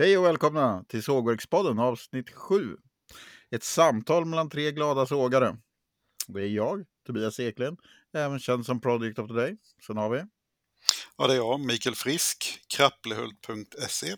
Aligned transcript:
Hej 0.00 0.18
och 0.18 0.24
välkomna 0.24 0.84
till 0.88 1.02
Sågverkspodden 1.02 1.78
avsnitt 1.78 2.30
7. 2.30 2.76
Ett 3.50 3.62
samtal 3.62 4.24
mellan 4.24 4.50
tre 4.50 4.72
glada 4.72 5.06
sågare. 5.06 5.56
Det 6.26 6.40
är 6.40 6.46
jag, 6.46 6.84
Tobias 7.06 7.40
Eklund, 7.40 7.78
även 8.12 8.38
känd 8.38 8.66
som 8.66 8.80
Project 8.80 9.18
of 9.18 9.28
the 9.28 9.34
Day. 9.34 9.56
Sen 9.86 9.96
har 9.96 10.10
vi... 10.10 10.22
Ja, 11.18 11.26
det 11.26 11.32
är 11.32 11.36
jag, 11.36 11.60
Mikael 11.60 11.94
Frisk, 11.94 12.60
krapplehult.se. 12.76 14.16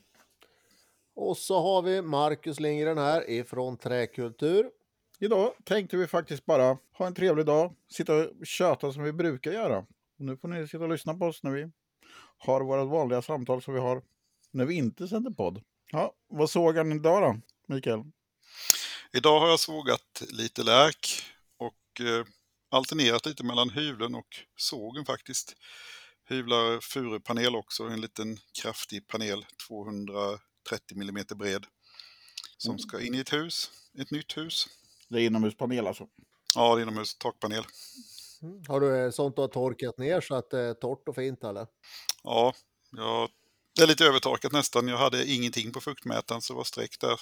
Och 1.15 1.37
så 1.37 1.63
har 1.63 1.83
vi 1.83 2.03
Marcus 2.03 2.61
Lindgren 2.61 2.99
här 2.99 3.31
ifrån 3.31 3.77
Träkultur. 3.77 4.71
Idag 5.19 5.53
tänkte 5.65 5.97
vi 5.97 6.07
faktiskt 6.07 6.45
bara 6.45 6.79
ha 6.93 7.07
en 7.07 7.15
trevlig 7.15 7.47
dag, 7.47 7.75
sitta 7.89 8.15
och 8.15 8.47
köta 8.47 8.93
som 8.93 9.03
vi 9.03 9.13
brukar 9.13 9.53
göra. 9.53 9.79
Och 9.79 10.25
nu 10.25 10.37
får 10.37 10.49
ni 10.49 10.69
sitta 10.69 10.85
och 10.85 10.91
lyssna 10.91 11.15
på 11.15 11.27
oss 11.27 11.43
när 11.43 11.51
vi 11.51 11.71
har 12.39 12.61
våra 12.61 12.85
vanliga 12.85 13.23
samtal 13.23 13.63
som 13.63 13.75
vi 13.75 13.81
har 13.81 14.03
när 14.53 14.65
vi 14.65 14.75
inte 14.75 15.09
sänder 15.09 15.31
podd. 15.31 15.63
Ja, 15.95 16.15
vad 16.29 16.51
sågar 16.51 16.85
ni 16.85 16.95
idag 16.95 17.23
då, 17.23 17.41
Mikael? 17.75 18.03
Idag 19.13 19.41
har 19.41 19.49
jag 19.49 19.61
sågat 19.61 20.23
lite 20.31 20.63
lärk 20.63 21.23
och 21.59 22.01
eh, 22.01 22.27
alternerat 22.71 23.27
lite 23.27 23.45
mellan 23.45 23.71
hyvlen 23.71 24.15
och 24.15 24.37
sågen 24.57 25.05
faktiskt. 25.05 25.57
Hyvlar 26.29 26.81
furupanel 26.81 27.57
också, 27.57 27.85
en 27.85 28.01
liten 28.01 28.39
kraftig 28.63 29.09
panel, 29.09 29.47
230 29.69 30.41
mm 30.97 31.25
bred. 31.35 31.67
Som 32.57 32.79
ska 32.79 33.01
in 33.01 33.15
i 33.15 33.19
ett 33.19 33.33
hus, 33.33 33.71
ett 33.99 34.11
nytt 34.11 34.37
hus. 34.37 34.69
Det 35.09 35.21
är 35.21 35.27
inomhuspanel 35.27 35.87
alltså? 35.87 36.09
Ja, 36.55 36.75
det 36.75 36.81
är 36.81 36.83
inomhus, 36.83 37.15
takpanel. 37.15 37.65
Mm. 38.43 38.63
Har 38.69 38.81
du 38.81 39.05
eh, 39.05 39.11
sånt 39.11 39.37
du 39.37 39.43
har 39.43 39.49
torkat 39.49 39.99
ner 39.99 40.21
så 40.21 40.35
att 40.35 40.51
det 40.51 40.61
är 40.61 40.75
torrt 40.75 41.09
och 41.09 41.15
fint 41.15 41.45
eller? 41.45 41.67
Ja, 42.23 42.55
jag, 42.91 43.31
det 43.77 43.83
är 43.83 43.87
lite 43.87 44.05
övertorkat 44.05 44.53
nästan. 44.53 44.89
Jag 44.89 44.99
hade 44.99 45.27
ingenting 45.27 45.73
på 45.73 45.81
fuktmätaren 45.81 46.43
så 46.43 46.53
det 46.53 46.57
var 46.57 46.65
streck 46.65 47.01
där. 47.01 47.21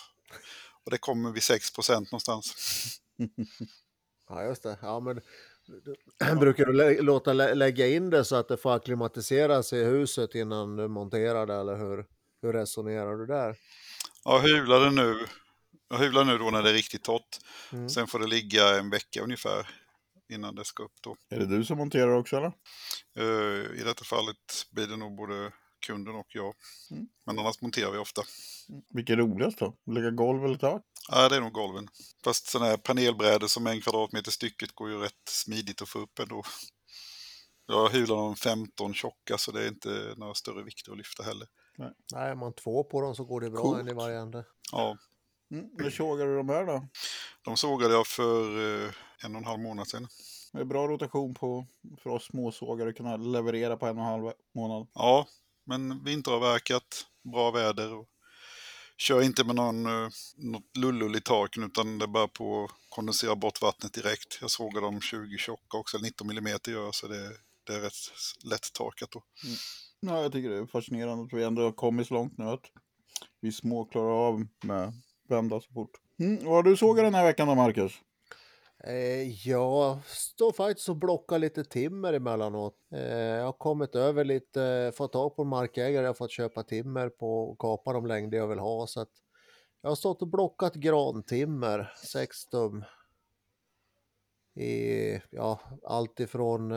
Och 0.84 0.90
det 0.90 0.98
kommer 0.98 1.30
vid 1.30 1.42
6% 1.42 1.90
någonstans. 1.94 2.54
ja, 4.28 4.44
just 4.44 4.62
det. 4.62 4.78
Ja, 4.82 5.00
men 5.00 5.20
Brukar 6.40 6.66
du 6.66 6.72
lä 6.72 7.02
låta 7.02 7.32
lä 7.32 7.54
lägga 7.54 7.86
in 7.86 8.10
det 8.10 8.24
så 8.24 8.36
att 8.36 8.48
det 8.48 8.56
får 8.56 8.74
acklimatisera 8.74 9.62
sig 9.62 9.80
i 9.80 9.84
huset 9.84 10.34
innan 10.34 10.76
du 10.76 10.88
monterar 10.88 11.46
det 11.46 11.54
eller 11.54 11.76
hur, 11.76 12.06
hur 12.42 12.52
resonerar 12.52 13.16
du 13.16 13.26
där? 13.26 13.56
Ja, 14.24 14.38
hyvlar 14.38 14.80
det 14.80 14.90
nu. 14.90 15.26
Jag 15.88 15.98
hyvlar 15.98 16.24
nu 16.24 16.38
då 16.38 16.50
när 16.50 16.62
det 16.62 16.70
är 16.70 16.74
riktigt 16.74 17.02
torrt. 17.02 17.38
Mm. 17.72 17.88
Sen 17.88 18.06
får 18.06 18.18
det 18.18 18.26
ligga 18.26 18.78
en 18.78 18.90
vecka 18.90 19.22
ungefär 19.22 19.68
innan 20.28 20.54
det 20.54 20.64
ska 20.64 20.82
upp 20.82 20.96
då. 21.00 21.16
Är 21.30 21.38
det 21.38 21.46
du 21.46 21.64
som 21.64 21.78
monterar 21.78 22.12
också 22.12 22.36
eller? 22.36 22.52
Uh, 23.18 23.80
I 23.80 23.82
detta 23.84 24.04
fallet 24.04 24.66
blir 24.70 24.86
det 24.86 24.96
nog 24.96 25.16
både 25.16 25.52
kunden 25.80 26.14
och 26.14 26.26
jag. 26.28 26.54
Mm. 26.90 27.08
Men 27.24 27.38
annars 27.38 27.60
monterar 27.60 27.90
vi 27.90 27.98
ofta. 27.98 28.22
Mm. 28.68 28.82
Vilket 28.88 29.12
är 29.12 29.16
roligast 29.16 29.58
då? 29.58 29.74
Lägga 29.86 30.10
golv 30.10 30.44
eller 30.44 30.58
tak? 30.58 30.82
Ja, 31.10 31.28
det 31.28 31.36
är 31.36 31.40
nog 31.40 31.52
golven. 31.52 31.88
Fast 32.24 32.46
sådana 32.46 32.70
här 32.70 32.76
panelbrädor 32.76 33.46
som 33.46 33.66
en 33.66 33.80
kvadratmeter 33.80 34.30
stycket 34.30 34.72
går 34.72 34.90
ju 34.90 34.98
rätt 34.98 35.28
smidigt 35.28 35.82
att 35.82 35.88
få 35.88 35.98
upp 35.98 36.18
ändå. 36.18 36.42
Jag 37.66 37.88
hyvlar 37.90 38.16
dem 38.16 38.36
15 38.36 38.94
tjocka 38.94 39.38
så 39.38 39.52
det 39.52 39.64
är 39.64 39.68
inte 39.68 40.14
några 40.16 40.34
större 40.34 40.62
vikter 40.62 40.92
att 40.92 40.98
lyfta 40.98 41.22
heller. 41.22 41.48
Nej, 41.78 41.90
Nej 42.12 42.36
man 42.36 42.52
två 42.52 42.84
på 42.84 43.00
dem 43.00 43.14
så 43.14 43.24
går 43.24 43.40
det 43.40 43.50
bra 43.50 43.62
Coolt. 43.62 43.80
en 43.80 43.88
i 43.88 43.92
varje 43.92 44.18
ände. 44.18 44.44
Ja. 44.72 44.96
Mm, 45.50 45.70
när 45.72 45.90
sågade 45.90 46.30
du 46.30 46.36
de 46.36 46.48
här 46.48 46.66
då? 46.66 46.86
De 47.42 47.56
sågade 47.56 47.94
jag 47.94 48.06
för 48.06 48.58
eh, 48.84 48.90
en 49.24 49.34
och 49.34 49.40
en 49.40 49.46
halv 49.46 49.60
månad 49.60 49.88
sedan. 49.88 50.08
Det 50.52 50.60
är 50.60 50.64
bra 50.64 50.88
rotation 50.88 51.34
på 51.34 51.66
för 52.02 52.10
oss 52.10 52.24
småsågare 52.24 52.88
att 52.88 52.96
kunna 52.96 53.16
leverera 53.16 53.76
på 53.76 53.86
en 53.86 53.98
och 53.98 54.04
en 54.04 54.10
halv 54.10 54.32
månad. 54.54 54.86
Ja, 54.94 55.26
men 55.70 56.04
vinteravverkat, 56.04 57.06
bra 57.32 57.50
väder 57.50 57.94
och 57.94 58.08
kör 58.98 59.22
inte 59.22 59.44
med 59.44 59.54
någon, 59.54 59.86
eh, 59.86 60.08
något 60.36 60.76
lullull 60.76 61.16
i 61.16 61.20
taken 61.20 61.64
utan 61.64 61.98
det 61.98 62.04
är 62.04 62.06
bara 62.06 62.28
på 62.28 62.64
att 62.64 62.70
kondensera 62.88 63.36
bort 63.36 63.62
vattnet 63.62 63.92
direkt. 63.92 64.38
Jag 64.40 64.50
sågar 64.50 64.80
dem 64.80 65.00
20 65.00 65.38
tjocka 65.38 65.76
också, 65.76 65.98
19 65.98 66.30
mm 66.30 66.58
gör 66.66 66.84
jag 66.84 66.94
så 66.94 67.08
det, 67.08 67.30
det 67.66 67.74
är 67.74 67.80
rätt 67.80 67.92
lätt 68.44 68.72
takat 68.72 69.10
då. 69.10 69.22
Mm. 69.44 69.56
Ja, 70.00 70.22
jag 70.22 70.32
tycker 70.32 70.50
det 70.50 70.56
är 70.56 70.66
fascinerande 70.66 71.24
att 71.24 71.32
vi 71.32 71.44
ändå 71.44 71.62
har 71.62 71.72
kommit 71.72 72.08
så 72.08 72.14
långt 72.14 72.38
nu 72.38 72.44
att 72.44 72.64
vi 73.40 73.52
små 73.52 73.84
klarar 73.84 74.26
av 74.28 74.46
med 74.62 74.92
vända 75.28 75.60
så 75.60 75.72
fort. 75.72 75.90
Mm. 76.20 76.44
Vad 76.44 76.54
har 76.54 76.62
du 76.62 76.76
sågat 76.76 77.04
den 77.04 77.14
här 77.14 77.24
veckan 77.24 77.48
då, 77.48 77.54
Marcus? 77.54 77.92
Eh, 78.84 79.48
jag 79.48 79.98
står 80.06 80.52
faktiskt 80.52 80.88
och 80.88 80.96
blockar 80.96 81.38
lite 81.38 81.64
timmer 81.64 82.12
emellanåt. 82.12 82.76
Eh, 82.92 83.16
jag 83.16 83.44
har 83.44 83.52
kommit 83.52 83.94
över 83.94 84.24
lite, 84.24 84.92
fått 84.94 85.12
tag 85.12 85.36
på 85.36 85.42
en 85.42 85.48
markägare, 85.48 86.02
jag 86.02 86.08
har 86.08 86.14
fått 86.14 86.30
köpa 86.30 86.62
timmer 86.62 87.08
på 87.08 87.50
och 87.50 87.58
kapa 87.58 87.92
de 87.92 88.06
längder 88.06 88.38
jag 88.38 88.48
vill 88.48 88.58
ha. 88.58 88.86
Så 88.86 89.00
att 89.00 89.12
jag 89.82 89.90
har 89.90 89.96
stått 89.96 90.22
och 90.22 90.28
blockat 90.28 90.74
grantimmer, 90.74 91.92
6 92.06 92.46
tum. 92.46 92.84
I 94.54 95.20
ja, 95.30 95.60
allt 95.84 96.20
ifrån 96.20 96.72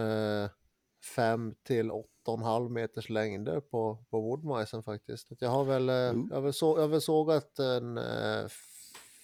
5 1.15 1.47
eh, 1.47 1.53
till 1.63 1.91
8,5 1.91 2.69
meters 2.69 3.09
längder 3.09 3.59
på, 3.59 4.05
på 4.09 4.21
woodmajsen 4.21 4.83
faktiskt. 4.83 5.27
Jag 5.39 5.49
har 5.49 5.63
väl, 5.63 5.89
mm. 5.89 6.27
jag 6.29 6.37
har 6.37 6.41
väl, 6.41 6.53
så, 6.53 6.77
jag 6.77 6.81
har 6.81 6.87
väl 6.87 7.01
sågat 7.01 7.59
en 7.59 7.99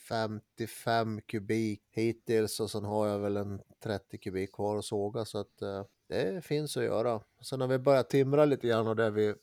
55 0.10 1.22
kubik 1.22 1.82
hittills 1.92 2.60
och 2.60 2.72
sen 2.72 2.84
har 2.84 3.08
jag 3.08 3.20
väl 3.20 3.38
en 3.38 3.62
30 3.84 4.18
kubik 4.18 4.54
kvar 4.54 4.78
att 4.78 4.86
såga 4.86 5.26
så 5.26 5.38
att 5.38 5.62
eh, 5.62 5.84
det 6.10 6.46
finns 6.46 6.78
att 6.78 6.84
göra. 6.84 7.22
Sen 7.42 7.62
har 7.62 7.68
vi 7.68 7.80
börjat 7.80 8.10
timra 8.10 8.46
lite 8.46 8.68
grann 8.68 8.88
och 8.88 8.96
det 8.96 9.12
vi, 9.12 9.34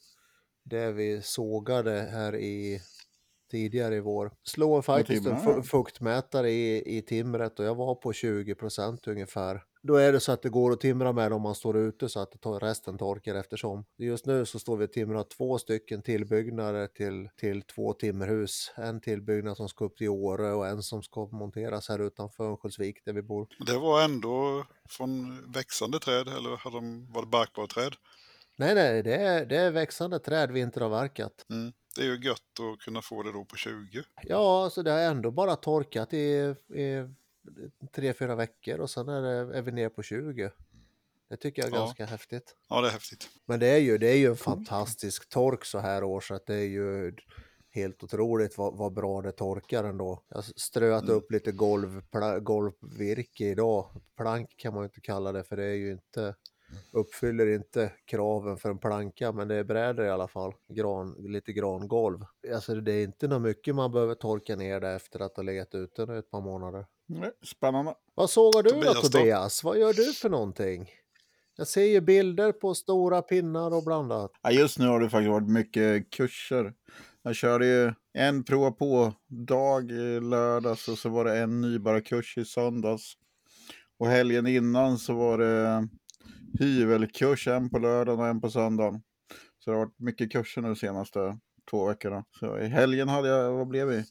det 0.63 0.93
vi 0.93 1.23
sågade 1.23 1.93
här 1.93 2.37
i 2.37 2.81
tidigare 3.51 3.97
i 3.97 4.01
vår. 4.01 4.33
Slår 4.43 4.83
faktiskt 4.83 5.27
en 5.27 5.63
fuktmätare 5.63 6.51
i, 6.51 6.99
i 6.99 7.03
timret 7.03 7.59
och 7.59 7.65
jag 7.65 7.75
var 7.75 7.95
på 7.95 8.13
20 8.13 8.55
procent 8.55 9.07
ungefär. 9.07 9.65
Då 9.87 9.97
är 9.97 10.13
det 10.13 10.21
så 10.21 10.33
att 10.33 10.43
det 10.43 10.49
går 10.49 10.73
att 10.73 10.81
timra 10.81 11.13
med 11.13 11.33
om 11.33 11.43
man 11.43 11.55
står 11.55 11.77
ute 11.77 12.09
så 12.09 12.21
att 12.21 12.33
resten 12.63 12.99
torkar 12.99 13.35
eftersom. 13.35 13.85
Just 13.99 14.27
nu 14.27 14.47
så 14.47 14.59
står 14.59 14.77
vi 14.77 14.85
och 14.85 14.93
timrar 14.93 15.23
två 15.23 15.59
stycken 15.59 16.03
tillbyggnader 16.03 16.87
till, 16.87 17.29
till 17.37 17.63
två 17.63 17.93
timmerhus. 17.93 18.73
En 18.77 19.01
tillbyggnad 19.01 19.57
som 19.57 19.69
ska 19.69 19.85
upp 19.85 19.97
till 19.97 20.09
Åre 20.09 20.53
och 20.53 20.67
en 20.67 20.83
som 20.83 21.03
ska 21.03 21.27
monteras 21.27 21.89
här 21.89 21.99
utanför 21.99 22.45
Örnsköldsvik 22.45 23.05
där 23.05 23.13
vi 23.13 23.23
bor. 23.23 23.49
Det 23.67 23.79
var 23.79 24.05
ändå 24.05 24.67
från 24.89 25.43
växande 25.53 25.99
träd 25.99 26.29
eller 26.29 26.57
hade 26.57 26.77
de, 26.77 27.13
var 27.13 27.23
det 27.23 27.29
barkbara 27.29 27.67
träd? 27.67 27.93
Nej, 28.57 28.75
nej, 28.75 29.03
det 29.03 29.15
är, 29.15 29.47
det 29.47 29.57
är 29.57 29.71
växande 29.71 30.19
träd 30.19 30.51
vinteravverkat. 30.51 31.47
Mm. 31.51 31.73
Det 31.97 32.03
är 32.03 32.07
ju 32.07 32.27
gött 32.29 32.41
att 32.73 32.79
kunna 32.79 33.03
få 33.03 33.23
det 33.23 33.33
då 33.33 33.45
på 33.45 33.57
20. 33.57 34.03
Ja, 34.23 34.65
alltså 34.65 34.83
det 34.83 34.91
har 34.91 35.01
ändå 35.01 35.31
bara 35.31 35.57
torkat 35.57 36.15
i, 36.15 36.55
i 36.75 37.09
tre, 37.95 38.13
fyra 38.13 38.35
veckor 38.35 38.81
och 38.81 38.91
sen 38.91 39.09
är, 39.09 39.23
det, 39.23 39.59
är 39.59 39.63
vi 39.63 39.73
ner 39.73 39.89
på 39.89 40.03
20. 40.03 40.51
Det 41.29 41.37
tycker 41.37 41.63
jag 41.63 41.73
är 41.73 41.77
ja. 41.77 41.85
ganska 41.85 42.07
häftigt. 42.07 42.57
Ja, 42.69 42.81
det 42.81 42.89
är 42.89 42.93
häftigt. 42.93 43.29
Men 43.47 43.61
det 43.61 43.67
är 43.67 43.79
ju, 43.79 43.99
det 43.99 44.09
är 44.09 44.17
ju 44.17 44.27
en 44.27 44.37
fantastisk 44.37 45.29
tork 45.29 45.65
så 45.65 45.79
här 45.79 46.05
år 46.05 46.21
så 46.21 46.35
att 46.35 46.47
det 46.47 46.55
är 46.55 46.67
ju 46.67 47.13
helt 47.71 48.03
otroligt 48.03 48.59
vad, 48.59 48.77
vad 48.77 48.93
bra 48.93 49.23
det 49.23 49.33
torkar 49.33 49.85
ändå. 49.85 50.23
Jag 50.29 50.37
har 50.37 50.43
ströat 50.43 51.03
mm. 51.03 51.17
upp 51.17 51.33
lite 51.33 51.53
golv, 51.53 52.03
golvvirke 52.41 53.45
idag. 53.45 53.91
Plank 54.17 54.57
kan 54.57 54.75
man 54.75 54.83
ju 54.83 54.87
inte 54.87 55.01
kalla 55.01 55.33
det 55.33 55.45
för 55.45 55.57
det 55.57 55.65
är 55.65 55.75
ju 55.75 55.93
inte 55.93 56.35
uppfyller 56.93 57.47
inte 57.47 57.93
kraven 58.05 58.57
för 58.57 58.71
en 58.71 58.79
planka, 58.79 59.33
men 59.33 59.49
det 59.49 59.55
är 59.55 59.65
brädor 59.65 60.07
i 60.07 60.11
alla 60.11 60.29
fall. 60.29 60.53
Gran, 60.69 61.15
lite 61.19 61.53
grangolv. 61.53 62.25
Alltså 62.55 62.75
det 62.75 62.93
är 62.93 63.05
inte 63.05 63.29
något 63.29 63.43
mycket 63.43 63.75
man 63.75 63.93
behöver 63.93 64.15
torka 64.15 64.57
ner 64.57 64.81
det 64.81 64.91
efter 64.91 65.21
att 65.21 65.37
ha 65.37 65.43
legat 65.43 65.75
ute 65.75 66.07
nu 66.07 66.19
ett 66.19 66.31
par 66.31 66.41
månader. 66.41 66.87
Nej, 67.07 67.31
spännande. 67.43 67.95
Vad 68.15 68.31
sågar 68.31 68.63
du 68.63 68.71
Tobias, 68.71 69.03
då 69.03 69.09
Tobias? 69.09 69.65
Vad 69.65 69.79
gör 69.79 69.93
du 69.93 70.13
för 70.13 70.29
någonting? 70.29 70.91
Jag 71.57 71.67
ser 71.69 71.85
ju 71.85 72.01
bilder 72.01 72.53
på 72.53 72.75
stora 72.75 73.23
pinnar 73.23 73.75
och 73.75 73.85
blandat. 73.85 74.31
Ja, 74.43 74.51
just 74.51 74.79
nu 74.79 74.87
har 74.87 75.01
det 75.01 75.11
faktiskt 75.11 75.31
varit 75.31 75.51
mycket 75.51 76.11
kurser. 76.11 76.75
Jag 77.23 77.35
körde 77.35 77.67
ju 77.67 77.93
en 78.13 78.45
prova 78.45 78.71
på-dag 78.71 79.91
i 79.91 80.21
lördags 80.21 80.89
och 80.89 80.99
så 80.99 81.09
var 81.09 81.25
det 81.25 81.39
en 81.39 81.61
nybörjarkurs 81.61 82.39
i 82.39 82.45
söndags. 82.45 83.13
Och 83.99 84.07
helgen 84.07 84.47
innan 84.47 84.99
så 84.99 85.15
var 85.15 85.39
det 85.39 85.89
hyvelkurs, 86.61 87.49
en 87.49 87.71
på 87.71 87.79
lördagen 87.79 88.21
och 88.21 88.27
en 88.27 88.41
på 88.41 88.51
söndagen. 88.51 89.03
Så 89.59 89.71
det 89.71 89.77
har 89.77 89.85
varit 89.85 89.99
mycket 89.99 90.33
kurser 90.33 90.63
nu 90.63 90.69
de 90.69 90.77
senaste 90.77 91.39
två 91.71 91.87
veckorna. 91.87 92.25
Så 92.41 92.59
i 92.59 92.67
helgen 92.67 93.09
hade 93.09 93.29
jag, 93.29 93.53
vad 93.53 93.69
blev 93.69 93.89
vi? 93.89 94.05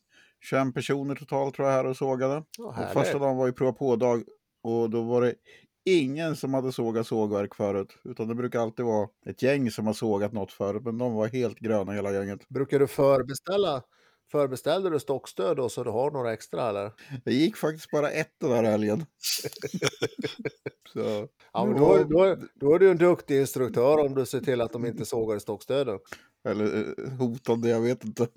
21 0.50 0.74
personer 0.74 1.15
totalt 1.15 1.56
tror 1.56 1.68
jag 1.68 1.75
här 1.75 1.86
och 1.86 1.97
sågade. 1.97 2.44
Oh, 2.57 2.83
och 2.83 2.94
första 2.94 3.19
dagen 3.19 3.38
var 3.38 3.47
ju 3.47 3.53
prova 3.53 3.74
på-dag 3.74 4.24
och 4.63 4.89
då 4.89 5.01
var 5.01 5.21
det 5.21 5.36
ingen 5.86 6.36
som 6.36 6.53
hade 6.53 6.71
sågat 6.71 7.07
sågverk 7.07 7.56
förut. 7.56 7.97
Utan 8.03 8.27
det 8.27 8.36
brukar 8.36 8.59
alltid 8.59 8.86
vara 8.86 9.07
ett 9.25 9.42
gäng 9.42 9.71
som 9.71 9.88
har 9.88 9.94
sågat 9.94 10.33
något 10.33 10.51
förut, 10.51 10.83
men 10.86 10.97
de 10.97 11.13
var 11.13 11.27
helt 11.27 11.59
gröna 11.59 11.92
hela 11.92 12.13
gänget. 12.13 12.50
Brukar 12.50 12.80
du 12.80 12.88
förbeställa 12.88 13.83
Förbeställde 14.31 14.89
du 14.89 15.00
stockstöd 15.00 15.57
då 15.57 15.69
så 15.69 15.83
du 15.83 15.89
har 15.89 16.12
några 16.12 16.33
extra 16.33 16.69
eller? 16.69 16.92
Det 17.25 17.33
gick 17.33 17.57
faktiskt 17.57 17.92
bara 17.92 18.12
ett 18.12 18.33
den 18.42 18.51
här 18.51 18.63
helgen. 18.63 19.06
så. 20.94 21.27
Ja, 21.54 21.66
men 21.66 21.77
då, 21.77 22.04
då, 22.04 22.38
då 22.56 22.75
är 22.75 22.80
du 22.80 22.92
en 22.92 22.98
duktig 22.98 23.39
instruktör 23.39 24.06
om 24.06 24.16
du 24.16 24.25
ser 24.25 24.39
till 24.39 24.62
att 24.62 24.74
de 24.74 24.86
inte 24.86 25.06
sågar 25.06 25.39
stockstöden. 25.39 26.00
Eller 26.48 26.94
eh, 27.00 27.12
hotande, 27.12 27.69
jag 27.69 27.81
vet 27.81 28.04
inte. 28.06 28.27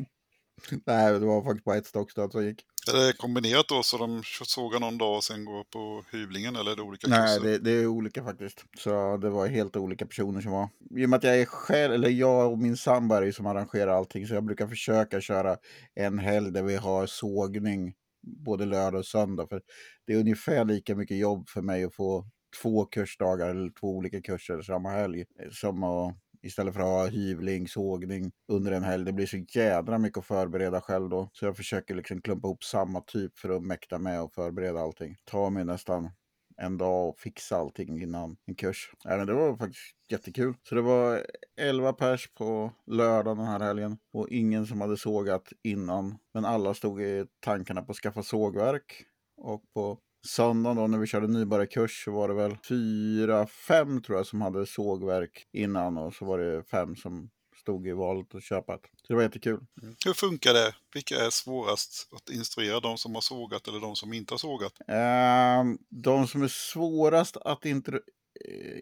Nej, 0.86 1.20
det 1.20 1.26
var 1.26 1.42
faktiskt 1.42 1.64
bara 1.64 1.76
ett 1.76 1.86
stockstöd 1.86 2.32
som 2.32 2.44
gick. 2.44 2.64
Är 2.88 3.06
det 3.06 3.12
kombinerat 3.12 3.68
då 3.68 3.82
så 3.82 3.98
de 3.98 4.22
sågar 4.24 4.80
någon 4.80 4.98
dag 4.98 5.16
och 5.16 5.24
sen 5.24 5.44
går 5.44 5.64
på 5.64 6.04
hyvlingen 6.12 6.56
eller 6.56 6.72
är 6.72 6.76
det 6.76 6.82
olika 6.82 7.08
Nej, 7.08 7.40
det, 7.40 7.58
det 7.58 7.70
är 7.70 7.86
olika 7.86 8.24
faktiskt. 8.24 8.64
Så 8.78 9.16
det 9.16 9.30
var 9.30 9.46
helt 9.46 9.76
olika 9.76 10.06
personer 10.06 10.40
som 10.40 10.52
var. 10.52 10.68
I 10.96 11.06
och 11.06 11.10
med 11.10 11.16
att 11.16 11.24
jag 11.24 11.40
är 11.40 11.44
själv, 11.44 11.94
eller 11.94 12.08
jag 12.08 12.52
och 12.52 12.58
min 12.58 12.76
sambo 12.76 13.14
är 13.14 13.32
som 13.32 13.46
arrangerar 13.46 13.92
allting, 13.92 14.26
så 14.26 14.34
jag 14.34 14.44
brukar 14.44 14.66
försöka 14.66 15.20
köra 15.20 15.56
en 15.94 16.18
helg 16.18 16.50
där 16.50 16.62
vi 16.62 16.76
har 16.76 17.06
sågning 17.06 17.94
både 18.22 18.66
lördag 18.66 18.98
och 18.98 19.06
söndag. 19.06 19.46
För 19.48 19.62
det 20.06 20.12
är 20.12 20.20
ungefär 20.20 20.64
lika 20.64 20.96
mycket 20.96 21.18
jobb 21.18 21.48
för 21.48 21.62
mig 21.62 21.84
att 21.84 21.94
få 21.94 22.26
två 22.62 22.84
kursdagar 22.84 23.48
eller 23.48 23.70
två 23.80 23.96
olika 23.96 24.22
kurser 24.22 24.62
samma 24.62 24.90
helg. 24.90 25.24
Som 25.52 25.82
att 25.82 26.14
Istället 26.42 26.74
för 26.74 26.80
att 26.80 26.86
ha 26.86 27.06
hyvling, 27.06 27.68
sågning 27.68 28.32
under 28.48 28.72
en 28.72 28.82
helg. 28.82 29.04
Det 29.04 29.12
blir 29.12 29.26
så 29.26 29.36
jädra 29.48 29.98
mycket 29.98 30.18
att 30.18 30.26
förbereda 30.26 30.80
själv 30.80 31.08
då. 31.08 31.28
Så 31.32 31.44
jag 31.44 31.56
försöker 31.56 31.94
liksom 31.94 32.20
klumpa 32.20 32.48
ihop 32.48 32.64
samma 32.64 33.00
typ 33.00 33.38
för 33.38 33.56
att 33.56 33.62
mäkta 33.62 33.98
med 33.98 34.22
och 34.22 34.32
förbereda 34.32 34.80
allting. 34.80 35.16
Ta 35.24 35.50
mig 35.50 35.64
nästan 35.64 36.10
en 36.56 36.78
dag 36.78 37.08
och 37.08 37.18
fixa 37.18 37.56
allting 37.56 38.02
innan 38.02 38.36
en 38.46 38.54
kurs. 38.54 38.90
Ja, 39.04 39.16
men 39.16 39.26
det 39.26 39.34
var 39.34 39.56
faktiskt 39.56 39.94
jättekul. 40.10 40.54
Så 40.68 40.74
det 40.74 40.82
var 40.82 41.26
11 41.60 41.92
pers 41.92 42.34
på 42.34 42.72
lördag 42.86 43.36
den 43.36 43.46
här 43.46 43.60
helgen 43.60 43.98
och 44.12 44.28
ingen 44.28 44.66
som 44.66 44.80
hade 44.80 44.96
sågat 44.96 45.52
innan. 45.62 46.18
Men 46.34 46.44
alla 46.44 46.74
stod 46.74 47.02
i 47.02 47.26
tankarna 47.40 47.82
på 47.82 47.92
att 47.92 47.98
skaffa 47.98 48.22
sågverk. 48.22 49.04
Och 49.36 49.62
på 49.74 49.98
söndagen 50.26 50.76
då 50.76 50.86
när 50.86 50.98
vi 50.98 51.06
körde 51.06 51.26
nybörjarkurs 51.26 52.04
så 52.04 52.12
var 52.12 52.28
det 52.28 52.34
väl 52.34 52.56
fyra, 52.68 53.46
fem 53.46 54.02
tror 54.02 54.18
jag 54.18 54.26
som 54.26 54.40
hade 54.40 54.66
sågverk 54.66 55.46
innan 55.52 55.98
och 55.98 56.14
så 56.14 56.24
var 56.24 56.38
det 56.38 56.62
fem 56.62 56.96
som 56.96 57.30
stod 57.60 57.86
i 57.86 57.92
valet 57.92 58.34
att 58.34 58.42
köpa 58.42 58.74
ett. 58.74 58.82
Så 59.02 59.12
det 59.12 59.14
var 59.14 59.22
jättekul. 59.22 59.60
Hur 60.04 60.12
funkar 60.12 60.54
det? 60.54 60.74
Vilka 60.94 61.14
är 61.26 61.30
svårast 61.30 62.08
att 62.16 62.30
instruera? 62.30 62.80
De 62.80 62.98
som 62.98 63.14
har 63.14 63.22
sågat 63.22 63.68
eller 63.68 63.80
de 63.80 63.96
som 63.96 64.12
inte 64.12 64.34
har 64.34 64.38
sågat? 64.38 64.72
Ehm, 64.88 65.78
de 65.88 66.26
som 66.26 66.42
är 66.42 66.48
svårast 66.48 67.36
att 67.36 67.66
eh, 67.66 67.72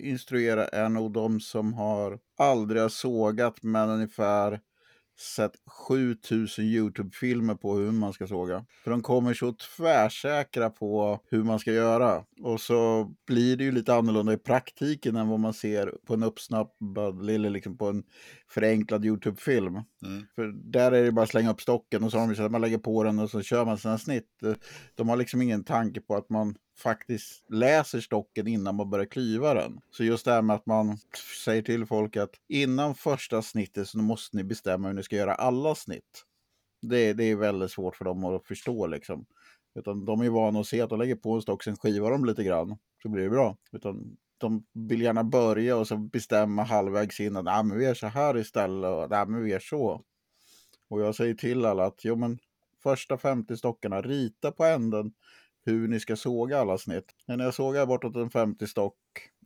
instruera 0.01 0.69
är 0.69 0.89
nog 0.89 1.13
de 1.13 1.41
som 1.41 1.75
har 1.75 2.19
aldrig 2.39 2.83
har 2.83 2.89
sågat 2.89 3.63
men 3.63 3.91
ungefär 3.91 4.61
sett 5.21 5.53
7000 5.89 6.65
YouTube-filmer 6.65 7.55
på 7.55 7.75
hur 7.75 7.93
man 7.93 8.13
ska 8.13 8.27
såga. 8.27 8.65
För 8.85 8.91
de 8.91 9.03
kommer 9.03 9.35
så 9.35 9.53
tvärsäkra 9.77 10.71
på 10.71 11.21
hur 11.31 11.45
man 11.45 11.59
ska 11.59 11.73
göra. 11.73 12.25
Och 12.43 12.61
så 12.61 13.13
blir 13.27 13.57
det 13.57 13.65
ju 13.65 13.73
lite 13.73 13.95
annorlunda 13.95 14.33
i 14.33 14.37
praktiken 14.37 15.17
än 15.17 15.29
vad 15.29 15.41
man 15.41 15.55
ser 15.55 15.95
på 16.07 16.15
en 16.15 16.23
uppsnappad, 16.23 17.31
eller 17.31 17.51
liksom 17.51 17.79
på 17.79 17.89
en 17.89 18.03
förenklad 18.49 19.05
YouTube-film. 19.05 19.75
Mm. 19.75 20.27
För 20.35 20.53
där 20.73 20.93
är 20.93 21.05
det 21.05 21.13
bara 21.13 21.23
att 21.23 21.31
slänga 21.31 21.51
upp 21.51 21.61
stocken 21.61 22.05
och 22.05 22.11
så 22.11 22.19
har 22.19 22.29
de 22.29 22.35
så 22.35 22.43
att 22.43 22.53
man 22.53 22.61
lägger 22.61 22.79
på 22.79 23.03
den 23.03 23.19
och 23.19 23.31
så 23.31 23.43
kör 23.43 23.65
man 23.65 23.79
sina 23.79 23.99
snitt. 23.99 24.29
De 24.95 25.09
har 25.09 25.17
liksom 25.17 25.43
ingen 25.43 25.65
tanke 25.65 26.01
på 26.01 26.17
att 26.17 26.31
man 26.31 26.55
faktiskt 26.79 27.45
läser 27.51 28.01
stocken 28.01 28.47
innan 28.47 28.75
man 28.75 28.91
börjar 28.91 29.07
klyva 29.07 29.55
den. 29.55 29.81
Så 29.91 30.05
just 30.05 30.25
det 30.25 30.33
här 30.33 30.43
med 30.43 30.57
att 30.57 30.67
man 30.67 30.99
säger 31.45 31.63
till 31.63 31.87
folk 31.87 32.17
att 32.17 32.35
innan 32.49 32.95
första 32.95 33.43
snittet 33.43 33.89
så 33.89 33.99
måste 33.99 34.37
ni 34.37 34.45
bestämma 34.45 34.89
hur 34.89 34.95
ni 34.95 35.03
ska 35.03 35.17
göra 35.17 35.35
alla 35.35 35.75
snitt. 35.75 36.25
Det, 36.83 37.13
det 37.13 37.25
är 37.25 37.37
väldigt 37.37 37.71
svårt 37.71 37.97
för 37.97 38.05
dem 38.05 38.25
att 38.25 38.47
förstå 38.47 38.87
liksom. 38.87 39.27
Utan 39.75 40.05
de 40.05 40.21
är 40.21 40.31
vana 40.31 40.61
att 40.61 40.67
se 40.67 40.81
att 40.81 40.91
de 40.91 40.99
lägger 40.99 41.17
på 41.17 41.35
en 41.35 41.43
stock, 41.43 41.65
sen 41.65 41.77
skivar 41.77 42.11
de 42.11 42.25
lite 42.25 42.45
grann, 42.45 42.79
så 43.03 43.09
blir 43.09 43.25
det 43.25 43.31
bra. 43.31 43.57
Utan 43.73 44.17
de 44.39 44.67
vill 44.73 45.03
gärna 45.03 45.25
börja 45.25 45.77
och 45.77 45.89
så 45.89 45.97
bestämma 45.97 46.63
halvvägs 46.63 47.21
in 47.21 47.37
att 47.37 47.67
men 47.67 47.79
vi 47.79 47.85
gör 47.85 47.95
så 47.95 48.07
här 48.07 48.39
istället 48.39 48.91
och 48.91 49.13
ah, 49.13 49.27
men 49.27 49.43
vi 49.43 49.51
gör 49.51 49.59
så. 49.59 50.03
Och 50.89 51.01
jag 51.01 51.15
säger 51.15 51.35
till 51.35 51.65
alla 51.65 51.85
att 51.85 52.05
jo, 52.05 52.17
men 52.17 52.39
första 52.83 53.19
50 53.19 53.57
stockarna, 53.57 54.03
rita 54.03 54.53
på 54.53 54.65
änden 54.65 55.13
hur 55.67 55.89
ni 55.89 56.01
ska 56.01 56.17
såga 56.17 56.61
alla 56.61 56.79
snitt. 56.79 57.05
När 57.27 57.45
jag 57.45 57.55
sågar 57.55 57.87
bortåt 57.87 58.17
en 58.17 58.31
50 58.31 58.67
stock 58.67 58.95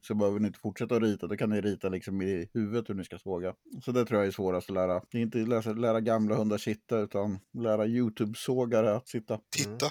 så 0.02 0.14
behöver 0.14 0.40
ni 0.40 0.46
inte 0.46 0.58
fortsätta 0.58 0.96
att 0.96 1.02
rita. 1.02 1.26
Då 1.26 1.36
kan 1.36 1.50
ni 1.50 1.60
rita 1.60 1.88
liksom 1.88 2.22
i 2.22 2.48
huvudet 2.54 2.88
hur 2.88 2.94
ni 2.94 3.04
ska 3.04 3.18
såga. 3.18 3.54
Så 3.84 3.92
det 3.92 4.04
tror 4.04 4.20
jag 4.20 4.26
är 4.26 4.32
svårast 4.32 4.70
att 4.70 4.74
lära. 4.74 5.02
Det 5.10 5.18
är 5.18 5.22
inte 5.22 5.38
lära, 5.38 5.72
lära 5.72 6.00
gamla 6.00 6.34
hundar 6.34 6.58
sitta 6.58 6.98
utan 6.98 7.38
lära 7.58 7.86
YouTube-sågare 7.86 8.96
att 8.96 9.08
sitta. 9.08 9.38
Titta! 9.56 9.86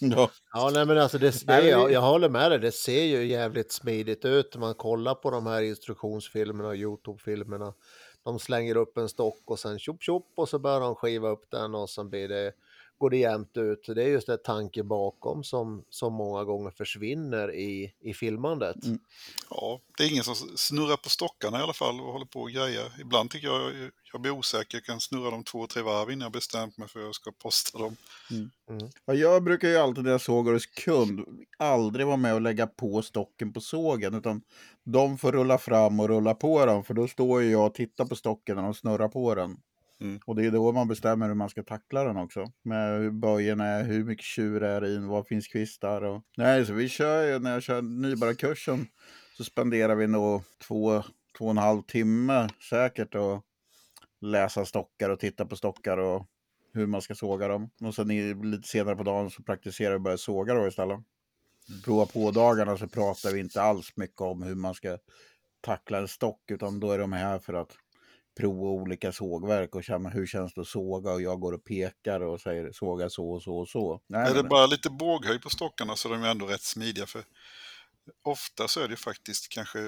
ja. 0.16 0.30
Ja, 0.52 0.70
nej 0.74 0.86
men 0.86 0.98
alltså 0.98 1.18
det, 1.18 1.46
det, 1.46 1.68
jag, 1.68 1.92
jag 1.92 2.00
håller 2.00 2.28
med 2.28 2.50
dig. 2.50 2.58
Det 2.58 2.72
ser 2.72 3.04
ju 3.04 3.24
jävligt 3.24 3.72
smidigt 3.72 4.24
ut. 4.24 4.56
Man 4.56 4.74
kollar 4.74 5.14
på 5.14 5.30
de 5.30 5.46
här 5.46 5.62
instruktionsfilmerna 5.62 6.68
och 6.68 6.76
Youtube-filmerna. 6.76 7.74
De 8.24 8.38
slänger 8.38 8.76
upp 8.76 8.98
en 8.98 9.08
stock 9.08 9.42
och 9.44 9.58
sen 9.58 9.78
tjopp 9.78 10.02
tjopp 10.02 10.32
och 10.36 10.48
så 10.48 10.58
börjar 10.58 10.80
de 10.80 10.94
skiva 10.94 11.28
upp 11.28 11.50
den 11.50 11.74
och 11.74 11.90
sen 11.90 12.10
blir 12.10 12.28
det, 12.28 12.52
går 13.02 13.10
det 13.10 13.16
jämnt 13.16 13.56
ut. 13.56 13.86
Det 13.94 14.02
är 14.02 14.08
just 14.08 14.26
det 14.26 14.36
tanke 14.36 14.82
bakom 14.82 15.44
som, 15.44 15.84
som 15.90 16.14
många 16.14 16.44
gånger 16.44 16.70
försvinner 16.70 17.54
i, 17.54 17.94
i 18.00 18.14
filmandet. 18.14 18.84
Mm. 18.84 18.98
Ja, 19.50 19.80
det 19.98 20.04
är 20.04 20.10
ingen 20.10 20.24
som 20.24 20.34
snurrar 20.34 20.96
på 20.96 21.08
stockarna 21.08 21.58
i 21.58 21.62
alla 21.62 21.72
fall 21.72 22.00
och 22.00 22.12
håller 22.12 22.26
på 22.26 22.40
och 22.40 22.50
grejer. 22.50 22.92
Ibland 23.00 23.30
tycker 23.30 23.46
jag 23.46 23.90
jag 24.12 24.20
blir 24.20 24.32
osäker. 24.32 24.76
Jag 24.76 24.84
kan 24.84 25.00
snurra 25.00 25.30
dem 25.30 25.44
två, 25.44 25.66
tre 25.66 25.82
varv 25.82 26.10
innan 26.10 26.24
jag 26.24 26.32
bestämt 26.32 26.78
mig 26.78 26.88
för 26.88 27.00
att 27.00 27.04
jag 27.04 27.14
ska 27.14 27.32
posta 27.32 27.78
dem. 27.78 27.96
Ja, 29.04 29.14
jag 29.14 29.42
brukar 29.42 29.68
ju 29.68 29.76
alltid 29.76 30.04
när 30.04 30.10
jag 30.10 30.20
sågar 30.20 30.52
hos 30.52 30.66
kund 30.66 31.20
aldrig 31.58 32.06
vara 32.06 32.16
med 32.16 32.34
och 32.34 32.40
lägga 32.40 32.66
på 32.66 33.02
stocken 33.02 33.52
på 33.52 33.60
sågen. 33.60 34.14
Utan 34.14 34.42
de 34.84 35.18
får 35.18 35.32
rulla 35.32 35.58
fram 35.58 36.00
och 36.00 36.08
rulla 36.08 36.34
på 36.34 36.66
den. 36.66 36.84
För 36.84 36.94
då 36.94 37.08
står 37.08 37.42
ju 37.42 37.50
jag 37.50 37.66
och 37.66 37.74
tittar 37.74 38.04
på 38.04 38.16
stocken 38.16 38.56
när 38.56 38.62
de 38.62 38.74
snurrar 38.74 39.08
på 39.08 39.34
den. 39.34 39.56
Mm. 40.02 40.20
Och 40.26 40.36
det 40.36 40.46
är 40.46 40.50
då 40.50 40.72
man 40.72 40.88
bestämmer 40.88 41.28
hur 41.28 41.34
man 41.34 41.48
ska 41.48 41.62
tackla 41.62 42.04
den 42.04 42.16
också. 42.16 42.52
Med 42.62 43.00
hur 43.00 43.10
böjen 43.10 43.60
är, 43.60 43.84
hur 43.84 44.04
mycket 44.04 44.24
tjur 44.24 44.62
är 44.62 44.84
i 44.84 44.94
den, 44.94 45.08
var 45.08 45.22
finns 45.22 45.46
kvistar 45.46 46.02
och... 46.02 46.22
Nej, 46.36 46.66
så 46.66 46.72
vi 46.72 46.88
kör 46.88 47.26
ju, 47.26 47.38
när 47.38 47.52
jag 47.52 47.62
kör 47.62 47.82
nybörjarkursen 47.82 48.86
så 49.36 49.44
spenderar 49.44 49.94
vi 49.94 50.06
nog 50.06 50.42
två, 50.66 51.02
två 51.38 51.44
och 51.44 51.50
en 51.50 51.58
halv 51.58 51.82
timme 51.82 52.48
säkert 52.70 53.14
och 53.14 53.44
läsa 54.20 54.64
stockar 54.64 55.10
och 55.10 55.20
titta 55.20 55.46
på 55.46 55.56
stockar 55.56 55.96
och 55.96 56.26
hur 56.74 56.86
man 56.86 57.02
ska 57.02 57.14
såga 57.14 57.48
dem. 57.48 57.70
Och 57.80 57.94
sen 57.94 58.08
lite 58.50 58.68
senare 58.68 58.96
på 58.96 59.02
dagen 59.02 59.30
så 59.30 59.42
praktiserar 59.42 59.90
vi 59.90 59.96
och 59.96 60.02
börjar 60.02 60.16
såga 60.16 60.54
då 60.54 60.68
istället. 60.68 60.98
Prova 61.84 62.06
på 62.06 62.30
dagarna 62.30 62.76
så 62.76 62.88
pratar 62.88 63.32
vi 63.32 63.40
inte 63.40 63.62
alls 63.62 63.96
mycket 63.96 64.20
om 64.20 64.42
hur 64.42 64.54
man 64.54 64.74
ska 64.74 64.98
tackla 65.60 65.98
en 65.98 66.08
stock 66.08 66.50
utan 66.50 66.80
då 66.80 66.90
är 66.90 66.98
de 66.98 67.12
här 67.12 67.38
för 67.38 67.54
att 67.54 67.76
prova 68.36 68.68
olika 68.70 69.12
sågverk 69.12 69.74
och 69.74 69.84
känna 69.84 70.08
hur 70.08 70.26
känns 70.26 70.54
det 70.54 70.60
att 70.60 70.66
såga 70.66 71.12
och 71.12 71.22
jag 71.22 71.40
går 71.40 71.52
och 71.52 71.64
pekar 71.64 72.20
och 72.20 72.40
säger 72.40 72.72
såga 72.72 73.10
så 73.10 73.30
och 73.30 73.42
så 73.42 73.56
och 73.58 73.68
så. 73.68 74.00
Nej, 74.06 74.30
Är 74.30 74.34
det 74.34 74.42
men- 74.42 74.48
bara 74.48 74.66
lite 74.66 74.90
båghöjd 74.90 75.42
på 75.42 75.50
stockarna 75.50 75.96
så 75.96 76.08
är 76.08 76.12
de 76.12 76.22
ju 76.22 76.28
ändå 76.28 76.46
rätt 76.46 76.62
smidiga. 76.62 77.06
För 77.06 77.24
ofta 78.24 78.68
så 78.68 78.80
är 78.80 78.88
det 78.88 78.96
faktiskt 78.96 79.48
kanske 79.48 79.78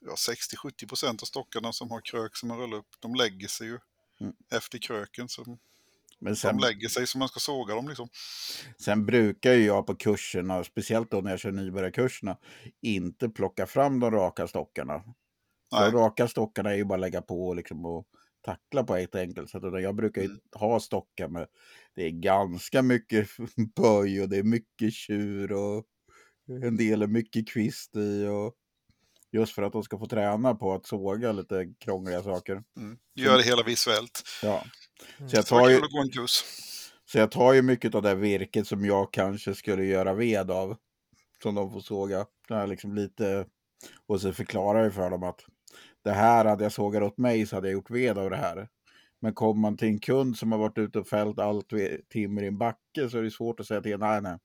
ja, 0.00 0.14
60-70 0.14 0.88
procent 0.88 1.22
av 1.22 1.26
stockarna 1.26 1.72
som 1.72 1.90
har 1.90 2.00
krök 2.00 2.36
som 2.36 2.48
man 2.48 2.58
rullar 2.58 2.76
upp. 2.78 2.88
De 3.00 3.14
lägger 3.14 3.48
sig 3.48 3.66
ju 3.66 3.78
Mm. 4.20 4.32
efter 4.52 4.78
kröken. 4.78 5.28
Så 5.28 5.44
men 6.18 6.32
de 6.32 6.36
sen, 6.36 6.58
lägger 6.58 6.88
sig 6.88 7.06
som 7.06 7.18
man 7.18 7.28
ska 7.28 7.40
såga 7.40 7.74
dem 7.74 7.88
liksom. 7.88 8.08
sen 8.78 9.06
brukar 9.06 9.52
ju 9.52 9.64
jag 9.64 9.86
på 9.86 9.94
kurserna, 9.94 10.64
speciellt 10.64 11.10
då 11.10 11.20
när 11.20 11.30
jag 11.30 11.40
kör 11.40 11.52
nybörjarkurserna, 11.52 12.36
inte 12.82 13.28
plocka 13.28 13.66
fram 13.66 14.00
de 14.00 14.10
raka 14.10 14.48
stockarna. 14.48 15.02
Nej. 15.72 15.90
De 15.90 15.98
raka 15.98 16.28
stockarna 16.28 16.70
är 16.70 16.76
ju 16.76 16.84
bara 16.84 16.94
att 16.94 17.00
lägga 17.00 17.22
på 17.22 17.54
liksom 17.54 17.86
och 17.86 18.06
tackla 18.44 18.84
på 18.84 18.96
ett 18.96 19.14
enkelt 19.14 19.50
sätt. 19.50 19.62
Jag 19.62 19.94
brukar 19.94 20.22
ju 20.22 20.28
Mm. 20.28 20.40
ha 20.54 20.80
stockar 20.80 21.28
med, 21.28 21.46
det 21.94 22.02
är 22.06 22.10
ganska 22.10 22.82
mycket 22.82 23.28
böj 23.76 24.22
och 24.22 24.28
det 24.28 24.36
är 24.38 24.42
mycket 24.42 24.92
tjur 24.92 25.52
och 25.52 25.84
en 26.62 26.76
del 26.76 27.02
är 27.02 27.06
mycket 27.06 27.48
kvist 27.48 27.96
i. 27.96 28.26
Och 28.26 28.54
just 29.32 29.52
för 29.54 29.62
att 29.62 29.72
de 29.72 29.82
ska 29.82 29.98
få 29.98 30.06
träna 30.06 30.54
på 30.54 30.72
att 30.74 30.86
såga 30.86 31.32
lite 31.32 31.74
krångliga 31.80 32.22
saker. 32.22 32.62
Mm. 32.76 32.98
Gör 33.14 33.36
det 33.36 33.42
hela 33.42 33.62
visuellt. 33.62 34.22
Ja. 34.42 34.64
Mm. 35.18 35.30
Så 35.30 35.36
jag 35.36 35.46
tar 35.46 35.68
ju, 35.68 35.80
så 37.04 37.18
jag 37.18 37.30
tar 37.30 37.52
ju 37.52 37.62
mycket 37.62 37.94
av 37.94 38.02
det 38.02 38.14
virket 38.14 38.66
som 38.66 38.84
jag 38.84 39.12
kanske 39.12 39.54
skulle 39.54 39.84
göra 39.84 40.14
ved 40.14 40.50
av. 40.50 40.76
Som 41.42 41.54
de 41.54 41.72
får 41.72 41.80
såga. 41.80 42.26
Det 42.48 42.54
är 42.54 42.66
liksom 42.66 42.94
lite... 42.94 43.46
Och 44.06 44.20
så 44.20 44.32
förklarar 44.32 44.84
jag 44.84 44.94
för 44.94 45.10
dem 45.10 45.22
att 45.22 45.40
det 46.02 46.10
här 46.12 46.44
hade 46.44 46.62
jag 46.62 46.72
sågat 46.72 47.02
åt 47.02 47.18
mig 47.18 47.46
så 47.46 47.56
hade 47.56 47.68
jag 47.68 47.72
gjort 47.72 47.90
ved 47.90 48.18
av 48.18 48.30
det 48.30 48.36
här. 48.36 48.68
Men 49.20 49.34
kommer 49.34 49.60
man 49.60 49.76
till 49.76 49.88
en 49.88 50.00
kund 50.00 50.36
som 50.36 50.52
har 50.52 50.58
varit 50.58 50.78
ute 50.78 50.98
och 50.98 51.08
fällt 51.08 51.38
allt 51.38 51.72
timmer 52.12 52.42
i 52.42 52.46
en 52.46 52.58
backe 52.58 53.08
så 53.10 53.18
är 53.18 53.22
det 53.22 53.30
svårt 53.30 53.60
att 53.60 53.66
säga 53.66 53.80
till 53.80 53.98
nej 53.98 54.22
nej. 54.22 54.38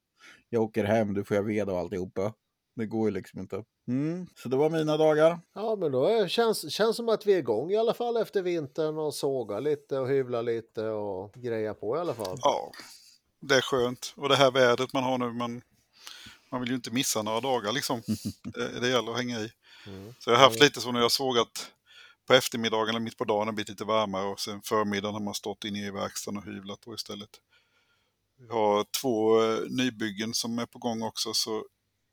Jag 0.50 0.64
åker 0.64 0.84
hem, 0.84 1.14
du 1.14 1.24
får 1.24 1.38
jag 1.38 1.44
ved 1.44 1.70
av 1.70 1.78
alltihopa. 1.78 2.34
Det 2.76 2.86
går 2.86 3.08
ju 3.08 3.12
liksom 3.12 3.40
inte. 3.40 3.64
Mm. 3.88 4.28
Så 4.36 4.50
det 4.50 4.58
var 4.58 4.70
mina 4.70 4.98
dagar. 4.98 5.40
Ja, 5.54 5.76
men 5.76 5.92
då 5.92 6.06
är, 6.06 6.28
känns, 6.28 6.72
känns 6.72 6.96
som 6.96 7.10
att 7.10 7.26
vi 7.26 7.34
är 7.34 7.38
igång 7.38 7.72
i 7.72 7.78
alla 7.78 7.94
fall 7.94 8.18
efter 8.18 8.42
vintern 8.42 8.98
och 8.98 9.14
såga 9.14 9.60
lite 9.60 10.00
och 10.00 10.08
hyvla 10.08 10.42
lite 10.42 10.88
och 10.88 11.34
greja 11.34 11.74
på 11.74 11.98
i 11.98 12.00
alla 12.00 12.14
fall. 12.14 12.38
Ja, 12.42 12.72
det 13.40 13.56
är 13.56 13.62
skönt. 13.62 14.14
Och 14.16 14.30
det 14.30 14.36
här 14.36 14.52
vädret 14.52 14.94
man 14.94 15.04
har 15.04 15.18
nu, 15.18 15.34
man, 15.34 15.62
man 16.52 16.62
vill 16.62 16.70
ju 16.70 16.76
inte 16.76 16.92
missa 16.92 17.22
några 17.22 17.40
dagar 17.40 17.72
liksom. 17.72 18.02
Det, 18.44 18.80
det 18.80 18.90
gäller 18.90 19.12
att 19.12 19.18
hänga 19.18 19.40
i. 19.40 19.52
Mm. 19.88 20.14
Så 20.20 20.30
jag 20.30 20.38
har 20.38 20.44
haft 20.44 20.60
lite 20.60 20.82
så 20.82 20.92
när 20.92 21.00
jag 21.00 21.06
har 21.06 21.10
sågat 21.10 21.72
på 22.28 22.34
eftermiddagen 22.34 22.90
eller 22.90 23.00
mitt 23.00 23.18
på 23.18 23.24
dagen 23.26 23.48
har 23.48 23.54
blivit 23.54 23.70
lite 23.70 23.84
varmare 23.84 24.26
och 24.26 24.40
sen 24.40 24.62
förmiddagen 24.62 25.14
har 25.14 25.22
man 25.22 25.34
stått 25.34 25.64
inne 25.64 25.88
i 25.88 25.92
verkstaden 25.92 26.38
och 26.38 26.46
hyvlat 26.46 26.80
då 26.86 26.96
istället. 26.96 27.30
Vi 28.40 28.48
har 28.48 28.86
två 29.02 29.44
eh, 29.44 29.60
nybyggen 29.70 30.34
som 30.34 30.60
är 30.60 30.66
på 30.66 30.80
gång 30.80 31.02
också 31.02 31.34
så 31.34 31.66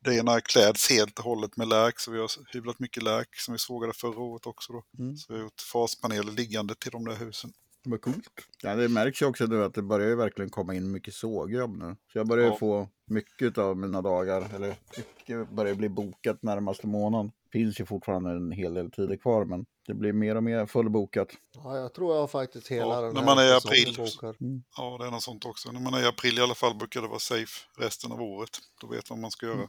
det 0.05 0.17
ena 0.17 0.41
kläds 0.41 0.91
helt 0.91 1.19
och 1.19 1.25
hållet 1.25 1.57
med 1.57 1.69
lärk 1.69 2.01
så 2.01 2.11
vi 2.11 2.19
har 2.19 2.31
hyvlat 2.53 2.79
mycket 2.79 3.03
lärk 3.03 3.37
som 3.37 3.53
vi 3.53 3.59
sågade 3.59 3.93
förra 3.93 4.19
året 4.21 4.47
också 4.47 4.73
då. 4.73 4.85
Mm. 4.99 5.17
Så 5.17 5.33
vi 5.33 5.39
har 5.39 5.45
gjort 5.45 5.61
faspaneler 5.73 6.33
liggande 6.33 6.75
till 6.75 6.91
de 6.91 7.05
där 7.05 7.15
husen. 7.17 7.53
Vad 7.87 8.01
coolt. 8.01 8.29
Ja, 8.63 8.75
det 8.75 8.89
märks 8.89 9.23
ju 9.23 9.27
också 9.27 9.47
nu 9.47 9.65
att 9.65 9.75
det 9.75 9.83
börjar 9.83 10.09
ju 10.09 10.15
verkligen 10.15 10.51
komma 10.51 10.75
in 10.75 10.91
mycket 10.91 11.15
sågjobb 11.15 11.77
nu. 11.77 11.97
Så 12.13 12.19
jag 12.19 12.27
börjar 12.27 12.47
Ja. 12.47 12.57
få 12.57 12.89
mycket 13.07 13.59
av 13.59 13.77
mina 13.77 14.03
dagar, 14.03 14.51
eller 14.55 14.77
mycket 14.97 15.51
börjar 15.51 15.75
bli 15.75 15.89
bokat 15.89 16.43
närmaste 16.43 16.87
månaden. 16.87 17.33
Finns 17.55 17.81
ju 17.81 17.87
fortfarande 17.87 18.31
en 18.31 18.53
hel 18.53 18.75
del 18.75 18.91
tider 18.91 19.17
kvar, 19.17 19.45
men 19.45 19.67
det 19.87 19.95
blir 19.95 20.13
mer 20.13 20.37
och 20.37 20.43
mer 20.43 20.67
fullbokat. 20.67 21.29
Ja, 21.55 21.79
jag 21.79 21.95
tror 21.95 22.15
jag 22.15 22.21
har 22.21 22.29
faktiskt 22.29 22.69
hela 22.69 22.95
Ja, 22.95 23.01
den 23.01 23.15
när 23.15 23.21
här 23.21 23.27
man 23.27 23.39
är 23.39 23.49
i 23.49 23.53
april. 23.53 23.95
bokad. 23.99 24.37
Ja, 24.77 24.97
det 25.01 25.07
är 25.07 25.11
något 25.11 25.23
sånt 25.23 25.45
också. 25.45 25.73
När 25.73 25.81
man 25.81 25.95
är 25.95 26.03
i 26.03 26.07
april 26.07 26.39
i 26.39 26.41
alla 26.41 26.55
fall 26.55 26.75
brukar 26.75 27.03
det 27.03 27.09
vara 27.09 27.19
safe 27.19 27.61
resten 27.79 28.13
av 28.13 28.23
året. 28.23 28.51
Då 28.81 28.87
vet 28.87 29.11
man 29.11 29.19
vad 29.19 29.23
man 29.23 29.31
ska 29.31 29.47
göra. 29.47 29.69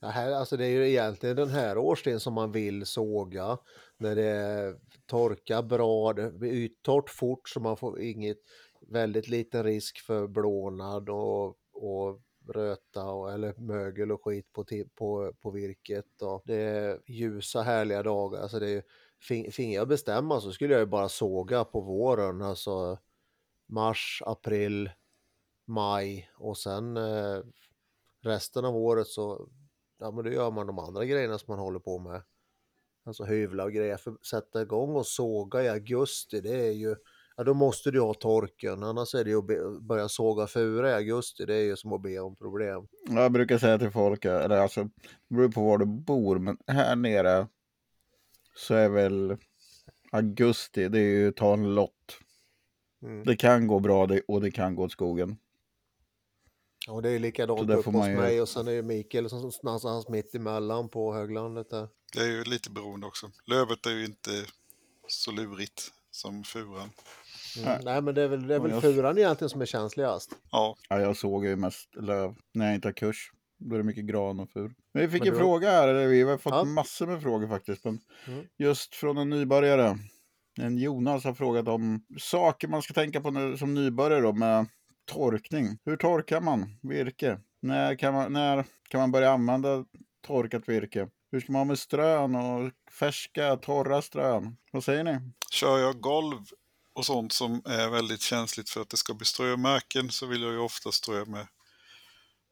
Ja, 0.00 0.08
här, 0.08 0.32
alltså 0.32 0.56
det 0.56 0.66
är 0.66 0.70
ju 0.70 0.88
egentligen 0.88 1.36
den 1.36 1.48
här 1.50 1.78
årstiden 1.78 2.20
som 2.20 2.34
man 2.34 2.52
vill 2.52 2.86
såga. 2.86 3.58
När 3.98 4.16
det 4.16 4.74
torkar 5.06 5.62
bra, 5.62 6.12
det 6.12 6.30
blir 6.30 6.52
yttorrt 6.52 7.10
fort 7.10 7.48
så 7.48 7.60
man 7.60 7.76
får 7.76 8.00
inget, 8.00 8.38
väldigt 8.88 9.28
liten 9.28 9.64
risk 9.64 9.98
för 10.06 10.26
blånad 10.26 11.08
och, 11.08 11.46
och 11.72 12.20
röta 12.48 13.04
och, 13.04 13.32
eller 13.32 13.54
mögel 13.54 14.12
och 14.12 14.24
skit 14.24 14.52
på, 14.52 14.64
på, 14.94 15.32
på 15.40 15.50
virket. 15.50 16.22
Och 16.22 16.42
det 16.44 16.56
är 16.56 17.00
ljusa 17.06 17.62
härliga 17.62 18.02
dagar. 18.02 18.42
Alltså 18.42 18.58
det 18.58 18.70
är, 18.70 18.82
fin- 19.22 19.52
finge 19.52 19.74
jag 19.74 19.88
bestämma 19.88 20.40
så 20.40 20.52
skulle 20.52 20.74
jag 20.74 20.80
ju 20.80 20.86
bara 20.86 21.08
såga 21.08 21.64
på 21.64 21.80
våren. 21.80 22.42
Alltså 22.42 22.98
mars, 23.66 24.22
april, 24.26 24.90
maj 25.64 26.30
och 26.38 26.58
sen 26.58 26.96
eh, 26.96 27.42
resten 28.22 28.64
av 28.64 28.76
året 28.76 29.06
så 29.06 29.48
ja, 29.98 30.10
men 30.10 30.24
då 30.24 30.30
gör 30.30 30.50
man 30.50 30.66
de 30.66 30.78
andra 30.78 31.04
grejerna 31.04 31.38
som 31.38 31.52
man 31.52 31.58
håller 31.58 31.78
på 31.78 31.98
med. 31.98 32.22
Alltså 33.04 33.24
hyvla 33.24 33.64
och 33.64 33.72
grejer. 33.72 33.96
För 33.96 34.16
sätta 34.30 34.62
igång 34.62 34.96
och 34.96 35.06
såga 35.06 35.62
i 35.62 35.68
augusti, 35.68 36.40
det 36.40 36.66
är 36.66 36.72
ju, 36.72 36.96
ja 37.36 37.44
då 37.44 37.54
måste 37.54 37.90
du 37.90 38.00
ha 38.00 38.14
torken. 38.14 38.82
Annars 38.82 39.14
är 39.14 39.24
det 39.24 39.30
ju 39.30 39.38
att 39.38 39.46
be, 39.46 39.80
börja 39.80 40.08
såga 40.08 40.46
fura 40.46 40.90
i 40.90 40.94
augusti, 40.94 41.44
det 41.46 41.54
är 41.54 41.62
ju 41.64 41.76
som 41.76 41.92
att 41.92 42.02
be 42.02 42.18
om 42.20 42.36
problem. 42.36 42.88
Jag 43.08 43.32
brukar 43.32 43.58
säga 43.58 43.78
till 43.78 43.90
folk, 43.90 44.24
eller 44.24 44.56
alltså, 44.56 44.84
det 45.28 45.34
beror 45.34 45.48
på 45.48 45.64
var 45.64 45.78
du 45.78 45.86
bor, 45.86 46.38
men 46.38 46.58
här 46.66 46.96
nere 46.96 47.46
så 48.56 48.74
är 48.74 48.88
väl 48.88 49.36
augusti, 50.12 50.88
det 50.88 50.98
är 50.98 51.02
ju 51.02 51.32
ta 51.32 51.52
en 51.52 51.74
lott. 51.74 52.18
Mm. 53.02 53.24
Det 53.24 53.36
kan 53.36 53.66
gå 53.66 53.80
bra 53.80 54.06
det- 54.06 54.22
och 54.28 54.40
det 54.40 54.50
kan 54.50 54.74
gå 54.74 54.84
åt 54.84 54.92
skogen. 54.92 55.36
Och 56.88 57.02
det 57.02 57.10
är 57.10 57.18
likadant 57.18 57.66
där 57.68 57.74
uppe 57.74 57.82
får 57.82 57.92
hos 57.92 57.98
man 58.00 58.10
ju- 58.10 58.16
mig 58.16 58.40
och 58.40 58.48
sen 58.48 58.68
är 58.68 58.72
det 58.72 58.82
Mikael 58.82 59.30
som 59.30 59.50
någonstans 59.62 60.08
mitt 60.08 60.34
emellan 60.34 60.88
på 60.88 61.14
höglandet 61.14 61.70
där. 61.70 61.88
Det 62.12 62.20
är 62.20 62.26
ju 62.30 62.44
lite 62.44 62.70
beroende 62.70 63.06
också. 63.06 63.30
Lövet 63.46 63.86
är 63.86 63.90
ju 63.90 64.04
inte 64.04 64.30
så 65.08 65.30
lurigt 65.32 65.92
som 66.10 66.44
furan. 66.44 66.90
Mm. 67.58 67.68
Nej. 67.68 67.80
Nej 67.84 68.02
men 68.02 68.14
det 68.14 68.22
är 68.22 68.28
väl, 68.28 68.46
det 68.46 68.54
är 68.54 68.60
väl 68.60 68.70
jag- 68.70 68.82
furan 68.82 69.18
egentligen 69.18 69.48
som 69.50 69.60
är 69.60 69.66
känsligast. 69.66 70.30
Ja, 70.50 70.76
Ja, 70.88 71.00
jag 71.00 71.16
såg 71.16 71.46
ju 71.46 71.56
mest 71.56 71.96
löv 71.96 72.34
när 72.54 72.66
jag 72.66 72.74
inte 72.74 72.88
har 72.88 72.92
kurs. 72.92 73.30
Då 73.58 73.74
är 73.74 73.78
det 73.78 73.84
mycket 73.84 74.04
gran 74.04 74.40
och 74.40 74.50
fur. 74.50 74.74
Men 74.94 75.02
vi 75.02 75.08
fick 75.08 75.20
Men 75.22 75.28
en 75.28 75.34
du- 75.34 75.40
fråga 75.40 75.70
här, 75.70 75.88
eller 75.88 76.06
vi 76.06 76.22
har 76.22 76.38
fått 76.38 76.54
Ja. 76.54 76.64
massor 76.64 77.06
med 77.06 77.22
frågor 77.22 77.48
faktiskt. 77.48 77.84
Men 77.84 78.00
Mm. 78.26 78.44
Just 78.58 78.94
från 78.94 79.18
en 79.18 79.30
nybörjare. 79.30 79.98
En 80.60 80.78
Jonas 80.78 81.24
har 81.24 81.34
frågat 81.34 81.68
om 81.68 82.04
saker 82.18 82.68
man 82.68 82.82
ska 82.82 82.94
tänka 82.94 83.20
på 83.20 83.30
nu, 83.30 83.56
som 83.56 83.74
nybörjare 83.74 84.20
då, 84.20 84.32
med 84.32 84.66
torkning. 85.04 85.78
Hur 85.84 85.96
torkar 85.96 86.40
man 86.40 86.78
virke? 86.82 87.38
När 87.62 87.94
kan 87.94 88.14
man, 88.14 88.32
när 88.32 88.64
kan 88.88 89.00
man 89.00 89.12
börja 89.12 89.30
använda 89.30 89.84
torkat 90.26 90.68
virke? 90.68 91.08
Hur 91.32 91.40
ska 91.40 91.52
man 91.52 91.60
ha 91.60 91.64
med 91.64 91.78
strön 91.78 92.34
och 92.34 92.70
färska, 92.98 93.56
torra 93.56 94.02
strön? 94.02 94.56
Vad 94.72 94.84
säger 94.84 95.04
ni? 95.04 95.18
kör 95.50 95.78
jag 95.78 96.00
golv 96.00 96.38
och 96.96 97.06
sånt 97.06 97.32
som 97.32 97.62
är 97.64 97.88
väldigt 97.88 98.20
känsligt 98.20 98.70
för 98.70 98.80
att 98.80 98.88
det 98.88 98.96
ska 98.96 99.14
bli 99.14 99.26
strömärken 99.26 100.10
så 100.10 100.26
vill 100.26 100.42
jag 100.42 100.52
ju 100.52 100.58
ofta 100.58 100.92
strö 100.92 101.24
med 101.24 101.46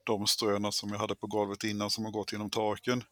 de 0.04 0.26
ströna 0.26 0.72
som 0.72 0.90
jag 0.90 0.98
hade 0.98 1.14
på 1.14 1.26
golvet 1.26 1.64
innan 1.64 1.90
som 1.90 2.04
har 2.04 2.12
gått 2.12 2.32
genom 2.32 2.50
taken. 2.50 3.04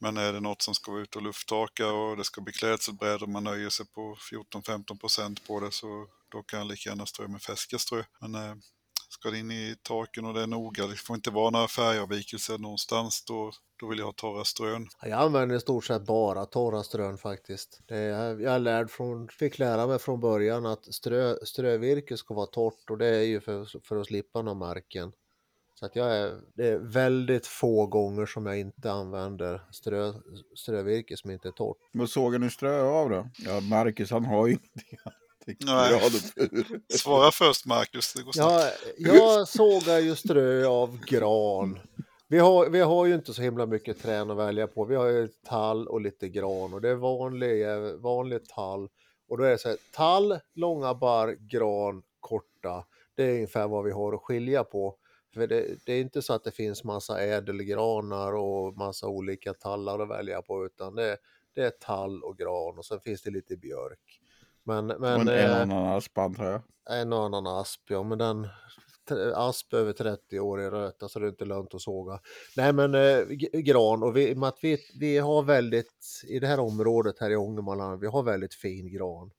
Men 0.00 0.16
är 0.16 0.32
det 0.32 0.40
något 0.40 0.62
som 0.62 0.74
ska 0.74 0.92
vara 0.92 1.02
ute 1.02 1.18
och 1.18 1.24
lufttorka 1.24 1.86
och 1.92 2.16
det 2.16 2.24
ska 2.24 2.40
bli 2.40 2.52
klädselbrädor 2.52 3.22
och 3.22 3.28
man 3.28 3.44
nöjer 3.44 3.70
sig 3.70 3.86
på 3.86 4.16
14-15 4.32 4.98
procent 4.98 5.46
på 5.46 5.60
det 5.60 5.70
så 5.70 6.06
då 6.28 6.42
kan 6.42 6.58
jag 6.58 6.68
lika 6.68 6.90
gärna 6.90 7.06
strö 7.06 7.28
med 7.28 7.42
fäskaströ. 7.42 8.04
Men 8.20 8.34
eh, 8.34 8.54
ska 9.12 9.30
det 9.30 9.38
in 9.38 9.50
i 9.50 9.76
taken 9.82 10.24
och 10.24 10.34
det 10.34 10.42
är 10.42 10.46
noga, 10.46 10.86
det 10.86 10.96
får 10.96 11.16
inte 11.16 11.30
vara 11.30 11.50
några 11.50 11.68
färgavvikelser 11.68 12.58
någonstans, 12.58 13.24
då, 13.24 13.52
då 13.80 13.86
vill 13.88 13.98
jag 13.98 14.06
ha 14.06 14.12
torra 14.12 14.44
strön. 14.44 14.88
Ja, 15.02 15.08
Jag 15.08 15.20
använder 15.20 15.56
i 15.56 15.60
stort 15.60 15.84
sett 15.84 16.06
bara 16.06 16.46
torra 16.46 16.82
strön 16.82 17.18
faktiskt. 17.18 17.80
Det 17.86 17.96
är, 17.96 18.40
jag 18.40 18.54
är 18.54 18.58
lärd 18.58 18.90
från, 18.90 19.28
fick 19.28 19.58
lära 19.58 19.86
mig 19.86 19.98
från 19.98 20.20
början 20.20 20.66
att 20.66 20.94
strö, 20.94 21.36
strövirke 21.44 22.16
ska 22.16 22.34
vara 22.34 22.46
torrt 22.46 22.90
och 22.90 22.98
det 22.98 23.06
är 23.06 23.22
ju 23.22 23.40
för, 23.40 23.80
för 23.84 23.96
att 23.96 24.06
slippa 24.06 24.42
några 24.42 24.58
märken. 24.68 25.12
Så 25.74 25.86
att 25.86 25.96
jag 25.96 26.16
är, 26.16 26.40
det 26.54 26.68
är 26.68 26.78
väldigt 26.78 27.46
få 27.46 27.86
gånger 27.86 28.26
som 28.26 28.46
jag 28.46 28.58
inte 28.58 28.92
använder 28.92 29.62
strö, 29.70 30.12
strövirke 30.56 31.16
som 31.16 31.30
inte 31.30 31.48
är 31.48 31.52
torrt. 31.52 31.76
Vad 31.92 32.10
sågar 32.10 32.38
ni 32.38 32.50
strö 32.50 32.82
av 32.82 33.10
då? 33.10 33.28
Ja, 33.38 33.60
Marcus 33.60 34.10
han 34.10 34.24
har 34.24 34.46
ju 34.46 34.52
ingenting. 34.52 34.98
Svara 36.88 37.30
först 37.30 37.66
Marcus, 37.66 38.12
det 38.12 38.22
går 38.22 38.32
snabbt. 38.32 38.84
Jag, 38.98 39.48
sågar 39.48 39.98
ju 39.98 40.16
strö 40.16 40.66
av 40.66 40.98
gran. 41.06 41.78
Vi 42.28 42.38
har, 42.38 42.68
vi 42.68 42.80
har 42.80 43.06
ju 43.06 43.14
inte 43.14 43.34
så 43.34 43.42
himla 43.42 43.66
mycket 43.66 44.02
trän 44.02 44.30
att 44.30 44.36
välja 44.36 44.66
på. 44.66 44.84
Vi 44.84 44.94
har 44.96 45.06
ju 45.06 45.28
tall 45.28 45.88
och 45.88 46.00
lite 46.00 46.28
gran 46.28 46.74
och 46.74 46.80
det 46.80 46.88
är 46.88 46.94
vanlig, 46.94 47.66
vanlig 47.98 48.48
tall. 48.48 48.88
Och 49.28 49.38
då 49.38 49.44
är 49.44 49.50
det 49.50 49.58
så 49.58 49.68
här, 49.68 49.78
tall, 49.92 50.38
långa 50.54 50.94
barr, 50.94 51.36
gran, 51.40 52.02
korta. 52.20 52.84
Det 53.14 53.22
är 53.24 53.34
ungefär 53.34 53.68
vad 53.68 53.84
vi 53.84 53.90
har 53.90 54.12
att 54.12 54.20
skilja 54.20 54.64
på. 54.64 54.96
För 55.34 55.46
det, 55.46 55.86
det 55.86 55.92
är 55.92 56.00
inte 56.00 56.22
så 56.22 56.32
att 56.32 56.44
det 56.44 56.50
finns 56.50 56.84
massa 56.84 57.20
ädelgranar 57.20 58.32
och 58.34 58.76
massa 58.76 59.06
olika 59.08 59.54
tallar 59.54 59.98
att 59.98 60.10
välja 60.10 60.42
på 60.42 60.66
utan 60.66 60.94
det, 60.94 61.16
det 61.54 61.60
är 61.60 61.70
tall 61.70 62.22
och 62.22 62.38
gran 62.38 62.78
och 62.78 62.84
sen 62.84 63.00
finns 63.00 63.22
det 63.22 63.30
lite 63.30 63.56
björk. 63.56 64.21
Men, 64.64 64.90
Och 64.90 65.00
men, 65.00 65.20
en, 65.20 65.28
en 65.28 65.50
eh, 65.50 65.60
annan 65.62 65.96
asp 65.96 66.18
antar 66.18 66.44
jag. 66.44 66.62
en 67.00 67.12
och 67.12 67.24
annan 67.24 67.46
asp, 67.46 67.80
ja, 67.88 68.02
men 68.02 68.18
den 68.18 68.48
asp 69.34 69.74
över 69.74 69.92
30 69.92 70.40
år 70.40 70.60
i 70.60 70.70
röta 70.70 71.08
så 71.08 71.18
det 71.18 71.26
är 71.26 71.30
inte 71.30 71.44
lönt 71.44 71.74
att 71.74 71.80
såga. 71.80 72.20
Nej, 72.56 72.72
men 72.72 72.94
eh, 72.94 73.24
gran 73.52 74.02
och 74.02 74.16
vi, 74.16 74.30
i 74.30 74.34
och 74.34 74.38
med 74.38 74.48
att 74.48 74.58
vi, 74.62 74.78
vi 75.00 75.18
har 75.18 75.42
väldigt, 75.42 76.22
i 76.28 76.38
det 76.38 76.46
här 76.46 76.60
området 76.60 77.18
här 77.20 77.30
i 77.30 77.36
Ångermanland, 77.36 78.00
vi 78.00 78.06
har 78.06 78.22
väldigt 78.22 78.54
fin 78.54 78.92
gran. 78.92 79.30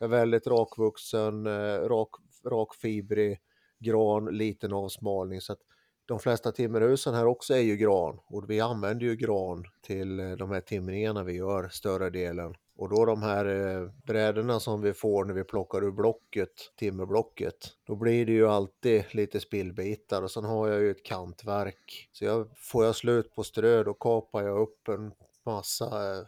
Väldigt 0.00 0.46
rakvuxen, 0.46 1.46
eh, 1.46 1.88
rak, 1.88 2.10
rakfibrig 2.50 3.40
gran, 3.78 4.24
liten 4.24 4.72
avsmalning 4.72 5.40
så 5.40 5.52
att 5.52 5.60
de 6.06 6.18
flesta 6.18 6.52
timmerhusen 6.52 7.14
här 7.14 7.26
också 7.26 7.54
är 7.54 7.60
ju 7.60 7.76
gran 7.76 8.20
och 8.26 8.50
vi 8.50 8.60
använder 8.60 9.06
ju 9.06 9.16
gran 9.16 9.64
till 9.80 10.20
eh, 10.20 10.30
de 10.30 10.50
här 10.50 10.60
timringarna 10.60 11.24
vi 11.24 11.32
gör 11.32 11.68
större 11.68 12.10
delen. 12.10 12.54
Och 12.76 12.88
då 12.88 13.04
de 13.04 13.22
här 13.22 13.44
eh, 13.44 13.90
brädorna 14.06 14.60
som 14.60 14.80
vi 14.80 14.92
får 14.92 15.24
när 15.24 15.34
vi 15.34 15.44
plockar 15.44 15.84
ur 15.84 15.90
blocket, 15.90 16.52
timmerblocket, 16.76 17.54
då 17.86 17.96
blir 17.96 18.26
det 18.26 18.32
ju 18.32 18.48
alltid 18.48 19.04
lite 19.10 19.40
spillbitar 19.40 20.22
och 20.22 20.30
sen 20.30 20.44
har 20.44 20.68
jag 20.68 20.80
ju 20.80 20.90
ett 20.90 21.04
kantverk. 21.04 22.08
Så 22.12 22.24
jag, 22.24 22.48
får 22.56 22.84
jag 22.84 22.96
slut 22.96 23.34
på 23.34 23.42
strö 23.42 23.84
då 23.84 23.94
kapar 23.94 24.42
jag 24.42 24.58
upp 24.58 24.88
en 24.88 25.12
massa 25.46 26.14
eh, 26.14 26.24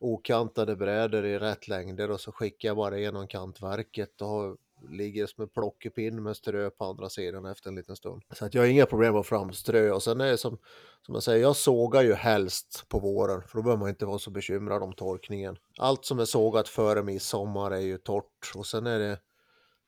okantade 0.00 0.76
brädor 0.76 1.24
i 1.24 1.38
rätt 1.38 1.68
längder 1.68 2.10
och 2.10 2.20
så 2.20 2.32
skickar 2.32 2.68
jag 2.68 2.76
bara 2.76 2.98
igenom 2.98 3.26
kantverket 3.28 4.22
och 4.22 4.56
ligger 4.88 5.26
som 5.26 5.42
en 5.42 5.48
plockepinn 5.48 6.22
med 6.22 6.36
strö 6.36 6.70
på 6.70 6.84
andra 6.84 7.08
sidan 7.08 7.46
efter 7.46 7.68
en 7.68 7.74
liten 7.74 7.96
stund. 7.96 8.22
Så 8.30 8.44
att 8.44 8.54
jag 8.54 8.62
har 8.62 8.66
inga 8.66 8.86
problem 8.86 9.16
att 9.16 9.26
framströ 9.26 9.90
och 9.90 10.02
sen 10.02 10.20
är 10.20 10.26
det 10.26 10.38
som, 10.38 10.58
som 11.06 11.14
jag 11.14 11.22
säger, 11.22 11.42
jag 11.42 11.56
sågar 11.56 12.02
ju 12.02 12.14
helst 12.14 12.84
på 12.88 12.98
våren 12.98 13.42
för 13.42 13.58
då 13.58 13.62
behöver 13.62 13.80
man 13.80 13.88
inte 13.88 14.06
vara 14.06 14.18
så 14.18 14.30
bekymrad 14.30 14.82
om 14.82 14.92
torkningen. 14.92 15.56
Allt 15.78 16.04
som 16.04 16.18
är 16.18 16.24
sågat 16.24 16.68
före 16.68 17.02
midsommar 17.02 17.70
är 17.70 17.80
ju 17.80 17.98
torrt 17.98 18.52
och 18.54 18.66
sen 18.66 18.86
är 18.86 18.98
det 18.98 19.18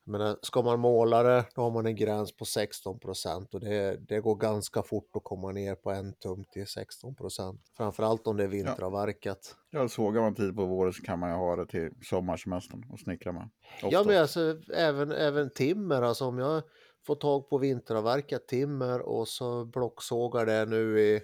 menar, 0.04 0.38
ska 0.42 0.62
man 0.62 0.80
måla 0.80 1.23
det, 1.23 1.45
då 1.54 1.62
har 1.62 1.71
man 1.71 1.87
en 1.87 1.97
gräns 1.97 2.37
på 2.37 2.45
16 2.45 3.00
procent 3.00 3.54
och 3.54 3.61
det, 3.61 3.97
det 4.09 4.21
går 4.21 4.37
ganska 4.37 4.83
fort 4.83 5.16
att 5.16 5.25
komma 5.25 5.52
ner 5.52 5.75
på 5.75 5.90
en 5.90 6.12
tum 6.12 6.45
till 6.45 6.66
16 6.66 7.14
procent. 7.14 7.61
Framförallt 7.76 8.26
om 8.26 8.37
det 8.37 8.45
är 8.45 8.49
vinteravverkat. 8.49 9.57
Ja, 9.71 9.88
sågar 9.88 10.21
man 10.23 10.35
tid 10.35 10.57
på 10.57 10.66
våren 10.66 10.92
så 10.92 11.02
kan 11.02 11.19
man 11.19 11.30
ju 11.30 11.37
ha 11.37 11.57
det 11.57 11.66
till 11.66 11.90
sommarsemestern 12.02 12.85
och 12.90 13.00
snickra 13.00 13.33
med. 13.33 13.50
Ja, 13.80 13.87
Oftast. 13.88 14.07
men 14.07 14.21
alltså 14.21 14.57
även, 14.75 15.12
även 15.12 15.50
timmer, 15.50 16.02
alltså 16.02 16.25
om 16.25 16.38
jag 16.38 16.62
får 17.07 17.14
tag 17.14 17.49
på 17.49 17.59
vinteravverkat 17.59 18.49
timmer 18.49 19.00
och 19.00 19.28
så 19.28 19.64
blocksågar 19.64 20.47
det 20.47 20.66
nu 20.66 21.00
i 21.00 21.21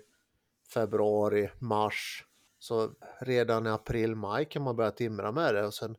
februari, 0.74 1.50
mars. 1.58 2.24
Så 2.58 2.90
redan 3.20 3.66
i 3.66 3.70
april, 3.70 4.14
maj 4.14 4.44
kan 4.44 4.62
man 4.62 4.76
börja 4.76 4.90
timra 4.90 5.32
med 5.32 5.54
det 5.54 5.66
och 5.66 5.74
sen 5.74 5.96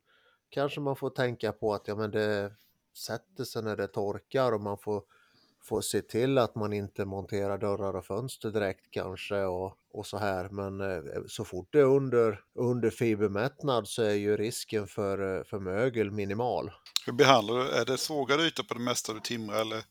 kanske 0.50 0.79
man 0.81 0.96
får 0.96 1.10
tänka 1.10 1.51
på 1.51 1.74
att 1.74 1.88
ja, 1.88 1.96
men 1.96 2.12
det 2.12 2.51
sätter 2.98 3.44
sig 3.44 3.63
när 3.63 3.75
det 3.77 3.88
torkar 3.88 4.51
och 4.51 4.62
man 4.62 4.77
får, 4.77 5.04
får 5.63 5.82
se 5.82 6.01
till 6.01 6.38
att 6.38 6.56
man 6.56 6.74
inte 6.74 7.06
monterar 7.06 7.58
dörrar 7.58 7.96
och 7.96 8.06
fönster 8.06 8.51
direkt 8.51 8.92
kanske 8.92 9.44
och, 9.44 9.77
och 9.92 10.06
så 10.06 10.18
här. 10.18 10.50
Men 10.50 10.82
eh, 10.82 11.04
så 11.27 11.46
fort 11.46 11.68
det 11.72 11.80
är 11.80 11.84
under, 11.84 12.42
under 12.56 12.89
fibermättnad 12.89 13.88
så 13.88 14.01
är 14.04 14.13
ju 14.13 14.38
risken 14.38 14.88
för, 14.88 15.38
eh, 15.38 15.44
för 15.44 15.60
mögel 15.60 16.12
minimal. 16.12 16.72
Hur 17.06 17.13
behandlar 17.13 17.56
du? 17.56 17.70
Är 17.72 17.86
det 17.86 17.98
sågad 17.98 18.42
yta 18.42 18.63
på 18.63 18.74
det 18.74 18.80
mesta 18.80 19.13
du 19.13 19.20
timrar 19.20 19.62
eller 19.62 19.84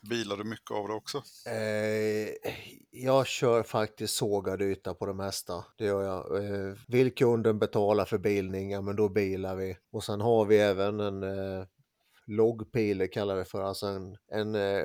bilar 0.00 0.36
du 0.36 0.44
mycket 0.44 0.70
av 0.70 0.88
det 0.88 0.94
också? 0.94 1.22
Eh, 1.46 2.52
jag 2.90 3.26
kör 3.26 3.62
faktiskt 3.62 4.14
sågad 4.14 4.62
yta 4.62 4.94
på 4.94 5.06
det 5.06 5.14
mesta. 5.14 5.64
Det 5.76 5.84
gör 5.84 6.02
jag. 6.02 6.44
Eh, 6.44 6.74
vill 6.86 7.14
kunden 7.14 7.58
betala 7.58 8.04
för 8.04 8.18
bilning, 8.18 8.70
ja 8.70 8.80
men 8.80 8.96
då 8.96 9.08
bilar 9.08 9.56
vi. 9.56 9.76
Och 9.90 10.04
sen 10.04 10.20
har 10.20 10.44
vi 10.44 10.58
även 10.58 11.00
en 11.00 11.22
eh, 11.22 11.64
loggpiler 12.28 13.12
kallar 13.12 13.36
det 13.36 13.44
för, 13.44 13.62
alltså 13.62 13.86
en, 13.86 14.16
en 14.32 14.54
eh, 14.54 14.84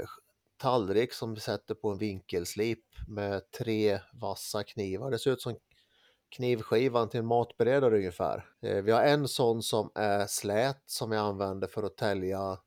tallrik 0.57 1.13
som 1.13 1.33
vi 1.33 1.39
sätter 1.39 1.75
på 1.75 1.89
en 1.89 1.97
vinkelslip 1.97 2.85
med 3.07 3.51
tre 3.51 4.00
vassa 4.13 4.63
knivar. 4.63 5.12
Det 5.12 5.19
ser 5.19 5.31
ut 5.31 5.41
som 5.41 5.55
knivskivan 6.35 7.09
till 7.09 7.19
en 7.19 7.25
matberedare 7.25 7.97
ungefär. 7.97 8.45
Eh, 8.62 8.83
vi 8.83 8.91
har 8.91 9.01
en 9.01 9.27
sån 9.27 9.63
som 9.63 9.91
är 9.95 10.25
slät 10.25 10.83
som 10.85 11.12
jag 11.12 11.25
använder 11.25 11.67
för 11.67 11.83
att 11.83 11.97
tälja 11.97 12.57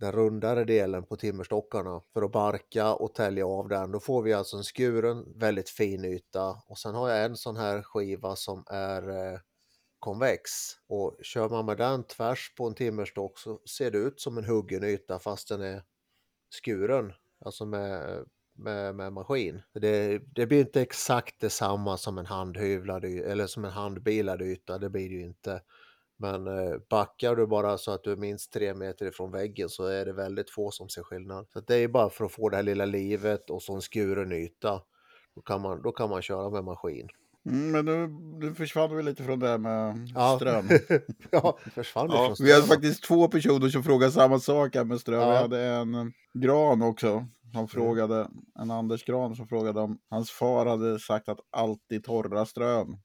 den 0.00 0.12
rundare 0.12 0.64
delen 0.64 1.04
på 1.04 1.16
timmerstockarna 1.16 2.00
för 2.12 2.22
att 2.22 2.32
barka 2.32 2.94
och 2.94 3.14
tälja 3.14 3.46
av 3.46 3.68
den. 3.68 3.92
Då 3.92 4.00
får 4.00 4.22
vi 4.22 4.32
alltså 4.32 4.56
en 4.56 4.62
skuren, 4.62 5.38
väldigt 5.38 5.70
fin 5.70 6.04
yta 6.04 6.62
och 6.66 6.78
sen 6.78 6.94
har 6.94 7.08
jag 7.08 7.24
en 7.24 7.36
sån 7.36 7.56
här 7.56 7.82
skiva 7.82 8.36
som 8.36 8.64
är 8.66 9.08
eh, 9.08 9.38
konvex 10.04 10.50
och 10.88 11.16
kör 11.22 11.48
man 11.48 11.66
med 11.66 11.76
den 11.76 12.04
tvärs 12.04 12.54
på 12.56 12.66
en 12.66 12.74
timmerstock 12.74 13.38
så 13.38 13.60
ser 13.78 13.90
det 13.90 13.98
ut 13.98 14.20
som 14.20 14.38
en 14.38 14.44
huggen 14.44 14.84
yta 14.84 15.18
fast 15.18 15.48
den 15.48 15.62
är 15.62 15.82
skuren, 16.62 17.12
alltså 17.44 17.66
med, 17.66 18.24
med, 18.52 18.94
med 18.94 19.12
maskin. 19.12 19.62
Det, 19.72 20.18
det 20.18 20.46
blir 20.46 20.60
inte 20.60 20.82
exakt 20.82 21.40
detsamma 21.40 21.96
som 21.96 22.18
en 22.18 22.26
handhyvlad 22.26 23.04
eller 23.04 23.46
som 23.46 23.64
en 23.64 23.70
handbilad 23.70 24.42
yta, 24.42 24.78
det 24.78 24.90
blir 24.90 25.08
det 25.08 25.14
ju 25.14 25.24
inte. 25.24 25.62
Men 26.16 26.46
eh, 26.46 26.76
backar 26.90 27.36
du 27.36 27.46
bara 27.46 27.78
så 27.78 27.90
att 27.90 28.04
du 28.04 28.12
är 28.12 28.16
minst 28.16 28.52
tre 28.52 28.74
meter 28.74 29.06
ifrån 29.06 29.30
väggen 29.30 29.68
så 29.68 29.86
är 29.86 30.04
det 30.04 30.12
väldigt 30.12 30.50
få 30.50 30.70
som 30.70 30.88
ser 30.88 31.02
skillnad. 31.02 31.46
Så 31.52 31.60
det 31.60 31.74
är 31.74 31.88
bara 31.88 32.10
för 32.10 32.24
att 32.24 32.32
få 32.32 32.48
det 32.48 32.56
här 32.56 32.62
lilla 32.62 32.84
livet 32.84 33.50
och 33.50 33.62
så 33.62 33.74
en 33.74 33.80
skuren 33.80 34.32
yta. 34.32 34.82
Då 35.34 35.40
kan 35.40 35.60
man, 35.60 35.82
då 35.82 35.92
kan 35.92 36.10
man 36.10 36.22
köra 36.22 36.50
med 36.50 36.64
maskin. 36.64 37.08
Mm, 37.46 37.70
men 37.70 37.84
nu, 37.84 38.08
nu 38.46 38.54
försvann 38.54 38.96
vi 38.96 39.02
lite 39.02 39.24
från 39.24 39.38
det 39.38 39.48
här 39.48 39.58
med 39.58 40.08
Ja. 40.14 40.36
ström. 40.36 40.68
ja, 41.30 41.58
försvann 41.74 42.08
det 42.08 42.14
Ja, 42.16 42.34
från 42.36 42.46
Vi 42.46 42.52
hade 42.52 42.64
ström. 42.64 42.76
faktiskt 42.76 43.04
två 43.04 43.28
personer 43.28 43.68
som 43.68 43.82
frågade 43.82 44.12
samma 44.12 44.38
sak 44.40 44.74
här 44.74 44.84
med 44.84 45.00
ström. 45.00 45.20
Ja. 45.20 45.30
Vi 45.30 45.36
hade 45.36 45.62
en 45.62 46.12
Gran 46.34 46.82
också. 46.82 47.26
Han 47.54 47.68
frågade, 47.68 48.28
en 48.60 48.70
Anders 48.70 49.04
Gran 49.04 49.36
som 49.36 49.48
frågade 49.48 49.80
om 49.80 49.98
hans 50.10 50.30
far 50.30 50.66
hade 50.66 50.98
sagt 51.00 51.28
att 51.28 51.38
alltid 51.56 52.04
torra 52.04 52.46
ström. 52.46 52.96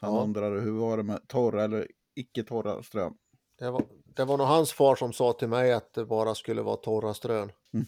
Så 0.00 0.06
han 0.06 0.14
Ja. 0.14 0.22
undrade 0.22 0.60
hur 0.60 0.70
var 0.72 0.96
det 0.96 1.02
med 1.02 1.28
torra 1.28 1.64
eller 1.64 1.86
icke 2.16 2.42
torra 2.42 2.82
ström. 2.82 3.12
Det 3.58 3.70
var, 3.70 3.82
det 4.16 4.24
var 4.24 4.38
nog 4.38 4.46
hans 4.46 4.72
far 4.72 4.96
som 4.96 5.12
sa 5.12 5.32
till 5.32 5.48
mig 5.48 5.72
att 5.72 5.94
det 5.94 6.04
bara 6.06 6.34
skulle 6.34 6.62
vara 6.62 6.76
torra 6.76 7.14
strön. 7.14 7.52
Nej, 7.70 7.84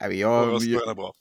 men 0.00 0.18
Ja, 0.18 0.50
jag, 0.50 0.62
jag 0.62 0.90
är 0.90 0.94
bra. 0.94 1.12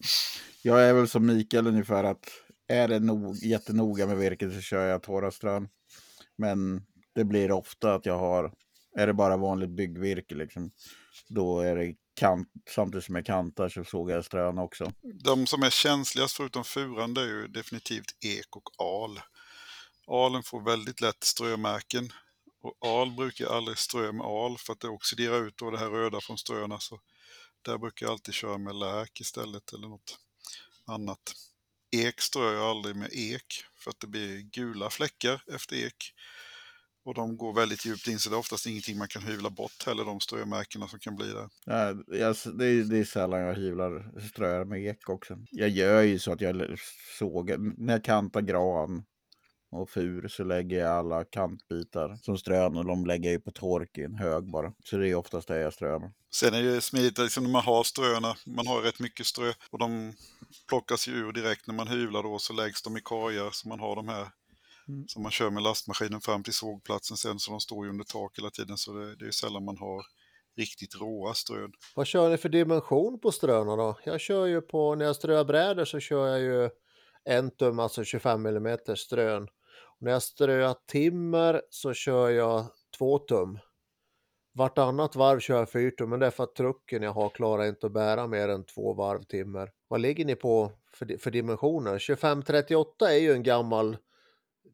jag 0.62 0.83
är 0.89 0.93
väl 0.93 1.07
som 1.07 1.25
Mikael 1.25 1.67
ungefär 1.67 2.03
att 2.03 2.25
är 2.67 2.88
det 2.88 3.00
nog, 3.00 3.36
jättenoga 3.36 4.08
med 4.08 4.17
virket 4.17 4.53
så 4.53 4.62
kör 4.62 4.88
jag 4.88 5.03
torraströn. 5.03 5.70
Men 6.36 6.86
det 7.15 7.24
blir 7.24 7.51
ofta 7.51 7.93
att 7.93 8.05
jag 8.05 8.20
har, 8.20 8.53
är 8.98 9.08
det 9.08 9.13
bara 9.13 9.38
vanligt 9.38 9.70
byggvirke 9.70 10.36
liksom, 10.36 10.72
då 11.29 11.60
är 11.60 11.75
det 11.75 11.96
kant, 12.15 12.48
samtidigt 12.70 13.05
som 13.05 13.15
jag 13.15 13.25
kantar 13.25 13.70
så 13.70 13.84
sågar 13.84 14.15
jag 14.15 14.25
strön 14.25 14.58
också. 14.58 14.91
De 15.24 15.47
som 15.47 15.63
är 15.63 15.69
känsligast 15.69 16.38
förutom 16.38 16.63
furan 16.63 17.13
det 17.13 17.21
är 17.21 17.26
ju 17.26 17.47
definitivt 17.47 18.15
ek 18.26 18.56
och 18.56 18.69
al. 18.78 19.19
Alen 20.08 20.43
får 20.43 20.62
väldigt 20.65 21.02
lätt 21.02 21.23
strömärken 21.23 22.10
och 22.62 22.89
al 22.89 23.12
brukar 23.12 23.45
jag 23.45 23.54
aldrig 23.54 23.78
strö 23.78 24.12
med 24.12 24.26
al 24.26 24.58
för 24.58 24.73
att 24.73 24.80
det 24.80 24.88
oxiderar 24.88 25.47
ut 25.47 25.58
då 25.58 25.71
det 25.71 25.80
här 25.80 25.89
röda 25.89 26.21
från 26.21 26.38
ströna. 26.38 26.80
Så 26.80 26.99
där 27.62 27.78
brukar 27.78 28.06
jag 28.06 28.12
alltid 28.12 28.34
köra 28.34 28.58
med 28.58 28.76
lärk 28.76 29.19
istället 29.19 29.73
eller 29.73 29.88
något 29.88 30.17
annat. 30.86 31.34
Ek 31.93 32.21
strör 32.21 32.53
jag 32.53 32.63
aldrig 32.63 32.95
med 32.95 33.10
ek 33.12 33.63
för 33.75 33.89
att 33.89 33.99
det 33.99 34.08
blir 34.08 34.41
gula 34.41 34.89
fläckar 34.89 35.43
efter 35.47 35.75
ek. 35.75 36.13
Och 37.06 37.13
de 37.13 37.38
går 37.38 37.53
väldigt 37.53 37.86
djupt 37.86 38.08
in 38.08 38.19
så 38.19 38.29
det 38.29 38.36
är 38.36 38.39
oftast 38.39 38.65
ingenting 38.65 38.97
man 38.97 39.08
kan 39.08 39.21
hyvla 39.21 39.49
bort 39.49 39.86
heller, 39.86 40.06
de 40.06 40.19
strömärkena 40.19 40.88
som 40.88 40.99
kan 40.99 41.15
bli 41.15 41.27
där. 41.27 41.49
Ja, 41.65 41.93
det, 41.93 42.65
är, 42.65 42.84
det 42.84 42.97
är 42.97 43.03
sällan 43.03 43.39
jag 43.39 43.56
hyvlar 43.56 44.21
ströar 44.29 44.65
med 44.65 44.86
ek 44.86 45.10
också. 45.10 45.38
Jag 45.51 45.69
gör 45.69 46.01
ju 46.01 46.19
så 46.19 46.32
att 46.32 46.41
jag 46.41 46.79
sågar, 47.17 47.58
när 47.58 47.93
jag 47.93 48.03
kantar 48.03 48.41
gran 48.41 49.03
och 49.73 49.89
fur 49.89 50.27
så 50.27 50.43
lägger 50.43 50.79
jag 50.79 50.91
alla 50.91 51.23
kantbitar 51.23 52.15
som 52.21 52.38
strön 52.38 52.77
och 52.77 52.86
de 52.86 53.05
lägger 53.05 53.29
jag 53.29 53.33
ju 53.33 53.39
på 53.39 53.51
tork 53.51 53.97
i 53.97 54.03
en 54.03 54.15
hög 54.15 54.43
bara. 54.51 54.73
Så 54.83 54.97
det 54.97 55.09
är 55.09 55.15
oftast 55.15 55.47
det 55.47 55.59
jag 55.59 55.73
strör 55.73 55.99
med. 55.99 56.12
Sen 56.31 56.53
är 56.53 56.63
det 56.63 56.73
ju 56.73 56.81
smidigt 56.81 57.17
liksom 57.17 57.43
när 57.43 57.51
man 57.51 57.63
har 57.63 57.83
ströna, 57.83 58.36
man 58.45 58.67
har 58.67 58.81
rätt 58.81 58.99
mycket 58.99 59.25
strö 59.25 59.53
och 59.71 59.79
de 59.79 60.13
plockas 60.69 61.07
ju 61.07 61.12
ur 61.12 61.31
direkt 61.31 61.67
när 61.67 61.75
man 61.75 61.88
hyvlar 61.88 62.23
då 62.23 62.39
så 62.39 62.53
läggs 62.53 62.81
de 62.83 62.97
i 62.97 63.01
korgar 63.01 63.49
så 63.51 63.67
man 63.67 63.79
har 63.79 63.95
de 63.95 64.07
här 64.07 64.27
Mm. 64.88 65.07
som 65.07 65.23
man 65.23 65.31
kör 65.31 65.49
med 65.49 65.63
lastmaskinen 65.63 66.21
fram 66.21 66.43
till 66.43 66.53
sågplatsen 66.53 67.17
sen 67.17 67.39
så 67.39 67.51
de 67.51 67.59
står 67.59 67.86
ju 67.86 67.89
under 67.91 68.03
tak 68.05 68.38
hela 68.38 68.49
tiden 68.49 68.77
så 68.77 68.93
det, 68.93 69.15
det 69.15 69.23
är 69.23 69.25
ju 69.25 69.31
sällan 69.31 69.65
man 69.65 69.77
har 69.77 70.05
riktigt 70.57 70.95
råa 70.95 71.33
strön. 71.33 71.71
Vad 71.95 72.07
kör 72.07 72.29
ni 72.29 72.38
för 72.38 72.49
dimension 72.49 73.19
på 73.19 73.31
ströna 73.31 73.75
då? 73.75 73.99
Jag 74.05 74.21
kör 74.21 74.45
ju 74.45 74.62
på, 74.62 74.95
när 74.95 75.05
jag 75.05 75.15
ströar 75.15 75.43
brädor 75.45 75.86
så 75.86 75.99
kör 75.99 76.27
jag 76.27 76.39
ju 76.39 76.69
en 77.23 77.51
tum, 77.51 77.79
alltså 77.79 78.03
25 78.03 78.45
mm 78.45 78.77
strön. 78.95 79.47
När 80.03 80.11
jag 80.11 80.23
ströar 80.23 80.75
timmer 80.87 81.61
så 81.69 81.93
kör 81.93 82.29
jag 82.29 82.65
två 82.97 83.19
tum. 83.19 83.59
Vartannat 84.53 85.15
varv 85.15 85.39
kör 85.39 85.59
jag 85.59 85.71
fyra 85.71 85.91
tum, 85.91 86.09
men 86.09 86.19
det 86.19 86.25
är 86.25 86.31
för 86.31 86.43
att 86.43 86.55
trucken 86.55 87.03
jag 87.03 87.13
har 87.13 87.29
klarar 87.29 87.65
inte 87.65 87.85
att 87.85 87.93
bära 87.93 88.27
mer 88.27 88.49
än 88.49 88.65
två 88.65 88.93
varv 88.93 89.23
timmer. 89.23 89.71
Vad 89.87 90.01
ligger 90.01 90.25
ni 90.25 90.35
på 90.35 90.71
för, 90.93 91.17
för 91.17 91.31
dimensioner? 91.31 91.91
2538 91.91 93.11
är 93.11 93.17
ju 93.17 93.33
en 93.33 93.43
gammal, 93.43 93.97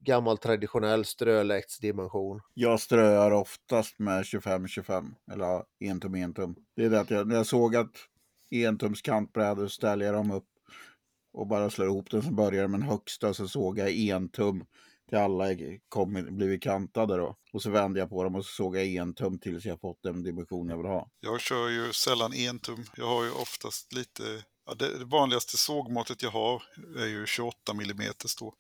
gammal 0.02 0.38
traditionell 0.38 1.06
ströläktsdimension. 1.06 2.42
Jag 2.54 2.80
ströar 2.80 3.32
oftast 3.32 4.00
med 4.00 4.24
25-25 4.24 5.14
eller 5.32 5.46
ja, 5.46 5.66
en 5.80 6.00
tum 6.00 6.16
en 6.16 6.34
tum. 6.34 6.56
Det 6.76 6.86
är 6.86 6.90
det 6.90 7.00
att 7.00 7.10
jag, 7.10 7.28
när 7.28 7.36
jag 7.36 7.46
sågat 7.46 7.86
att 7.86 7.92
entums 8.52 9.02
kantbrädor 9.02 9.64
så 9.64 9.70
ställer 9.70 10.06
jag 10.06 10.16
dem 10.16 10.32
upp 10.32 10.50
och 11.34 11.48
bara 11.48 11.70
slår 11.70 11.88
ihop 11.88 12.12
den 12.12 12.22
som 12.22 12.36
börjar 12.36 12.68
med 12.68 12.80
den 12.80 12.90
högsta 12.90 13.34
så 13.34 13.48
sågar 13.48 13.86
jag 13.86 13.96
en 13.96 14.30
tum 14.30 14.66
till 15.10 15.18
alla 15.18 15.46
kommit, 15.90 16.30
blivit 16.30 16.64
kantade 16.64 17.18
då. 17.18 17.36
Och 17.54 17.62
så 17.62 17.70
vänder 17.70 18.00
jag 18.00 18.10
på 18.10 18.24
dem 18.24 18.36
och 18.36 18.46
så 18.46 18.52
sågar 18.52 18.82
jag 18.82 18.96
en 18.96 19.14
tum 19.14 19.40
tills 19.40 19.66
jag 19.66 19.82
fått 19.82 20.04
den 20.04 20.24
dimension 20.24 20.70
jag 20.70 20.78
vill 20.78 20.86
ha. 20.86 21.10
Jag 21.20 21.42
kör 21.42 21.70
ju 21.70 21.94
sällan 21.94 22.34
en 22.34 22.60
tum, 22.60 22.86
jag 22.98 23.06
har 23.06 23.24
ju 23.24 23.32
oftast 23.32 23.94
lite 23.94 24.24
Ja, 24.70 24.76
det, 24.76 25.06
vanligaste 25.06 25.58
sågmåttet 25.58 26.24
jag 26.24 26.30
har 26.30 26.64
är 26.98 27.06
ju 27.06 27.26
28 27.26 27.72
mm 27.72 28.14
då. 28.40 28.54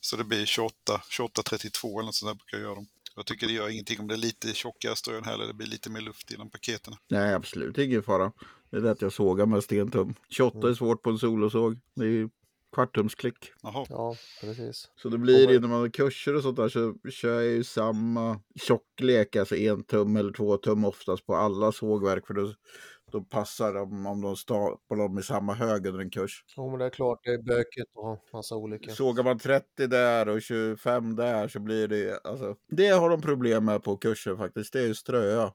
Så 0.00 0.16
det 0.16 0.24
blir 0.24 0.46
28, 0.46 0.74
28-32 1.10 1.98
eller 1.98 2.02
något 2.02 2.14
sånt 2.14 2.30
där 2.30 2.34
brukar 2.34 2.58
jag 2.58 2.64
göra 2.64 2.74
dem. 2.74 2.86
Jag 3.16 3.26
tycker 3.26 3.46
det 3.46 3.52
gör 3.52 3.68
ingenting 3.68 4.00
om 4.00 4.08
det 4.08 4.14
är 4.14 4.18
lite 4.18 4.54
tjockare 4.54 4.96
strön 4.96 5.24
heller, 5.24 5.46
det 5.46 5.54
blir 5.54 5.66
lite 5.66 5.90
mer 5.90 6.00
luft 6.00 6.32
i 6.32 6.36
de 6.36 6.50
paketen. 6.50 6.94
Nej, 7.08 7.34
absolut 7.34 7.78
ingen 7.78 8.02
fara. 8.02 8.32
Det 8.70 8.76
är 8.76 8.80
det 8.80 8.90
att 8.90 9.02
jag 9.02 9.12
sågar 9.12 9.46
med 9.46 9.62
stentum. 9.62 10.14
28 10.28 10.68
är 10.68 10.74
svårt 10.74 11.02
på 11.02 11.10
en 11.10 11.18
solosåg. 11.18 11.78
Det 11.94 12.04
är 12.04 12.28
ju 12.76 12.86
kvarttumsklick. 12.86 13.52
Jaha, 13.62 13.86
Ja, 13.88 14.16
precis. 14.40 14.90
Så 14.96 15.08
det 15.08 15.18
blir 15.18 15.50
ju 15.50 15.60
när 15.60 15.68
man 15.68 15.80
har 15.80 15.88
kurser 15.88 16.34
och 16.34 16.42
sånt 16.42 16.56
där 16.56 16.68
så 16.68 16.94
kör 17.10 17.40
jag 17.40 17.52
ju 17.52 17.64
samma 17.64 18.40
tjocklek, 18.54 19.36
alltså 19.36 19.56
en 19.56 19.84
tum 19.84 20.16
eller 20.16 20.32
två 20.32 20.56
tum 20.56 20.84
oftast 20.84 21.26
på 21.26 21.34
alla 21.34 21.72
sågverk. 21.72 22.26
För 22.26 22.34
då, 22.34 22.52
då 23.12 23.20
passar 23.20 23.74
de 23.74 24.06
om 24.06 24.20
de 24.20 24.36
staplar 24.36 24.98
dem 24.98 25.18
i 25.18 25.22
samma 25.22 25.54
hög 25.54 25.86
under 25.86 26.00
en 26.00 26.10
kurs. 26.10 26.44
Jo, 26.56 26.70
men 26.70 26.78
det 26.78 26.84
är 26.84 26.90
klart, 26.90 27.20
det 27.22 27.30
är 27.30 27.42
bökigt 27.42 27.90
och 27.94 28.24
massa 28.32 28.56
olika. 28.56 28.90
Sågar 28.90 29.24
man 29.24 29.38
30 29.38 29.86
där 29.86 30.28
och 30.28 30.42
25 30.42 31.16
där 31.16 31.48
så 31.48 31.60
blir 31.60 31.88
det, 31.88 32.20
alltså, 32.24 32.56
det 32.68 32.88
har 32.88 33.10
de 33.10 33.22
problem 33.22 33.64
med 33.64 33.82
på 33.82 33.96
kurser 33.96 34.36
faktiskt, 34.36 34.72
det 34.72 34.80
är 34.80 34.86
ju 34.86 34.94
ströa. 34.94 35.52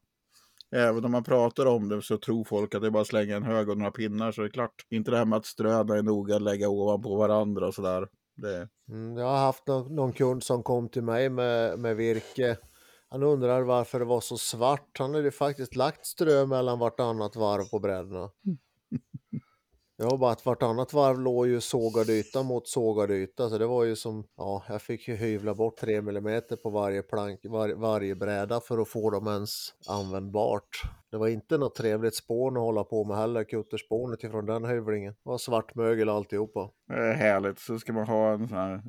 Även 0.71 1.05
om 1.05 1.11
man 1.11 1.23
pratar 1.23 1.65
om 1.65 1.89
det 1.89 2.01
så 2.01 2.17
tror 2.17 2.43
folk 2.43 2.75
att 2.75 2.81
det 2.81 2.87
är 2.87 2.91
bara 2.91 3.01
att 3.01 3.07
slänga 3.07 3.35
en 3.35 3.43
hög 3.43 3.69
och 3.69 3.77
några 3.77 3.91
pinnar 3.91 4.31
så 4.31 4.41
är 4.41 4.45
det 4.45 4.51
klart. 4.51 4.85
Inte 4.89 5.11
det 5.11 5.17
här 5.17 5.25
med 5.25 5.37
att 5.37 5.45
ströna 5.45 5.97
är 5.97 6.03
noga 6.03 6.39
lägga 6.39 6.69
ovanpå 6.69 7.15
varandra 7.15 7.67
och 7.67 7.73
sådär. 7.73 8.07
Det, 8.35 8.69
Mm, 8.91 9.17
jag 9.17 9.25
har 9.25 9.37
haft 9.37 9.67
någon, 9.67 9.95
någon 9.95 10.13
kund 10.13 10.43
som 10.43 10.63
kom 10.63 10.89
till 10.89 11.03
mig 11.03 11.29
med, 11.29 11.79
med 11.79 11.95
virke. 11.95 12.57
Han 13.09 13.23
undrar 13.23 13.61
varför 13.61 13.99
det 13.99 14.05
var 14.05 14.21
så 14.21 14.37
svart. 14.37 14.97
Han 14.99 15.13
hade 15.13 15.23
ju 15.23 15.31
faktiskt 15.31 15.75
lagt 15.75 16.05
strö 16.05 16.45
mellan 16.45 16.79
vartannat 16.79 17.35
varv 17.35 17.69
på 17.71 17.79
brädorna. 17.79 18.29
Det 20.01 20.07
var 20.07 20.17
bara 20.17 20.31
att 20.31 20.45
vartannat 20.45 20.93
varv 20.93 21.19
låg 21.19 21.47
ju 21.47 21.61
sågad 21.61 22.09
yta 22.09 22.43
mot 22.43 22.67
sågad 22.67 23.11
yta, 23.11 23.49
så 23.49 23.57
det 23.57 23.67
var 23.67 23.83
ju 23.83 23.95
som, 23.95 24.23
ja, 24.37 24.63
jag 24.67 24.81
fick 24.81 25.07
ju 25.07 25.15
hyvla 25.15 25.55
bort 25.55 25.77
3 25.77 25.95
mm 25.95 26.41
på 26.63 26.69
varje 26.69 27.01
plank, 27.01 27.39
var, 27.43 27.69
varje 27.69 28.15
bräda 28.15 28.59
för 28.59 28.79
att 28.79 28.87
få 28.87 29.09
dem 29.09 29.27
ens 29.27 29.49
användbart. 29.87 30.81
Det 31.11 31.17
var 31.17 31.27
inte 31.27 31.57
något 31.57 31.75
trevligt 31.75 32.15
spån 32.15 32.57
att 32.57 32.63
hålla 32.63 32.83
på 32.83 33.03
med 33.03 33.17
heller, 33.17 33.43
kutterspånet 33.43 34.23
ifrån 34.23 34.45
den 34.45 34.65
hyvlingen. 34.65 35.13
Det 35.23 35.29
var 35.29 35.37
svart 35.37 35.75
mögel 35.75 36.09
alltihopa. 36.09 36.69
Det 36.87 36.93
är 36.93 37.13
härligt, 37.13 37.59
så 37.59 37.79
ska 37.79 37.93
man 37.93 38.07
ha 38.07 38.31
en 38.33 38.47
sån 38.47 38.57
här 38.57 38.81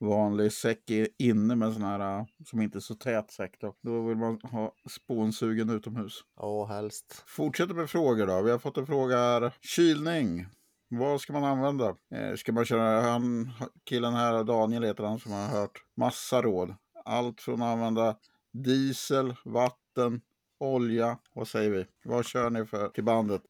vanlig 0.00 0.52
säck 0.52 0.90
inne 1.18 1.56
med 1.56 1.72
sån 1.72 1.82
här 1.82 2.26
som 2.44 2.60
inte 2.60 2.78
är 2.78 2.80
så 2.80 2.94
tät 2.94 3.30
säck 3.30 3.60
då. 3.60 3.74
Då 3.82 4.06
vill 4.06 4.16
man 4.16 4.40
ha 4.42 4.74
spånsugen 4.90 5.70
utomhus. 5.70 6.20
Ja, 6.36 6.64
helst. 6.64 7.24
Fortsätter 7.26 7.74
med 7.74 7.90
frågor 7.90 8.26
då. 8.26 8.42
Vi 8.42 8.50
har 8.50 8.58
fått 8.58 8.76
en 8.76 8.86
fråga 8.86 9.16
här. 9.16 9.52
Kylning. 9.60 10.46
Vad 10.90 11.20
ska 11.20 11.32
man 11.32 11.44
använda? 11.44 11.96
Eh, 12.14 12.34
ska 12.36 12.52
man 12.52 12.64
köra, 12.64 13.00
han, 13.00 13.50
killen 13.84 14.14
här, 14.14 14.44
Daniel 14.44 14.84
heter 14.84 15.04
han, 15.04 15.18
som 15.18 15.32
har 15.32 15.46
hört 15.46 15.82
massa 15.96 16.42
råd. 16.42 16.74
Allt 17.04 17.40
från 17.40 17.62
att 17.62 17.68
använda 17.68 18.16
diesel, 18.52 19.34
vatten, 19.44 20.20
olja, 20.60 21.18
vad 21.34 21.48
säger 21.48 21.70
vi? 21.70 21.86
Vad 22.04 22.24
kör 22.24 22.50
ni 22.50 22.66
för 22.66 22.88
till 22.88 23.04
bandet? 23.04 23.42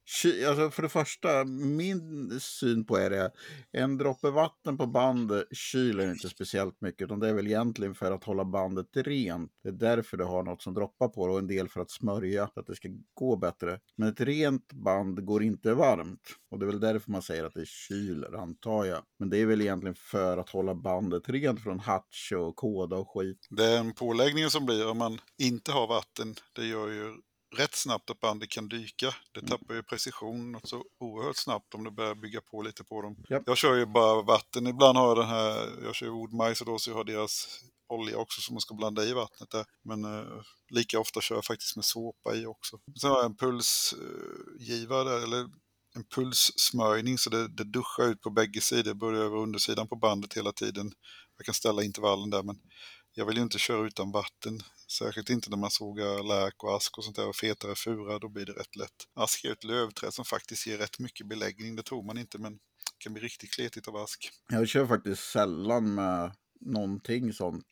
Alltså 0.49 0.71
för 0.71 0.83
det 0.83 0.89
första, 0.89 1.45
min 1.45 2.31
syn 2.41 2.85
på 2.85 2.97
är 2.97 3.11
det, 3.11 3.31
en 3.73 3.99
droppe 3.99 4.31
vatten 4.31 4.79
på 4.79 4.87
bandet 4.87 5.47
kyler 5.53 6.11
inte 6.11 6.29
speciellt 6.29 6.81
mycket, 6.81 7.03
utan 7.03 7.21
det 7.21 7.29
är 7.29 7.35
väl 7.35 7.47
egentligen 7.47 7.95
för 7.95 8.13
att 8.13 8.25
hålla 8.25 8.45
bandet 8.45 8.87
rent. 8.93 9.53
Det 9.63 9.69
är 9.69 9.73
därför 9.73 10.17
du 10.17 10.25
har 10.25 10.43
något 10.43 10.63
som 10.63 10.75
droppar 10.75 11.09
på 11.09 11.27
det 11.27 11.33
och 11.33 11.39
en 11.39 11.47
del 11.47 11.69
för 11.69 11.81
att 11.81 11.91
smörja, 11.91 12.51
så 12.55 12.61
att 12.61 12.67
det 12.67 12.75
ska 12.75 12.89
gå 13.15 13.37
bättre. 13.37 13.81
Men 13.97 14.09
ett 14.09 14.21
rent 14.21 14.73
band 14.73 15.25
går 15.25 15.43
inte 15.43 15.75
varmt. 15.75 16.21
Och 16.51 16.59
det 16.59 16.65
är 16.65 16.67
väl 16.67 16.81
därför 16.81 17.11
man 17.11 17.23
säger 17.23 17.45
att 17.45 17.55
det 17.55 17.69
kyler, 17.69 18.33
antar 18.43 18.85
jag. 18.85 19.03
Men 19.19 19.31
det 19.31 19.39
är 19.39 19.47
väl 19.47 19.61
egentligen 19.61 19.95
för 19.95 20.39
att 20.39 20.51
hålla 20.51 20.75
bandet 20.75 21.29
rent 21.29 21.63
från 21.63 21.81
hatch 21.81 22.33
och 22.33 22.57
kåda 22.57 22.97
och 22.97 23.11
skit. 23.11 23.47
Den 23.51 23.95
påläggningen 23.95 24.51
som 24.51 24.67
blir 24.67 24.89
om 24.89 24.99
man 24.99 25.19
inte 25.39 25.73
har 25.73 25.87
vatten, 25.87 26.35
det 26.53 26.67
gör 26.67 26.89
ju 26.89 27.15
rätt 27.57 27.75
snabbt 27.75 28.11
att 28.11 28.21
bandet 28.21 28.49
kan 28.49 28.69
dyka. 28.69 29.15
Det 29.33 29.41
Mm. 29.41 29.51
tappar 29.51 29.75
ju 29.75 29.83
precision 29.83 30.61
så 30.65 30.85
oerhört 31.01 31.37
snabbt 31.37 31.75
om 31.75 31.85
du 31.85 31.91
börjar 31.91 32.15
bygga 32.15 32.41
på 32.41 32.63
lite 32.63 32.85
på 32.85 33.03
dem. 33.03 33.17
Japp. 33.29 33.43
Jag 33.47 33.57
kör 33.57 33.75
ju 33.75 33.87
bara 33.87 34.23
vatten. 34.23 34.67
Ibland 34.67 34.99
har 34.99 35.09
jag 35.09 35.17
den 35.17 35.27
här, 35.29 35.69
jag 35.85 35.95
kör 35.95 36.09
Woodmice 36.09 36.61
och 36.65 36.67
då 36.67 36.79
så 36.79 36.91
jag 36.91 36.97
har 36.97 37.05
deras 37.05 37.61
olja 37.89 38.19
också 38.19 38.41
som 38.41 38.55
man 38.55 38.61
ska 38.61 38.75
blanda 38.75 39.05
i 39.05 39.13
vattnet 39.13 39.51
där. 39.51 39.65
Men 39.85 40.05
eh, 40.05 40.25
lika 40.71 41.01
ofta 41.01 41.21
kör 41.21 41.35
jag 41.35 41.45
faktiskt 41.45 41.77
med 41.77 41.85
såpa 41.85 42.35
i 42.35 42.47
också. 42.47 42.79
Sen 43.01 43.11
har 43.11 43.17
jag 43.17 43.27
en 43.27 43.37
pulsgivare 43.37 45.23
eller 45.23 45.47
en 45.95 46.05
pulssmörjning 46.05 47.19
så 47.19 47.31
det, 47.31 47.49
det 47.49 47.65
duschar 47.65 48.09
ut 48.09 48.21
på 48.21 48.31
bägge 48.31 48.61
sidor, 48.61 48.95
både 48.95 49.19
över 49.19 49.37
och 49.37 49.43
undersidan 49.43 49.89
på 49.89 49.97
bandet 49.97 50.37
hela 50.37 50.53
tiden. 50.53 50.93
Jag 51.37 51.45
kan 51.45 51.55
ställa 51.55 51.83
intervallen 51.83 52.31
där 52.31 52.43
men 52.43 52.57
jag 53.15 53.27
vill 53.27 53.37
ju 53.37 53.43
inte 53.43 53.59
köra 53.59 53.87
utan 53.87 54.13
vatten. 54.13 54.61
Särskilt 54.99 55.31
inte 55.31 55.51
när 55.51 55.57
man 55.57 55.71
sågar 55.71 56.29
lärk 56.29 56.65
och 56.65 56.77
ask 56.77 56.99
och 56.99 57.05
sånt 57.05 57.17
där 57.17 57.29
och 57.29 57.37
fetare 57.37 57.75
fura, 57.75 58.19
då 58.19 58.29
blir 58.29 58.47
det 58.47 58.53
rätt 58.53 58.77
lätt. 58.77 59.07
Ask 59.15 59.45
är 59.45 59.53
ett 59.53 59.65
lövträd 59.65 60.15
som 60.15 60.25
faktiskt 60.25 60.67
ger 60.67 60.79
rätt 60.79 60.99
mycket 60.99 61.27
beläggning, 61.27 61.77
det 61.77 61.83
tror 61.83 62.03
man 62.03 62.19
inte 62.19 62.39
men 62.39 62.53
det 62.53 62.99
kan 62.99 63.13
bli 63.13 63.23
riktigt 63.23 63.53
kletigt 63.53 63.89
av 63.89 63.97
ask. 63.97 64.31
Jag 64.49 64.69
kör 64.69 64.87
faktiskt 64.87 65.31
sällan 65.31 65.95
med 65.95 66.33
någonting 66.61 67.33
sånt. 67.33 67.67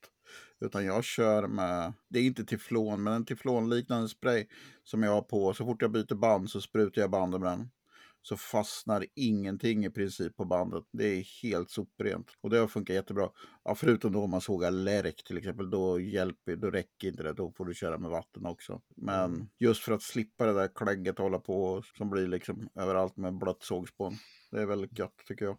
Utan 0.60 0.84
jag 0.84 1.04
kör 1.04 1.46
med, 1.46 1.92
det 2.08 2.18
är 2.18 2.22
inte 2.22 2.44
teflon, 2.44 3.02
men 3.02 3.12
en 3.12 3.24
teflonliknande 3.24 4.08
spray 4.08 4.46
som 4.84 5.02
jag 5.02 5.10
har 5.10 5.22
på. 5.22 5.54
Så 5.54 5.64
fort 5.64 5.82
jag 5.82 5.92
byter 5.92 6.14
band 6.14 6.50
så 6.50 6.60
sprutar 6.60 7.00
jag 7.00 7.10
bandet 7.10 7.40
med 7.40 7.50
den. 7.50 7.70
Så 8.28 8.36
fastnar 8.36 9.06
ingenting 9.14 9.84
i 9.84 9.90
princip 9.90 10.36
på 10.36 10.44
bandet. 10.44 10.84
Det 10.92 11.04
är 11.04 11.42
helt 11.42 11.70
soprent. 11.70 12.30
Och 12.40 12.50
det 12.50 12.58
har 12.58 12.68
funkat 12.68 12.94
jättebra. 12.94 13.30
Ja, 13.64 13.74
förutom 13.74 14.12
då 14.12 14.22
om 14.22 14.30
man 14.30 14.40
sågar 14.40 14.70
lärk 14.70 15.24
till 15.24 15.38
exempel. 15.38 15.70
Då, 15.70 16.00
hjälper, 16.00 16.56
då 16.56 16.70
räcker 16.70 17.08
inte 17.08 17.22
det. 17.22 17.32
Då 17.32 17.52
får 17.52 17.64
du 17.64 17.74
köra 17.74 17.98
med 17.98 18.10
vatten 18.10 18.46
också. 18.46 18.80
Men 18.96 19.48
just 19.58 19.82
för 19.82 19.92
att 19.92 20.02
slippa 20.02 20.46
det 20.46 20.52
där 20.52 20.70
klägget 20.74 21.18
hålla 21.18 21.38
på 21.38 21.82
som 21.98 22.10
blir 22.10 22.28
liksom 22.28 22.68
överallt 22.74 23.16
med 23.16 23.38
blött 23.38 23.62
sågspån. 23.62 24.16
Det 24.50 24.60
är 24.60 24.66
väldigt 24.66 24.98
gött 24.98 25.16
tycker 25.26 25.44
jag. 25.44 25.58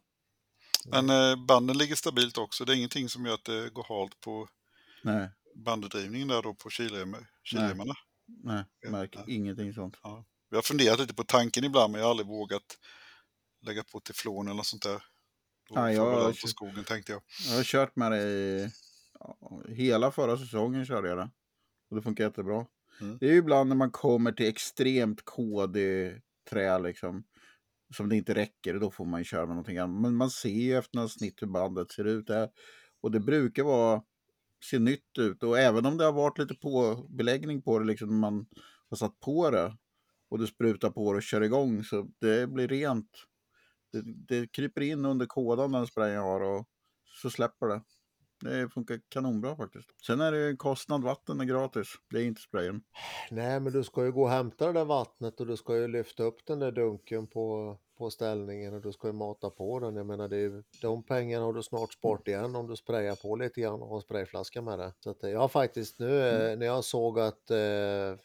Men 0.92 1.10
eh, 1.10 1.46
banden 1.46 1.78
ligger 1.78 1.96
stabilt 1.96 2.38
också, 2.38 2.66
det 2.66 2.74
är 2.74 2.76
ingenting 2.78 3.10
som 3.10 3.26
gör 3.26 3.34
att 3.34 3.46
det 3.46 3.70
går 3.74 3.86
halt 3.90 4.20
på 4.20 4.48
Nej, 5.04 5.30
banddrivningen 5.56 6.28
där 6.28 6.42
då 6.42 6.54
på 6.54 6.70
kilrem- 6.70 7.26
kilremmarna. 7.44 7.94
nej, 8.44 8.64
Ja, 8.82 8.92
märker 8.92 9.20
nej. 9.28 9.36
ingenting 9.36 9.74
sånt. 9.74 9.96
Vi 10.50 10.56
har 10.56 10.62
funderat 10.64 11.00
lite 11.00 11.14
på 11.14 11.24
tanken 11.24 11.64
ibland 11.64 11.92
men 11.92 12.00
jag 12.02 12.06
har 12.06 12.12
aldrig 12.12 12.28
vågat 12.28 12.78
lägga 13.62 13.84
på 13.84 14.00
teflon 14.00 14.48
eller 14.48 14.56
något 14.58 14.66
sånt 14.66 14.84
där. 14.84 15.04
Då 15.70 15.76
Ja, 15.76 15.92
jag- 15.92 16.10
väl 16.16 16.26
allt 16.26 16.42
på 16.42 16.48
skogen 16.48 16.84
tänkte 16.84 17.12
jag. 17.12 17.22
Jag 17.50 17.56
har 17.56 17.64
kört 17.64 17.96
med 17.96 18.12
det 18.12 18.22
i 18.24 18.70
ja, 19.20 19.62
hela 19.70 20.12
förra 20.12 20.38
säsongen 20.38 20.86
körde 20.86 21.10
jag 21.10 21.18
det. 21.18 21.30
Och 21.90 21.96
det 21.96 22.02
funkar 22.02 22.24
jättebra. 22.24 22.66
Mm. 23.02 23.18
Det 23.18 23.26
är 23.28 23.32
ju 23.32 23.38
ibland 23.38 23.70
när 23.70 23.76
man 23.76 23.92
kommer 23.92 24.32
till 24.32 24.46
extremt 24.48 25.22
kodig 25.26 26.22
trä 26.50 26.80
liksom. 26.80 27.24
Som 27.96 28.10
det 28.10 28.16
inte 28.16 28.34
räcker, 28.36 28.74
då 28.80 28.92
får 28.92 29.06
man 29.06 29.20
ju 29.20 29.24
köra 29.24 29.42
med 29.42 29.50
någonting 29.50 29.78
annat. 29.78 30.02
Men 30.02 30.16
man 30.16 30.30
ser 30.30 30.50
ju 30.50 30.78
efter 30.78 30.96
några 30.96 31.10
snitt 31.10 31.42
hur 31.42 31.48
bandet 31.48 31.92
ser 31.92 32.06
ut 32.06 32.28
där. 32.28 32.50
Och 33.02 33.12
det 33.12 33.20
brukar 33.20 33.64
vara, 33.64 34.02
se 34.66 34.80
nytt 34.80 35.18
ut. 35.20 35.44
Och 35.44 35.60
även 35.60 35.86
om 35.86 35.98
det 35.98 36.04
har 36.06 36.12
varit 36.12 36.38
lite 36.38 36.56
på 36.56 37.06
beläggning 37.10 37.62
på 37.62 37.80
det, 37.80 37.86
liksom 37.86 38.20
man 38.20 38.46
har 38.90 38.98
satt 38.98 39.20
på 39.20 39.50
det. 39.52 39.78
Och 40.30 40.40
du 40.40 40.48
sprutar 40.48 40.90
på 40.90 41.14
det 41.14 41.18
och 41.18 41.24
kör 41.24 41.42
igång 41.42 41.84
så 41.84 42.08
det 42.22 42.48
blir 42.48 42.68
rent. 42.68 43.10
Det, 43.92 44.02
det 44.06 44.52
kryper 44.52 44.82
in 44.82 45.06
under 45.06 45.26
kådan 45.26 45.72
den 45.72 45.88
sprayen 45.88 46.16
jag 46.16 46.22
har 46.22 46.42
och 46.42 46.66
så 47.22 47.30
släpper 47.30 47.68
det. 47.68 47.82
Det 48.42 48.70
funkar 48.70 49.00
kanonbra 49.10 49.56
faktiskt. 49.56 49.90
Sen 50.08 50.22
är 50.22 50.32
det 50.32 50.38
ju 50.38 50.50
en 50.50 50.58
kostnad, 50.58 51.04
vatten 51.04 51.40
är 51.40 51.46
gratis. 51.46 51.88
Det 52.10 52.20
är 52.20 52.24
inte 52.24 52.42
sprayen. 52.42 52.82
Nej, 53.32 53.60
men 53.60 53.74
du 53.74 53.84
ska 53.84 54.06
ju 54.06 54.12
gå 54.12 54.24
och 54.24 54.30
hämta 54.30 54.68
det 54.68 54.74
där 54.74 54.86
vattnet 54.86 55.40
och 55.40 55.48
du 55.48 55.58
ska 55.58 55.78
ju 55.78 55.88
lyfta 55.88 56.24
upp 56.24 56.46
den 56.46 56.60
där 56.60 56.72
dunken 56.72 57.28
på, 57.28 57.78
på 57.98 58.10
ställningen 58.10 58.74
och 58.74 58.82
du 58.82 58.92
ska 58.92 59.08
ju 59.08 59.14
mata 59.14 59.50
på 59.50 59.80
den. 59.80 59.96
Jag 59.96 60.06
menar, 60.06 60.28
det 60.28 60.36
är, 60.36 60.42
ju- 60.42 60.64
de 60.82 61.04
pengarna 61.04 61.46
har 61.46 61.54
du 61.54 61.64
snart 61.64 61.94
sparat 61.94 62.28
igen 62.28 62.56
om 62.56 62.68
du 62.68 62.76
sprayar 62.76 63.16
på 63.16 63.36
lite 63.36 63.62
grann 63.62 63.82
och 63.82 63.88
har 63.88 63.96
en 63.96 64.02
sprayflaska 64.02 64.62
med 64.62 64.80
det. 64.80 64.94
Så 65.00 65.10
att, 65.10 65.24
eh, 65.24 65.30
jag 65.30 65.40
har 65.40 65.48
faktiskt 65.48 66.00
nu 66.00 66.22
mm. 66.22 66.60
när 66.60 66.66
jag 66.66 66.84
såg 66.84 67.20
att 67.20 67.52
eh, 67.52 68.16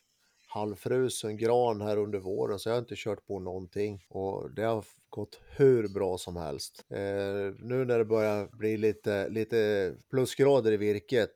halvfrusen 0.55 1.37
gran 1.37 1.81
här 1.81 1.97
under 1.97 2.19
våren 2.19 2.59
så 2.59 2.69
jag 2.69 2.75
har 2.75 2.81
inte 2.81 2.95
kört 2.97 3.27
på 3.27 3.39
någonting 3.39 4.05
och 4.09 4.51
det 4.51 4.63
har 4.63 4.85
gått 5.09 5.41
hur 5.57 5.89
bra 5.89 6.19
som 6.19 6.37
helst. 6.37 6.85
Eh, 6.89 7.55
nu 7.59 7.85
när 7.85 7.99
det 7.99 8.05
börjar 8.05 8.49
bli 8.53 8.77
lite, 8.77 9.29
lite 9.29 9.95
plusgrader 10.11 10.73
i 10.73 10.77
virket 10.77 11.35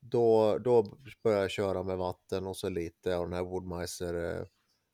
då, 0.00 0.58
då 0.58 0.98
börjar 1.22 1.40
jag 1.40 1.50
köra 1.50 1.82
med 1.82 1.96
vatten 1.96 2.46
och 2.46 2.56
så 2.56 2.68
lite 2.68 3.16
av 3.16 3.24
den 3.24 3.32
här 3.32 3.42
Woodmicer 3.42 4.38
eh, 4.38 4.46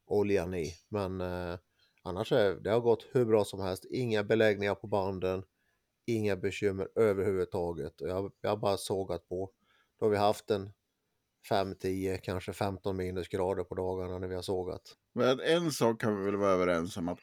oljan 0.07 0.55
i. 0.55 0.75
Men 0.89 1.21
eh, 1.21 1.59
annars 2.03 2.33
är 2.33 2.55
det 2.55 2.71
har 2.71 2.81
gått 2.81 3.07
hur 3.13 3.25
bra 3.25 3.45
som 3.45 3.61
helst. 3.61 3.85
Inga 3.85 4.25
beläggningar 4.25 4.75
på 4.75 4.87
banden, 4.87 5.43
inga 6.07 6.37
bekymmer 6.37 6.89
överhuvudtaget. 6.95 8.01
Och 8.01 8.09
Jag, 8.09 8.33
jag 8.41 8.51
har 8.51 8.57
bara 8.57 8.77
sågat 8.77 9.29
på. 9.29 9.51
Då 9.99 10.07
har 10.07 10.11
vi 10.11 10.17
haft 10.17 10.51
en 10.51 10.73
5-10, 11.51 12.17
kanske 12.17 12.53
15 12.53 12.97
minusgrader 12.97 13.65
på 13.65 13.75
dagarna 13.75 14.19
när 14.19 14.29
vi 14.29 14.35
har 14.35 14.43
sågat. 14.43 14.83
Men 15.15 15.41
en 15.41 15.73
sak 15.73 16.01
kan 16.01 16.19
vi 16.19 16.25
väl 16.25 16.37
vara 16.37 16.51
överens 16.51 16.97
om 16.97 17.09
att 17.09 17.19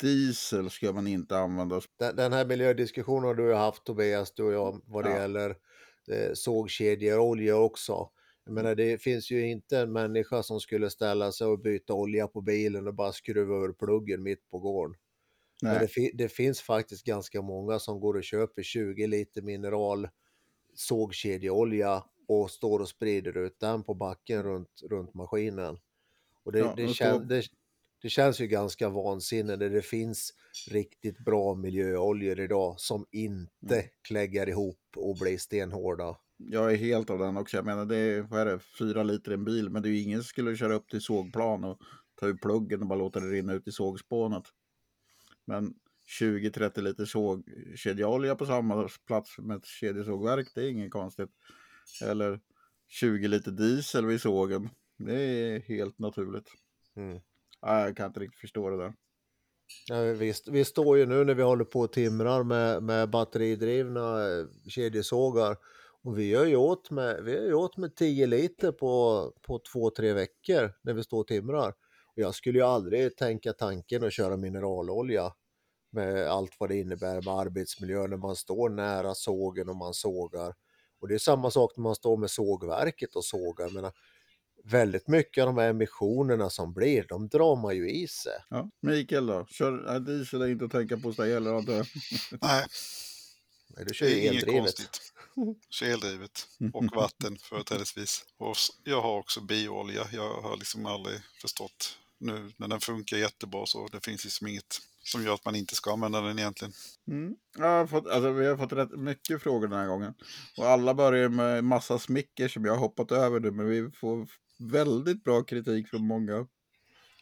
diesel 0.00 0.70
ska 0.70 0.92
man 0.92 1.06
inte 1.06 1.38
använda. 1.38 1.80
Den, 1.98 2.16
den 2.16 2.32
här 2.32 2.44
miljödiskussionen 2.46 3.24
har 3.24 3.34
du 3.34 3.46
ju 3.46 3.54
haft 3.54 3.84
Tobias, 3.84 4.34
du 4.34 4.42
och 4.42 4.52
jag, 4.52 4.80
vad 4.86 5.04
det 5.04 5.10
Ja. 5.10 5.18
gäller 5.20 5.50
eh, 6.12 6.32
sågkedjor 6.34 7.18
och 7.18 7.26
olja 7.26 7.56
också. 7.56 8.10
Jag 8.44 8.54
menar, 8.54 8.74
det 8.74 9.02
finns 9.02 9.30
ju 9.30 9.46
inte 9.50 9.78
en 9.78 9.92
människa 9.92 10.42
som 10.42 10.60
skulle 10.60 10.90
ställa 10.90 11.32
sig 11.32 11.46
och 11.46 11.58
byta 11.60 11.94
olja 11.94 12.26
på 12.28 12.40
bilen 12.40 12.86
och 12.86 12.94
bara 12.94 13.12
skruva 13.12 13.54
ur 13.56 13.72
pluggen 13.72 14.22
mitt 14.22 14.50
på 14.50 14.58
gården. 14.58 14.96
Men 15.62 15.78
det, 15.78 15.78
Nej, 15.78 15.88
fi- 15.88 16.12
det 16.14 16.28
finns 16.28 16.60
faktiskt 16.60 17.04
ganska 17.04 17.42
många 17.42 17.78
som 17.78 18.00
går 18.00 18.14
och 18.16 18.24
köper 18.24 18.62
20 18.62 19.06
liter 19.06 19.42
mineral 19.42 20.08
sågkedjeolja 20.74 22.04
och 22.28 22.50
står 22.50 22.80
och 22.80 22.88
sprider 22.88 23.36
ut 23.36 23.60
den 23.60 23.82
på 23.82 23.94
backen 23.94 24.42
runt, 24.42 24.82
runt 24.90 25.14
maskinen. 25.14 25.78
Och 26.44 26.52
det, 26.52 26.58
Ja, 26.58 26.74
det, 26.76 26.88
kän, 26.88 27.28
det, 27.28 27.44
det 28.02 28.08
känns 28.10 28.40
ju 28.40 28.46
ganska 28.46 28.88
vansinnigt 28.88 29.58
när 29.58 29.70
det 29.70 29.82
finns 29.82 30.32
riktigt 30.70 31.18
bra 31.18 31.54
miljöoljor 31.54 32.40
idag 32.40 32.80
som 32.80 33.06
inte 33.10 33.74
Mm. 33.74 33.86
kläggar 34.02 34.48
ihop 34.48 34.80
och 34.96 35.18
blir 35.18 35.38
stenhårda. 35.38 36.16
jag 36.36 36.72
är 36.72 36.76
helt 36.76 37.10
av 37.10 37.18
den 37.18 37.36
också. 37.36 37.56
Jag 37.56 37.66
menar, 37.66 37.84
det 37.86 37.96
är, 37.96 38.22
vad 38.22 38.40
är 38.40 38.46
det, 38.46 38.58
fyra 38.58 39.02
liter 39.02 39.30
i 39.30 39.34
en 39.34 39.44
bil. 39.44 39.70
Men 39.70 39.82
det 39.82 39.88
är 39.88 39.90
ju 39.90 40.00
ingen 40.00 40.18
som 40.18 40.24
skulle 40.24 40.56
köra 40.56 40.74
upp 40.74 40.88
till 40.88 41.00
sågplan 41.00 41.64
och 41.64 41.78
ta 42.14 42.26
ur 42.26 42.34
pluggen 42.34 42.80
och 42.82 42.86
bara 42.86 42.98
låta 42.98 43.20
det 43.20 43.26
rinna 43.30 43.52
ut 43.52 43.68
i 43.68 43.72
sågspånet. 43.72 44.44
Men 45.44 45.74
20-30 46.20 46.80
liter 46.80 47.04
sågkedjeolja 47.04 48.34
på 48.36 48.46
samma 48.46 48.88
plats 49.06 49.38
med 49.38 49.56
ett 49.56 49.66
kedjesågverk, 49.66 50.48
det 50.54 50.60
är 50.60 50.70
inget 50.70 50.90
konstigt. 50.90 51.30
Eller 52.02 52.40
20 52.88 53.28
liter 53.28 53.50
diesel 53.50 54.06
vid 54.06 54.20
sågen. 54.20 54.68
Det 54.98 55.14
är 55.14 55.60
helt 55.60 55.98
naturligt. 55.98 56.48
Mm. 56.96 57.20
Jag 57.60 57.96
kan 57.96 58.06
inte 58.06 58.20
riktigt 58.20 58.40
förstå 58.40 58.70
det 58.70 58.76
där. 58.76 58.94
Ja, 59.86 60.02
visst. 60.02 60.48
Vi 60.48 60.64
står 60.64 60.98
ju 60.98 61.06
nu 61.06 61.24
när 61.24 61.34
vi 61.34 61.42
håller 61.42 61.64
på 61.64 61.80
och 61.80 61.92
timrar 61.92 62.42
med, 62.42 62.82
med 62.82 63.10
batteridrivna 63.10 64.28
eh, 64.28 64.46
kedjesågar 64.68 65.56
och 66.02 66.18
vi 66.18 66.28
gör 66.28 66.44
ju 66.44 66.56
åt 66.56 66.90
med, 66.90 67.24
vi 67.24 67.32
gör 67.32 67.54
åt 67.54 67.76
med 67.76 67.96
10 67.96 68.26
liter 68.26 68.72
på, 68.72 69.32
på 69.42 69.60
två, 69.72 69.90
tre 69.90 70.12
veckor 70.12 70.72
när 70.82 70.92
vi 70.92 71.02
står 71.04 71.20
och 71.20 71.26
timrar. 71.26 71.68
Och 72.16 72.22
jag 72.22 72.34
skulle 72.34 72.58
ju 72.58 72.64
aldrig 72.64 73.16
tänka 73.16 73.52
tanken 73.52 74.04
att 74.04 74.12
köra 74.12 74.36
mineralolja 74.36 75.32
med 75.90 76.26
allt 76.26 76.56
vad 76.58 76.68
det 76.68 76.80
innebär 76.80 77.14
med 77.14 77.34
arbetsmiljö 77.34 78.06
när 78.06 78.16
man 78.16 78.36
står 78.36 78.68
nära 78.68 79.14
sågen 79.14 79.68
och 79.68 79.76
man 79.76 79.94
sågar. 79.94 80.54
Och 81.02 81.08
det 81.08 81.14
är 81.14 81.18
samma 81.18 81.50
sak 81.50 81.72
när 81.76 81.82
man 81.82 81.94
står 81.94 82.16
med 82.16 82.30
sågverket 82.30 83.16
och 83.16 83.24
sågar. 83.24 83.64
Jag 83.64 83.72
menar, 83.74 83.92
väldigt 84.64 85.08
mycket 85.08 85.42
av 85.42 85.46
de 85.46 85.60
här 85.60 85.70
emissionerna 85.70 86.50
som 86.50 86.72
blir, 86.72 87.06
de 87.08 87.28
drar 87.28 87.56
man 87.56 87.76
ju 87.76 87.90
i 87.90 88.08
sig. 88.08 88.32
Ja. 88.50 88.70
Mikael 88.82 89.26
då? 89.26 89.46
Kör, 89.50 90.00
diesel 90.00 90.42
är 90.42 90.48
inte 90.48 90.64
att 90.64 90.70
tänka 90.70 90.96
på 90.96 91.08
hos 91.08 91.16
dig 91.16 91.32
heller 91.32 91.54
antar 91.54 91.72
jag. 91.72 91.86
Nej, 92.40 92.66
Nej, 93.76 93.84
du 93.88 93.94
kör 93.94 94.06
det 94.06 94.12
ju 94.12 94.18
är 94.18 94.30
inget 94.32 94.42
eldrivet. 94.42 94.62
konstigt. 94.62 95.00
Kör 95.70 95.86
eldrivet 95.86 96.46
och 96.72 96.84
vatten 96.96 97.38
företrädesvis. 97.38 98.24
Och 98.38 98.56
jag 98.84 99.02
har 99.02 99.18
också 99.18 99.40
bioolja. 99.40 100.06
Jag 100.12 100.40
har 100.42 100.56
liksom 100.56 100.86
aldrig 100.86 101.20
förstått 101.40 101.98
nu 102.18 102.52
när 102.56 102.68
den 102.68 102.80
funkar 102.80 103.16
jättebra 103.16 103.66
så 103.66 103.88
det 103.88 104.04
finns 104.04 104.24
liksom 104.24 104.46
inget 104.46 104.78
som 105.02 105.24
gör 105.24 105.34
att 105.34 105.44
man 105.44 105.54
inte 105.54 105.74
ska 105.74 105.92
använda 105.92 106.20
den 106.20 106.38
egentligen. 106.38 106.72
Mm. 107.08 107.36
Jag 107.58 107.66
har 107.66 107.86
fått, 107.86 108.06
alltså, 108.06 108.32
vi 108.32 108.46
har 108.46 108.56
fått 108.56 108.72
rätt 108.72 108.98
mycket 108.98 109.42
frågor 109.42 109.68
den 109.68 109.78
här 109.78 109.86
gången. 109.86 110.14
Och 110.58 110.66
alla 110.66 110.94
börjar 110.94 111.28
med 111.28 111.64
massa 111.64 111.98
smicker 111.98 112.48
som 112.48 112.64
jag 112.64 112.72
har 112.72 112.80
hoppat 112.80 113.12
över 113.12 113.40
nu. 113.40 113.50
Men 113.50 113.66
vi 113.66 113.90
får 113.90 114.28
väldigt 114.58 115.24
bra 115.24 115.42
kritik 115.42 115.88
från 115.88 116.06
många. 116.06 116.46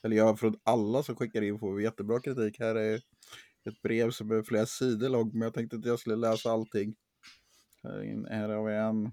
Eller 0.02 0.16
ja, 0.16 0.36
från 0.36 0.56
alla 0.62 1.02
som 1.02 1.16
skickar 1.16 1.42
in 1.42 1.58
får 1.58 1.74
vi 1.74 1.84
jättebra 1.84 2.20
kritik. 2.20 2.58
Här 2.58 2.74
är 2.74 2.94
ett 3.64 3.82
brev 3.82 4.10
som 4.10 4.30
är 4.30 4.42
flera 4.42 4.66
sidor 4.66 5.08
långt. 5.08 5.32
Men 5.32 5.42
jag 5.42 5.54
tänkte 5.54 5.76
att 5.76 5.84
jag 5.84 5.98
skulle 5.98 6.16
läsa 6.16 6.50
allting. 6.50 6.94
Här, 7.82 8.30
här 8.30 8.48
har 8.48 8.64
vi 8.64 8.74
en 8.74 9.12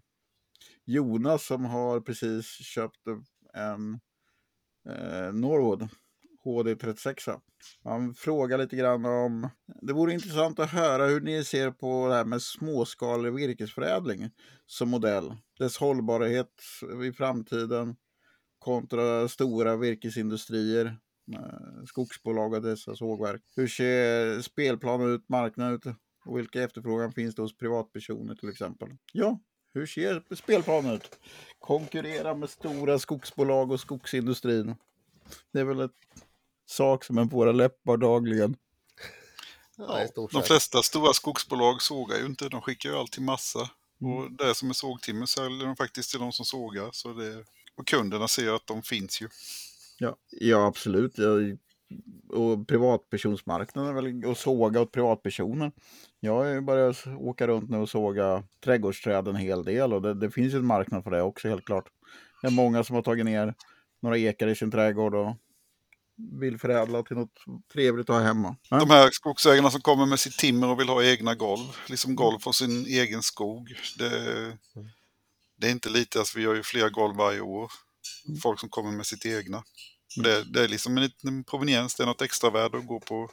Jonas 0.85 1.45
som 1.45 1.65
har 1.65 2.01
precis 2.01 2.45
köpt 2.45 3.07
en 3.53 3.99
eh, 4.89 5.33
Norwood 5.33 5.89
HD36. 6.47 7.39
Han 7.83 8.13
frågar 8.13 8.57
lite 8.57 8.75
grann 8.75 9.05
om... 9.05 9.49
Det 9.81 9.93
vore 9.93 10.13
intressant 10.13 10.59
att 10.59 10.69
höra 10.69 11.05
hur 11.05 11.21
ni 11.21 11.43
ser 11.43 11.71
på 11.71 12.07
det 12.07 12.13
här 12.13 12.25
med 12.25 12.41
småskalig 12.41 13.33
virkesförädling 13.33 14.29
som 14.65 14.89
modell. 14.89 15.35
Dess 15.59 15.77
hållbarhet 15.77 16.61
i 17.05 17.11
framtiden 17.11 17.95
kontra 18.59 19.27
stora 19.27 19.75
virkesindustrier, 19.75 20.85
eh, 21.33 21.83
skogsbolag 21.85 22.53
och 22.53 22.61
dessa 22.61 22.95
sågverk. 22.95 23.41
Hur 23.55 23.67
ser 23.67 24.41
spelplanen 24.41 25.15
ut, 25.15 25.29
marknaden 25.29 25.73
ut 25.73 25.83
och 26.25 26.37
vilka 26.37 26.63
efterfrågan 26.63 27.11
finns 27.11 27.35
det 27.35 27.41
hos 27.41 27.57
privatpersoner 27.57 28.35
till 28.35 28.49
exempel? 28.49 28.89
Ja, 29.13 29.39
hur 29.73 29.85
ser 29.85 30.35
spelplanen 30.35 30.93
ut? 30.93 31.19
Konkurrera 31.59 32.35
med 32.35 32.49
stora 32.49 32.99
skogsbolag 32.99 33.71
och 33.71 33.79
skogsindustrin. 33.79 34.75
Det 35.53 35.59
är 35.59 35.63
väl 35.63 35.79
ett 35.79 35.91
sak 36.67 37.03
som 37.03 37.29
på 37.29 37.37
våra 37.37 37.51
läppar 37.51 37.97
dagligen. 37.97 38.55
Ja, 39.77 40.07
de 40.31 40.43
flesta 40.43 40.83
stora 40.83 41.13
skogsbolag 41.13 41.81
sågar 41.81 42.17
ju 42.17 42.25
inte, 42.25 42.49
de 42.49 42.61
skickar 42.61 42.89
ju 42.89 42.95
allt 42.95 43.11
till 43.11 43.21
massa. 43.21 43.69
Mm. 44.01 44.13
Och 44.13 44.31
det 44.31 44.55
som 44.55 44.69
är 44.69 44.73
sågtimmer 44.73 45.25
säljer 45.25 45.65
de 45.65 45.75
faktiskt 45.75 46.11
till 46.11 46.19
de 46.19 46.31
som 46.31 46.45
sågar. 46.45 46.89
Så 46.91 47.13
det, 47.13 47.43
och 47.75 47.87
kunderna 47.87 48.27
ser 48.27 48.55
att 48.55 48.67
de 48.67 48.81
finns 48.81 49.21
ju. 49.21 49.27
Ja, 49.97 50.15
ja 50.29 50.65
absolut. 50.65 51.17
Jag, 51.17 51.57
och 52.29 52.67
privatpersonsmarknaden 52.67 53.89
är 53.89 54.01
väl 54.01 54.31
att 54.31 54.37
såga 54.37 54.81
åt 54.81 54.91
privatpersoner. 54.91 55.71
Jag 56.19 56.33
har 56.33 56.45
ju 56.45 56.61
börjat 56.61 57.07
åka 57.19 57.47
runt 57.47 57.69
nu 57.69 57.77
och 57.77 57.89
såga 57.89 58.43
trädgårdsträd 58.63 59.27
en 59.27 59.35
hel 59.35 59.63
del 59.63 59.93
och 59.93 60.01
det, 60.01 60.13
det 60.13 60.31
finns 60.31 60.53
ju 60.53 60.57
en 60.57 60.65
marknad 60.65 61.03
för 61.03 61.11
det 61.11 61.21
också 61.21 61.47
helt 61.47 61.65
klart. 61.65 61.89
Det 62.41 62.47
är 62.47 62.51
många 62.51 62.83
som 62.83 62.95
har 62.95 63.03
tagit 63.03 63.25
ner 63.25 63.53
några 64.01 64.17
ekar 64.17 64.47
i 64.47 64.55
sin 64.55 64.71
trädgård 64.71 65.15
och 65.15 65.35
vill 66.17 66.59
förädla 66.59 67.03
till 67.03 67.15
något 67.17 67.39
trevligt 67.73 68.09
att 68.09 68.15
ha 68.15 68.23
hemma. 68.23 68.55
Ja. 68.69 68.79
De 68.79 68.89
här 68.89 69.09
skogsägarna 69.11 69.71
som 69.71 69.81
kommer 69.81 70.05
med 70.05 70.19
sitt 70.19 70.37
timmer 70.37 70.67
och 70.67 70.79
vill 70.79 70.89
ha 70.89 71.03
egna 71.03 71.35
golv, 71.35 71.67
liksom 71.87 72.15
golv 72.15 72.39
från 72.39 72.53
sin 72.53 72.85
egen 72.85 73.23
skog. 73.23 73.73
Det, 73.97 74.09
det 75.57 75.67
är 75.67 75.71
inte 75.71 75.89
lite, 75.89 76.19
alltså 76.19 76.37
vi 76.37 76.43
gör 76.43 76.55
ju 76.55 76.63
flera 76.63 76.89
golv 76.89 77.15
varje 77.15 77.41
år. 77.41 77.71
Folk 78.43 78.59
som 78.59 78.69
kommer 78.69 78.91
med 78.91 79.05
sitt 79.05 79.25
egna. 79.25 79.63
Det, 80.23 80.53
det 80.53 80.63
är 80.63 80.67
liksom 80.67 80.97
en 80.97 81.03
liten 81.03 81.43
proveniens, 81.43 81.95
det 81.95 82.03
är 82.03 82.07
något 82.07 82.21
extra 82.21 82.49
värde 82.49 82.77
att 82.77 82.87
gå 82.87 82.99
på 82.99 83.29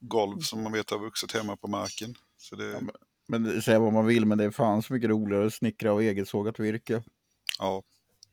golv 0.00 0.40
som 0.40 0.62
man 0.62 0.72
vet 0.72 0.90
har 0.90 0.98
vuxit 0.98 1.32
hemma 1.32 1.56
på 1.56 1.68
marken. 1.68 2.14
Så 2.38 2.56
det, 2.56 2.70
Ja, 2.70 2.80
Men 3.28 3.62
säga 3.62 3.78
vad 3.78 3.92
man 3.92 4.06
vill, 4.06 4.26
men 4.26 4.38
det 4.38 4.44
är 4.44 4.50
fan 4.50 4.82
så 4.82 4.92
mycket 4.92 5.10
roligare 5.10 5.46
att 5.46 5.54
snickra 5.54 5.92
av 5.92 6.00
eget 6.00 6.28
sågat 6.28 6.60
virke. 6.60 7.02
ja, 7.58 7.82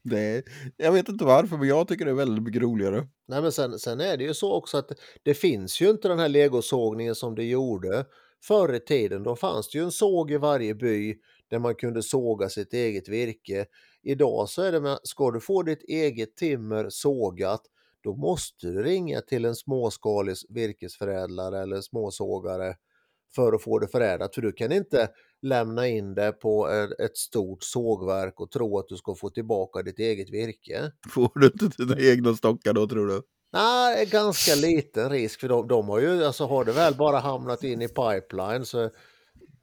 det 0.10 0.20
är, 0.20 0.43
jag 0.78 0.91
vet 0.91 1.10
inte 1.10 1.26
varför, 1.26 1.58
men 1.58 1.67
jag 1.67 1.88
tycker 1.88 2.06
det 2.06 2.12
är 2.12 2.15
väldigt 2.15 2.43
mycket 2.43 2.62
roligare. 2.62 3.08
Nej, 3.28 3.41
men 3.41 3.52
sen, 3.52 3.80
sen 3.80 4.02
är 4.02 4.17
det 4.17 4.24
ju 4.24 4.34
så 4.34 4.54
också 4.54 4.78
att 4.78 4.91
det 5.24 5.34
finns 5.34 5.82
ju 5.82 5.89
inte 5.89 6.08
den 6.08 6.20
här 6.20 6.30
legosågningen 6.30 7.15
som 7.15 7.36
det 7.36 7.43
gjorde 7.43 8.06
förr 8.43 8.74
i 8.74 8.80
tiden. 8.80 9.24
Då 9.24 9.36
fanns 9.36 9.70
det 9.70 9.78
ju 9.78 9.84
en 9.84 9.91
såg 9.91 10.32
i 10.32 10.38
varje 10.38 10.76
by 10.76 11.15
där 11.50 11.60
man 11.60 11.76
kunde 11.76 12.04
såga 12.04 12.50
sitt 12.50 12.74
eget 12.74 13.10
virke. 13.10 13.65
Idag 14.04 14.50
så 14.50 14.62
är 14.62 14.72
det 14.72 14.82
med, 14.82 15.00
ska 15.04 15.32
du 15.32 15.39
få 15.39 15.63
ditt 15.63 15.84
eget 15.84 16.36
timmer 16.36 16.89
sågat, 16.89 17.62
då 18.04 18.15
måste 18.15 18.67
du 18.67 18.84
ringa 18.84 19.22
till 19.22 19.46
en 19.46 19.56
småskalig 19.56 20.36
virkesförädlare 20.50 21.62
eller 21.62 21.82
småsågare 21.82 22.76
för 23.36 23.54
att 23.54 23.63
få 23.63 23.80
det 23.80 23.88
förädlat. 23.88 24.36
För 24.36 24.42
du 24.42 24.52
kan 24.52 24.72
inte 24.72 25.10
lämna 25.42 25.88
in 25.88 26.16
det 26.16 26.32
på 26.32 26.68
ett- 27.00 27.18
stort 27.18 27.63
sågverk 27.63 28.40
och 28.40 28.52
tro 28.52 28.80
att 28.80 28.88
du 28.88 28.96
ska 28.98 29.16
få 29.16 29.30
tillbaka 29.30 29.82
ditt 29.82 30.00
eget 30.00 30.30
virke. 30.30 30.92
Får 31.13 31.32
du 31.40 31.46
inte 31.48 31.86
dina 31.86 32.12
egna 32.12 32.34
stockar 32.36 32.74
då 32.74 32.88
tror 32.88 33.08
du? 33.08 33.22
Nej, 33.54 34.06
ganska 34.06 34.56
liten 34.56 35.10
risk 35.10 35.40
för 35.40 35.48
de, 35.50 35.68
de 35.68 35.90
har 35.90 36.00
ju, 36.00 36.24
alltså 36.26 36.46
har 36.46 36.66
det 36.66 36.72
väl 36.72 36.96
bara 36.96 37.20
hamnat 37.20 37.63
in 37.63 37.82
i 37.82 37.88
pipeline 37.88 38.66
så 38.66 38.90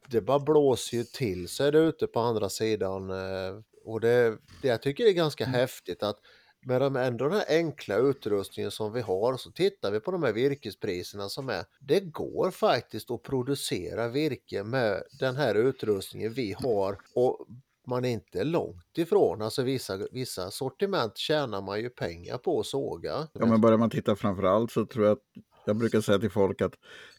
det 0.09 0.21
bara 0.21 0.39
blåser 0.41 0.97
ju 0.97 1.05
till 1.05 1.49
sig 1.49 1.73
där 1.73 1.81
ute 1.81 2.07
på 2.07 2.21
andra 2.21 2.49
sidan. 2.49 3.11
eh, 3.11 3.55
Och 3.85 4.01
det, 4.01 4.37
det 4.63 4.69
jag 4.69 4.83
tycker 4.83 5.05
det 5.05 5.11
är 5.11 5.15
ganska 5.15 5.45
häftigt 5.45 6.03
att 6.03 6.17
med 6.65 6.81
de, 6.81 6.97
ändå 6.97 7.25
den 7.29 7.39
här 7.39 7.59
enkla 7.59 7.97
utrustningen 7.97 8.71
som 8.71 8.93
vi 8.93 9.01
har 9.01 9.37
så 9.37 9.51
tittar 9.51 9.91
vi 9.91 10.01
på 10.01 10.11
de 10.11 10.23
här 10.23 10.33
virkespriserna 10.33 11.29
som 11.29 11.49
är. 11.49 11.65
Det 11.81 12.01
går 12.01 12.51
faktiskt 12.51 13.11
att 13.11 13.23
producera 13.23 14.09
virke 14.09 14.65
med 14.65 15.03
den 15.21 15.37
här 15.37 15.55
utrustningen 15.55 16.33
vi 16.33 16.57
har 16.59 16.99
och 17.15 17.47
man 17.87 18.05
är 18.05 18.09
inte 18.09 18.45
långt 18.45 18.99
ifrån. 18.99 19.43
Alltså 19.43 19.63
vissa, 19.63 19.99
vissa 20.13 20.51
sortiment 20.51 21.17
tjänar 21.17 21.63
man 21.63 21.81
ju 21.81 21.91
pengar 21.91 22.39
på 22.39 22.61
att 22.61 22.67
såga. 22.67 23.29
Ja, 23.33 23.47
men 23.47 23.61
börjar 23.61 23.79
man 23.79 23.91
titta 23.91 24.17
framförallt 24.17 24.73
så 24.73 24.87
tror 24.87 25.05
jag 25.05 25.13
att 25.13 25.25
jag 25.67 25.77
brukar 25.77 26.01
säga 26.01 26.19
till 26.19 26.31
folk 26.31 26.61
att 26.61 26.75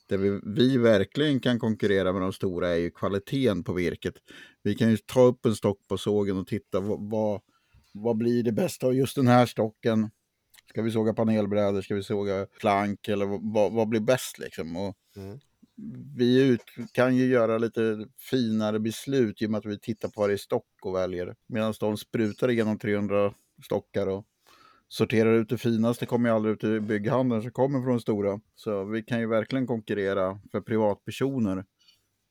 det 0.08 0.18
vi, 0.18 0.40
vi 0.44 0.78
verkligen 0.78 1.40
kan 1.40 1.60
konkurrera 1.60 2.14
med 2.14 2.22
de 2.22 2.34
stora 2.34 2.70
är 2.70 2.76
ju 2.76 2.92
kvaliteten 2.92 3.64
på 3.64 3.74
virket. 3.74 4.14
Vi 4.64 4.76
kan 4.76 4.90
ju 4.90 4.98
ta 4.98 5.22
upp 5.22 5.46
en 5.46 5.56
stock 5.56 5.88
på 5.88 5.98
sågen 5.98 6.38
och 6.38 6.48
titta 6.48 6.80
vad, 6.80 7.10
vad, 7.10 7.42
vad 7.96 8.18
blir 8.18 8.44
det 8.44 8.52
bästa 8.52 8.88
av 8.88 8.94
just 8.96 9.16
den 9.16 9.28
här 9.28 9.46
stocken. 9.46 10.10
Ska 10.70 10.82
vi 10.82 10.92
såga 10.92 11.14
panelbrädor, 11.14 11.82
ska 11.82 11.96
vi 11.96 12.04
såga 12.04 12.46
plank 12.60 13.08
eller 13.08 13.26
vad- 13.54 13.72
vad, 13.74 13.88
blir 13.88 14.00
bäst 14.00 14.40
liksom? 14.40 14.76
Och 14.78 14.96
Mm. 15.16 15.40
vi 16.16 16.42
ut, 16.48 16.62
kan 16.92 17.16
ju 17.16 17.26
göra 17.26 17.58
lite 17.58 18.08
finare 18.20 18.80
beslut 18.80 19.42
i 19.42 19.46
och 19.46 19.50
med 19.52 19.58
att 19.58 19.66
vi 19.66 19.80
tittar 19.80 20.10
på 20.10 20.22
varje 20.22 20.38
stock 20.38 20.68
och 20.82 20.96
väljer. 20.96 21.36
Medan 21.48 21.74
de 21.80 21.98
sprutar 21.98 22.50
igenom 22.52 22.80
300 22.80 23.34
stockar 23.66 24.08
och 24.08 24.26
sorterar 24.88 25.34
ut 25.34 25.50
det 25.50 25.58
finaste 25.58 26.06
kommer 26.06 26.30
ju 26.30 26.36
aldrig 26.36 26.54
ut 26.54 26.64
i 26.64 26.80
bygghandeln 26.80 27.42
som 27.42 27.52
kommer 27.52 27.82
från 27.84 28.02
stora. 28.02 28.40
Så 28.56 28.84
vi 28.84 29.04
kan 29.04 29.20
ju 29.20 29.28
verkligen 29.28 29.68
konkurrera 29.68 30.40
för 30.52 30.62
privatpersoner 30.62 31.66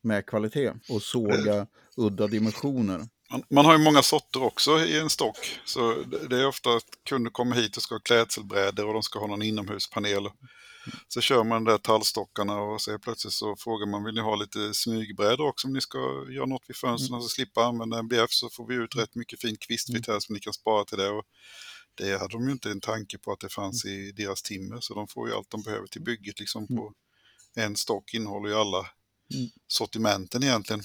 med 0.03 0.25
kvalitet 0.25 0.71
och 0.89 1.01
såga 1.01 1.67
udda 1.97 2.27
dimensioner. 2.27 3.01
Man, 3.31 3.43
man 3.49 3.65
har 3.65 3.77
ju 3.77 3.83
många 3.83 4.03
sorter 4.03 4.43
också 4.43 4.79
i 4.79 4.99
en 4.99 5.09
stock. 5.09 5.59
Så 5.65 5.93
det, 6.03 6.27
det 6.27 6.39
är 6.39 6.47
ofta 6.47 6.69
att 6.69 6.85
kunder 7.09 7.31
kommer 7.31 7.55
hit 7.55 7.77
och 7.77 7.83
ska 7.83 7.95
ha 7.95 7.99
klädselbrädor 7.99 8.87
och 8.87 8.93
de 8.93 9.03
ska 9.03 9.19
ha 9.19 9.27
någon 9.27 9.41
inomhuspanel. 9.41 10.29
Så 11.07 11.21
kör 11.21 11.43
man 11.43 11.63
de 11.63 11.71
där 11.71 11.77
tallstockarna 11.77 12.61
och 12.61 12.81
så 12.81 12.99
plötsligt 12.99 13.33
så 13.33 13.55
frågar 13.55 13.87
man 13.87 14.03
vill 14.03 14.15
ni 14.15 14.21
ha 14.21 14.35
lite 14.35 14.73
smygbrädor 14.73 15.47
också 15.47 15.67
om 15.67 15.73
ni 15.73 15.81
ska 15.81 15.97
göra 16.29 16.45
något 16.45 16.63
vid 16.67 16.75
fönstren 16.75 17.21
så 17.21 17.27
slippa 17.29 17.63
använda 17.65 17.99
MDF 17.99 18.31
så 18.31 18.49
får 18.49 18.67
vi 18.67 18.75
ut 18.75 18.95
rätt 18.95 19.15
mycket 19.15 19.41
fint 19.41 19.59
kvistvitt 19.59 20.07
här 20.07 20.19
som 20.19 20.33
ni 20.33 20.39
kan 20.39 20.53
spara 20.53 20.85
till 20.85 20.97
det. 20.97 21.09
Och 21.09 21.23
det 21.95 22.17
hade 22.19 22.33
de 22.33 22.45
ju 22.45 22.51
inte 22.51 22.71
en 22.71 22.81
tanke 22.81 23.17
på 23.17 23.31
att 23.31 23.39
det 23.39 23.49
fanns 23.49 23.85
i 23.85 24.11
deras 24.11 24.41
timmer 24.41 24.77
så 24.81 24.93
de 24.93 25.07
får 25.07 25.29
ju 25.29 25.35
allt 25.35 25.49
de 25.49 25.61
behöver 25.61 25.87
till 25.87 26.01
bygget 26.01 26.39
liksom 26.39 26.67
på 26.67 26.93
en 27.55 27.75
stock 27.75 28.13
innehåller 28.13 28.49
ju 28.49 28.55
alla 28.55 28.89
Mm. 29.33 29.49
sortimenten 29.67 30.43
egentligen. 30.43 30.83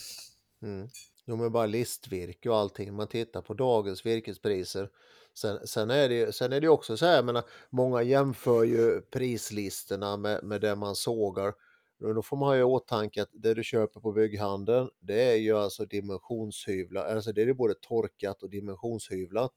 Mm. 0.62 0.88
Jo, 1.30 1.36
men 1.36 1.52
bara 1.52 1.66
listvirke 1.66 2.50
och 2.50 2.56
allting. 2.56 2.94
Man 2.94 3.06
tittar 3.06 3.42
på 3.42 3.54
dagens 3.54 4.06
virkespriser. 4.06 4.90
Sen, 5.34 5.66
sen, 5.66 5.90
är 5.90 6.08
det, 6.08 6.34
sen 6.34 6.52
är 6.52 6.60
det 6.60 6.68
också 6.68 6.96
så 6.96 7.06
här, 7.06 7.16
jag 7.16 7.24
menar, 7.24 7.44
många 7.70 8.02
jämför 8.02 8.64
ju 8.64 9.00
prislistorna 9.00 10.16
med, 10.16 10.44
med 10.44 10.60
det 10.60 10.76
man 10.76 10.96
sågar. 10.96 11.54
Då 11.98 12.22
får 12.22 12.36
man 12.36 12.48
ha 12.48 12.56
i 12.56 12.62
åtanke 12.62 13.22
att 13.22 13.28
det 13.32 13.54
du 13.54 13.64
köper 13.64 14.00
på 14.00 14.12
bygghandeln, 14.12 14.90
det 15.00 15.22
är 15.22 15.36
ju 15.36 15.56
alltså 15.56 15.84
dimensionshyvlat, 15.84 17.06
alltså 17.06 17.32
det 17.32 17.42
är 17.42 17.52
både 17.52 17.74
torkat 17.74 18.42
och 18.42 18.50
dimensionshyvlat. 18.50 19.52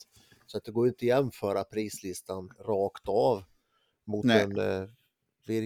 Så 0.45 0.57
att 0.57 0.63
det 0.63 0.71
går 0.71 0.87
inte 0.87 0.97
att 0.97 1.07
jämföra 1.07 1.63
prislistan 1.63 2.49
rakt 2.59 3.07
av 3.07 3.43
mot 4.05 4.25
Nej. 4.25 4.43
en 4.43 4.59
eh, 4.59 4.89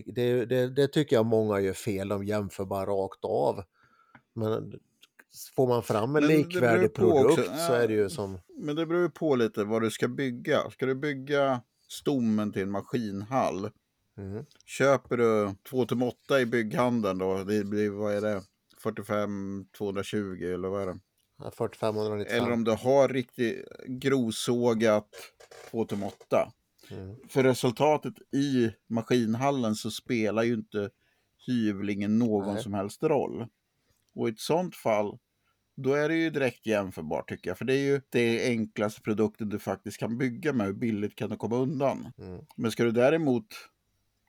det, 0.05 0.45
det, 0.45 0.67
det 0.67 0.87
tycker 0.87 1.15
jag 1.15 1.25
många 1.25 1.59
gör 1.59 1.73
fel, 1.73 2.07
de 2.07 2.25
jämför 2.25 2.65
bara 2.65 2.85
rakt 2.85 3.25
av. 3.25 3.63
Men 4.33 4.79
får 5.55 5.67
man 5.67 5.83
fram 5.83 6.15
en 6.15 6.23
Men 6.23 6.27
likvärdig 6.27 6.93
på 6.93 7.05
också. 7.05 7.35
produkt 7.35 7.59
så 7.67 7.73
är 7.73 7.87
det 7.87 7.93
ju 7.93 8.09
som... 8.09 8.39
Men 8.57 8.75
det 8.75 8.85
beror 8.85 9.01
ju 9.01 9.09
på 9.09 9.35
lite 9.35 9.63
vad 9.63 9.81
du 9.81 9.91
ska 9.91 10.07
bygga. 10.07 10.69
Ska 10.69 10.85
du 10.85 10.95
bygga 10.95 11.61
stommen 11.89 12.51
till 12.53 12.61
en 12.61 12.71
maskinhall, 12.71 13.69
Mm. 14.17 14.45
köper 14.65 15.17
du 15.17 15.55
2-8 15.69 16.39
i 16.39 16.45
bygghandeln 16.45 17.17
då, 17.17 17.43
det 17.43 17.63
blir, 17.63 17.89
vad 17.89 18.13
är 18.13 18.21
det, 18.21 18.41
45-220 18.83 20.53
eller 20.53 20.67
vad 20.69 20.81
är 20.81 20.85
det? 20.87 20.99
Ja, 21.43 21.51
4595. 21.51 22.37
Eller 22.43 22.51
om 22.53 22.63
du 22.63 22.71
har 22.71 23.07
riktigt 23.09 23.65
grovsågat 23.87 25.09
2-8. 25.71 26.11
Mm. 26.91 27.15
För 27.29 27.43
resultatet 27.43 28.13
i 28.33 28.71
maskinhallen 28.89 29.75
så 29.75 29.91
spelar 29.91 30.43
ju 30.43 30.53
inte 30.53 30.89
hyvlingen 31.47 32.19
någon 32.19 32.53
Nej. 32.53 32.63
som 32.63 32.73
helst 32.73 33.03
roll. 33.03 33.47
Och 34.17 34.29
i 34.29 34.31
ett 34.31 34.39
sånt 34.39 34.75
fall, 34.75 35.17
då 35.77 35.93
är 35.93 36.09
det 36.09 36.15
ju 36.15 36.29
direkt 36.29 36.65
jämförbart 36.65 37.29
tycker 37.29 37.49
jag. 37.49 37.57
För 37.57 37.65
det 37.65 37.73
är 37.73 37.85
ju 37.85 38.01
det 38.09 38.47
enklaste 38.47 39.01
produkten 39.01 39.49
du 39.49 39.59
faktiskt 39.59 39.97
kan 39.97 40.17
bygga 40.17 40.53
med. 40.53 40.65
Hur 40.67 40.73
billigt 40.73 41.15
kan 41.15 41.29
du 41.29 41.35
komma 41.35 41.55
undan? 41.55 42.11
Mm. 42.17 42.41
Men 42.55 42.71
ska 42.71 42.83
du 42.83 42.91
däremot 42.91 43.45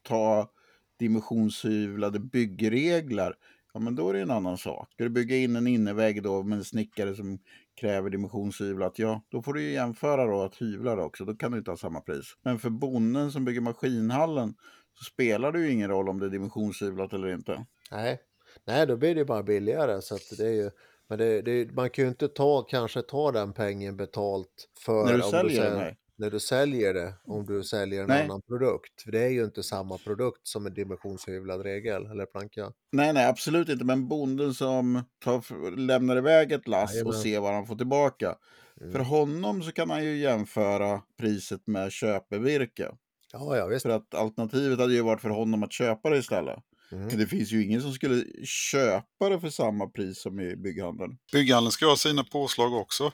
ta 0.02 0.50
dimensionshyvlade 0.98 2.18
byggregler, 2.18 3.34
ja 3.72 3.80
men 3.80 3.94
då 3.94 4.08
är 4.08 4.12
det 4.12 4.20
en 4.20 4.30
annan 4.30 4.58
sak. 4.58 4.92
Ska 4.92 5.04
du 5.04 5.10
bygga 5.10 5.36
in 5.36 5.56
en 5.56 5.66
innervägg 5.66 6.22
då 6.22 6.42
med 6.42 6.58
en 6.58 6.64
snickare 6.64 7.14
som 7.14 7.38
kräver 7.80 8.10
dimensionshyvlat, 8.10 8.98
ja 8.98 9.22
då 9.28 9.42
får 9.42 9.54
du 9.54 9.62
ju 9.62 9.72
jämföra 9.72 10.26
då 10.26 10.42
att 10.42 10.62
hyvla 10.62 10.96
det 10.96 11.02
också, 11.02 11.24
då 11.24 11.34
kan 11.34 11.52
du 11.52 11.58
inte 11.58 11.70
ha 11.70 11.76
samma 11.76 12.00
pris. 12.00 12.36
Men 12.42 12.58
för 12.58 12.70
bonden 12.70 13.32
som 13.32 13.44
bygger 13.44 13.60
maskinhallen 13.60 14.54
så 14.94 15.04
spelar 15.04 15.52
det 15.52 15.60
ju 15.60 15.70
ingen 15.70 15.90
roll 15.90 16.08
om 16.08 16.18
det 16.18 16.26
är 16.26 16.30
dimensionshyvlat 16.30 17.12
eller 17.12 17.34
inte. 17.34 17.66
Nej. 17.90 18.20
Nej, 18.66 18.86
då 18.86 18.96
blir 18.96 19.14
det 19.14 19.18
ju 19.18 19.24
bara 19.24 19.42
billigare. 19.42 20.02
Så 20.02 20.18
det 20.38 20.46
är 20.46 20.52
ju, 20.52 20.70
men 21.08 21.18
det, 21.18 21.42
det, 21.42 21.72
man 21.72 21.90
kan 21.90 22.04
ju 22.04 22.08
inte 22.08 22.28
ta, 22.28 22.62
kanske 22.62 23.02
ta 23.02 23.32
den 23.32 23.52
pengen 23.52 23.96
betalt 23.96 24.68
för 24.84 25.04
När 25.04 25.14
du 25.14 25.22
säljer 25.22 25.56
säljer, 25.56 25.70
den 25.70 25.78
här. 25.80 25.96
när 26.16 26.30
du 26.30 26.40
säljer 26.40 26.94
det, 26.94 27.14
om 27.24 27.46
du 27.46 27.62
säljer 27.64 28.02
en 28.02 28.08
Nej. 28.08 28.24
annan 28.24 28.42
produkt. 28.42 29.02
För 29.02 29.12
det 29.12 29.20
är 29.20 29.28
ju 29.28 29.44
inte 29.44 29.62
samma 29.62 29.98
produkt 29.98 30.40
som 30.48 30.66
en 30.66 30.74
dimensionshyvlad 30.74 31.62
regel 31.62 32.06
eller 32.06 32.26
planka. 32.26 32.72
Nej, 32.92 33.12
nej, 33.12 33.26
absolut 33.26 33.68
inte. 33.68 33.84
Men 33.84 34.08
bonden 34.08 34.54
som 34.54 35.02
tar, 35.24 35.76
lämnar 35.76 36.16
iväg 36.16 36.52
ett 36.52 36.68
lass 36.68 36.90
och 36.90 36.96
Jajamän. 36.96 37.12
ser 37.22 37.40
vad 37.40 37.54
han 37.54 37.66
får 37.66 37.76
tillbaka. 37.76 38.36
Mm. 38.80 38.92
För 38.92 39.00
honom 39.00 39.62
så 39.62 39.72
kan 39.72 39.90
han 39.90 40.04
ju 40.04 40.16
jämföra 40.16 41.02
priset 41.20 41.66
med 41.66 41.92
köpevirke. 41.92 42.90
Ja, 43.32 43.56
ja, 43.56 43.66
visst. 43.66 43.82
För 43.82 43.90
att 43.90 44.14
alternativet 44.14 44.78
hade 44.78 44.92
ju 44.94 45.02
varit 45.02 45.20
för 45.20 45.28
honom 45.28 45.62
att 45.62 45.72
köpa 45.72 46.10
det 46.10 46.16
istället. 46.18 46.58
Mm. 46.92 47.06
Men 47.06 47.18
det 47.18 47.26
finns 47.26 47.50
ju 47.52 47.64
ingen 47.64 47.82
som 47.82 47.92
skulle 47.92 48.24
köpa 48.46 49.28
det 49.28 49.40
för 49.40 49.50
samma 49.50 49.86
pris 49.86 50.22
som 50.22 50.40
i 50.40 50.56
bygghandeln. 50.56 51.18
Bygghandeln 51.32 51.72
ska 51.72 51.86
ha 51.86 51.96
sina 51.96 52.24
påslag 52.24 52.72
också. 52.72 53.12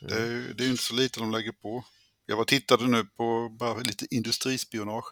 Det 0.00 0.14
är, 0.14 0.18
Mm. 0.26 0.30
ju- 0.30 0.52
det 0.54 0.64
är 0.64 0.70
inte 0.70 0.82
så 0.82 0.94
lite 0.94 1.20
de 1.20 1.30
lägger 1.30 1.52
på. 1.52 1.84
Jag 2.26 2.36
var 2.36 2.44
tittade 2.44 2.86
nu 2.86 3.04
på 3.04 3.48
bara 3.58 3.78
lite 3.78 4.06
industrispionage 4.14 5.04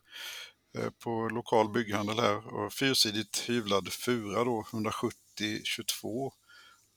eh, 0.79 0.91
på 1.05 1.29
lokal 1.29 1.73
bygghandel 1.73 2.19
här 2.19 2.55
och 2.55 2.73
fyrsidigt 2.73 3.38
hyvlad 3.49 3.93
fura 3.93 4.45
då 4.45 4.62
170-22 4.73 6.33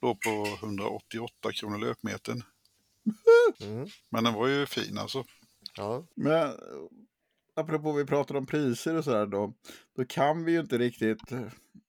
låg 0.01 0.21
på 0.21 0.57
188 0.61 1.51
kronor 1.51 1.77
löpmetern. 1.77 2.43
Mm. 3.61 3.87
Men 4.09 4.23
den 4.23 4.33
var 4.33 4.47
ju 4.47 4.65
fin 4.65 4.97
alltså. 4.97 5.23
Ja. 5.77 6.07
Men 6.15 6.51
apropå 7.61 7.91
vi 7.91 8.05
pratar 8.05 8.35
om 8.35 8.45
priser 8.45 8.97
och 8.97 9.03
sådär 9.03 9.25
då. 9.25 9.53
Då 9.95 10.05
kan 10.05 10.45
vi 10.45 10.51
ju 10.51 10.59
inte 10.59 10.77
riktigt 10.77 11.31
eh, 11.31 11.39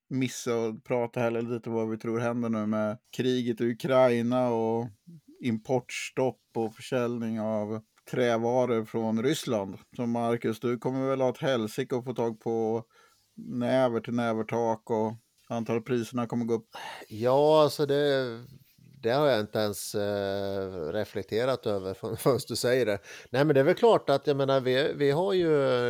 missa 0.09 0.55
att 0.55 0.83
prata 0.83 1.19
heller 1.19 1.41
lite 1.41 1.69
vad 1.69 1.89
vi 1.89 1.97
tror 1.97 2.19
händer 2.19 2.49
nu 2.49 2.65
med 2.65 2.97
kriget 3.17 3.61
i 3.61 3.71
Ukraina 3.71 4.49
och 4.49 4.87
importstopp 5.43 6.41
och 6.55 6.75
försäljning 6.75 7.39
av 7.39 7.81
trävaror 8.11 8.85
från 8.85 9.23
Ryssland. 9.23 9.77
Så 9.95 10.05
Marcus, 10.05 10.59
du 10.59 10.77
kommer 10.77 11.09
väl 11.09 11.21
ha 11.21 11.29
ett 11.29 11.37
helsike 11.37 11.95
att 11.95 12.05
få 12.05 12.13
tag 12.13 12.39
på 12.39 12.83
näver 13.35 13.99
till 13.99 14.13
nävertak 14.13 14.89
och 14.89 15.13
antal 15.49 15.81
priserna 15.81 16.27
kommer 16.27 16.45
gå 16.45 16.53
upp. 16.53 16.69
Ja, 17.07 17.63
alltså 17.63 17.85
det, 17.85 18.25
det 19.03 19.11
har 19.11 19.27
jag 19.27 19.39
inte 19.39 19.59
ens 19.59 19.95
eh, 19.95 20.91
reflekterat 20.91 21.65
över 21.65 21.93
för- 21.93 22.15
förrän 22.23 22.39
du 22.47 22.55
säger 22.55 22.85
det. 22.85 22.99
Nej, 23.29 23.45
men 23.45 23.53
det 23.53 23.59
är 23.59 23.63
väl 23.63 23.75
klart 23.75 24.09
att 24.09 24.27
jag 24.27 24.37
menar, 24.37 24.59
vi, 24.61 24.93
vi 24.95 25.11
har 25.11 25.33
ju, 25.33 25.49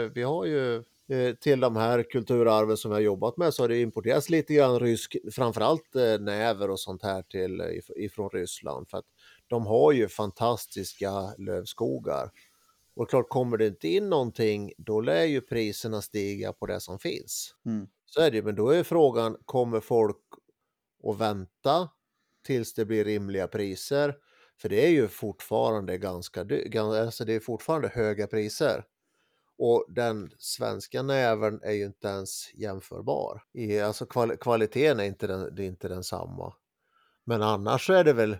vi 0.10 0.23
har 0.23 0.45
ju 0.45 0.76
eh, 1.10 1.36
till 1.41 1.60
de 1.60 1.76
här 1.76 2.04
kulturarven 2.04 2.78
som 2.78 2.91
har 2.91 2.99
jobbat 2.99 3.38
med 3.38 3.54
så 3.54 3.63
har 3.63 3.67
det 3.67 3.82
importerats 3.82 4.30
lite 4.30 4.54
grann 4.54 4.80
rysk, 4.80 5.15
framförallt 5.32 5.95
eh, 5.95 6.19
näver 6.19 6.69
och 6.69 6.80
sånt 6.80 7.04
här 7.04 7.21
till, 7.21 7.62
if- 7.62 7.97
ifrån 7.97 8.30
Ryssland. 8.30 8.89
För 8.89 8.97
att 8.97 9.06
de 9.47 9.65
har 9.65 9.91
ju 9.91 10.08
fantastiska 10.08 11.12
lövskogar. 11.38 12.32
Och 12.95 13.10
klart, 13.10 13.30
kommer 13.30 13.58
det 13.58 13.67
inte 13.67 13.88
in 13.88 14.10
någonting, 14.10 14.73
då 14.78 15.02
lär 15.02 15.23
ju 15.23 15.41
priserna 15.41 16.02
stiga 16.02 16.54
på 16.54 16.65
det 16.65 16.80
som 16.80 16.99
finns. 16.99 17.56
Mm. 17.65 17.88
Så 18.06 18.21
är 18.21 18.32
det 18.32 18.38
ju, 18.38 18.43
men 18.43 18.56
då 18.56 18.69
är 18.69 18.84
frågan, 18.84 19.38
kommer 19.45 19.80
folk 19.80 20.17
att 21.10 21.17
vänta 21.19 21.89
tills 22.44 22.74
det 22.74 22.86
blir 22.86 23.06
rimliga 23.06 23.48
priser? 23.48 24.16
För 24.62 24.70
det 24.70 24.86
är 24.86 24.90
ju 24.90 25.08
fortfarande 25.08 25.98
ganska, 25.98 26.44
dy- 26.44 26.78
alltså 26.78 27.26
det 27.26 27.34
är 27.34 27.40
fortfarande 27.40 27.88
höga 27.88 28.28
priser. 28.28 28.86
Och 29.58 29.86
den 29.90 30.32
svenska 30.38 31.02
näven 31.02 31.60
är 31.64 31.72
ju 31.72 31.86
inte 31.86 32.08
ens 32.08 32.54
jämförbar. 32.54 33.44
I, 33.54 33.80
alltså 33.80 34.06
kval- 34.06 34.38
kvaliteten 34.38 35.00
är 35.00 35.04
inte, 35.04 35.28
den, 35.28 35.56
det 35.56 35.64
är 35.64 35.68
inte 35.68 35.88
densamma. 35.88 36.54
Men 37.24 37.42
annars 37.42 37.86
så 37.88 37.94
är 37.94 38.04
det 38.04 38.14
väl, 38.14 38.38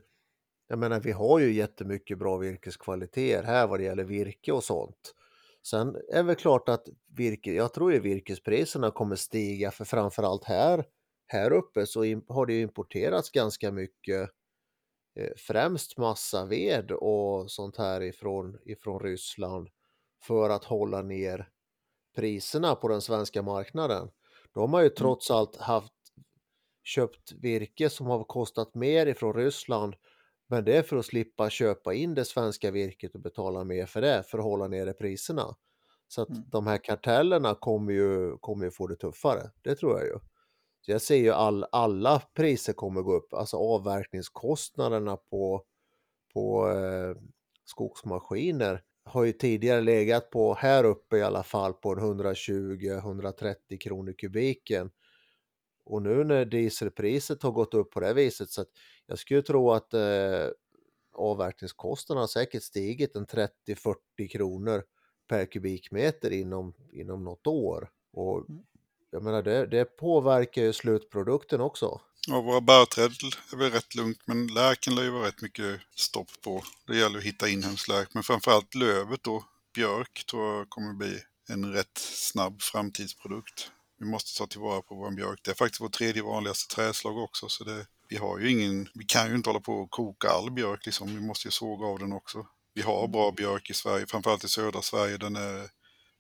jag 0.68 0.80
menar 0.80 1.00
vi 1.00 1.12
har 1.12 1.40
ju 1.40 1.54
jättemycket 1.54 2.18
bra 2.18 2.38
virkeskvaliteter 2.38 3.44
här 3.44 3.68
vad 3.68 3.80
det 3.80 3.84
gäller 3.84 4.04
virke 4.04 4.52
och 4.52 4.64
sånt. 4.64 5.16
Sen 5.66 5.96
är 5.96 6.16
det 6.16 6.24
väl 6.24 6.36
klart 6.36 6.70
att 6.70 6.88
virke, 7.18 7.54
jag 7.54 7.74
tror 7.74 7.94
ju 7.94 8.00
virkespriserna 8.00 8.92
kommer 8.92 9.16
stiga 9.16 9.72
för 9.72 9.86
framförallt 9.86 10.44
här, 10.44 10.86
här 11.34 11.52
uppe 11.54 11.86
så 11.86 12.00
har 12.30 12.46
det 12.46 12.54
ju 12.54 12.62
importerats 12.62 13.30
ganska 13.32 13.72
mycket 13.72 14.30
eh, 15.16 15.30
främst 15.38 15.98
massa 15.98 16.46
ved 16.46 16.92
och 16.92 17.52
sånt 17.52 17.78
här 17.78 18.02
ifrån, 18.04 18.60
ifrån 18.66 19.00
Ryssland 19.00 19.70
för 20.24 20.50
att 20.50 20.64
hålla 20.64 21.02
ner 21.02 21.50
priserna 22.16 22.76
på 22.76 22.88
den 22.88 23.02
svenska 23.02 23.42
marknaden. 23.42 24.10
De 24.54 24.74
har 24.74 24.82
ju 24.84 24.90
trots 24.90 25.32
allt 25.32 25.56
haft 25.58 25.94
köpt 26.84 27.32
virke 27.32 27.90
som 27.90 28.08
har 28.08 28.24
kostat 28.24 28.76
mer 28.76 29.06
ifrån 29.06 29.34
Ryssland 29.34 29.96
men 30.48 30.66
det 30.66 30.78
är 30.78 30.84
för 30.84 30.98
att 30.98 31.06
slippa 31.06 31.50
köpa 31.50 31.94
in 31.94 32.14
det 32.16 32.26
svenska 32.26 32.72
virket 32.72 33.16
och 33.16 33.22
betala 33.22 33.64
mer 33.64 33.86
för 33.86 34.02
det 34.02 34.24
för 34.28 34.38
att 34.38 34.44
hålla 34.44 34.68
nere 34.68 34.94
priserna. 34.94 35.56
Så 36.08 36.22
att 36.22 36.30
Mm. 36.30 36.44
de 36.52 36.68
här 36.68 36.78
kartellerna 36.78 37.56
kommer 37.56 37.94
ju, 37.94 38.38
kommer 38.38 38.66
ju 38.66 38.72
få 38.72 38.88
det 38.88 38.96
tuffare, 38.96 39.52
det 39.62 39.76
tror 39.76 40.00
jag 40.00 40.08
ju. 40.08 40.20
Så 40.86 40.92
jag 40.92 41.02
ser 41.02 41.16
ju 41.16 41.32
all, 41.32 41.66
alla 41.72 42.20
priser 42.20 42.74
kommer 42.74 43.02
gå 43.02 43.14
upp, 43.14 43.34
alltså 43.34 43.58
avverkningskostnaderna 43.58 45.18
på, 45.18 45.64
på 46.34 46.72
eh, 46.72 47.16
skogsmaskiner 47.66 48.84
har 49.06 49.24
ju 49.24 49.32
tidigare 49.32 49.82
legat 49.82 50.30
på, 50.30 50.54
här 50.54 50.84
uppe 50.84 51.18
i 51.18 51.22
alla 51.22 51.44
fall, 51.44 51.74
på 51.74 51.92
en 51.92 52.00
120-130 52.00 53.78
kronor 53.80 54.14
kubiken. 54.18 54.92
Och 55.86 56.02
nu 56.02 56.24
när 56.24 56.46
dieselpriset 56.46 57.44
har 57.44 57.52
gått 57.52 57.74
upp 57.74 57.92
på 57.92 58.00
det 58.00 58.14
viset 58.14 58.50
så 58.50 58.62
att 58.62 58.70
jag 59.06 59.20
skulle 59.20 59.42
tro 59.42 59.72
att 59.72 59.94
eh, 59.94 60.48
avverkningskostnaderna 61.14 62.22
har 62.22 62.28
säkert 62.28 62.64
stigit 62.64 63.16
en 63.16 63.26
30-40 63.26 64.28
kronor 64.32 64.84
per 65.28 65.46
kubikmeter 65.46 66.32
inom, 66.32 66.74
inom 66.92 67.24
något 67.24 67.48
år. 67.48 67.90
Och 68.14 68.50
mm 68.50 68.64
jag 69.14 69.24
menar 69.24 69.42
det, 69.42 69.66
det 69.66 69.86
påverkar 69.86 70.62
ju 70.62 70.74
slutprodukten 70.74 71.62
också. 71.62 72.02
Ja, 72.28 72.42
våra 72.42 72.62
bärträd 72.62 73.12
är 73.54 73.58
väl 73.58 73.72
rätt 73.72 73.96
lugnt, 73.96 74.20
men 74.26 74.48
lärken 74.48 74.96
lär 74.96 75.04
ju 75.04 75.10
vara 75.10 75.28
rätt 75.28 75.42
mycket 75.42 75.80
stopp 75.96 76.28
på. 76.44 76.64
Det 76.88 76.98
gäller 76.98 77.18
att 77.18 77.24
hitta 77.24 77.50
inhemsk 77.50 77.88
lärk, 77.88 78.10
men 78.14 78.24
framförallt 78.24 78.76
lövet 78.76 79.24
då, 79.24 79.44
björk, 79.76 80.26
tror 80.30 80.58
jag 80.58 80.70
kommer 80.70 80.94
bli 80.94 81.20
en 81.50 81.74
rätt 81.74 81.98
snabb 81.98 82.62
framtidsprodukt. 82.62 83.72
Vi 84.00 84.06
måste 84.06 84.38
ta 84.38 84.48
tillvara 84.48 84.82
på 84.82 84.96
vår 84.96 85.12
björk. 85.12 85.40
Det 85.44 85.52
är 85.52 85.56
faktiskt 85.56 85.82
vårt 85.82 85.94
tredje 85.94 86.24
vanligaste 86.24 86.76
träslag 86.76 87.18
också, 87.18 87.50
så 87.50 87.64
det, 87.64 87.86
vi 88.10 88.18
har 88.18 88.40
ju 88.40 88.52
ingen, 88.52 88.90
vi 88.94 89.06
kan 89.06 89.30
ju 89.30 89.36
inte 89.36 89.50
hålla 89.50 89.60
på 89.60 89.74
och 89.74 89.90
koka 89.90 90.30
all 90.30 90.52
björk 90.52 90.86
liksom. 90.86 91.16
Vi 91.16 91.22
måste 91.22 91.48
ju 91.48 91.52
såga 91.52 91.88
av 91.88 92.00
den 92.00 92.14
också. 92.14 92.48
vi 92.74 92.82
har 92.82 93.08
bra 93.08 93.32
björk 93.32 93.70
i 93.70 93.74
Sverige, 93.74 94.06
framförallt 94.08 94.44
i 94.44 94.48
södra 94.48 94.82
Sverige. 94.82 95.18
Den 95.18 95.36
är, 95.36 95.70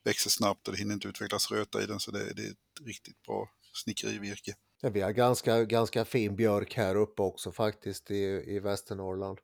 växer 0.04 0.30
snabbt 0.30 0.68
och 0.68 0.74
det 0.74 0.80
hinner 0.80 0.93
inte 0.93 1.08
utvecklas 1.08 1.51
röta 1.51 1.84
i 1.84 1.86
den 1.86 1.99
så 1.99 2.12
det, 2.12 2.34
det 2.34 2.41
är 2.41 2.51
ett 2.51 2.86
riktigt 2.86 3.24
bra 3.24 3.49
snickerivirke. 3.84 4.56
Ja, 4.82 4.89
vi 4.89 5.01
har 5.01 5.12
ganska, 5.12 5.66
ganska 5.66 6.06
fin 6.06 6.36
björk 6.36 6.74
här 6.74 6.95
uppe 6.95 7.22
också 7.22 7.51
faktiskt 7.51 8.12
i, 8.12 8.43
i 8.47 8.60
Västernorrland. 8.60 9.39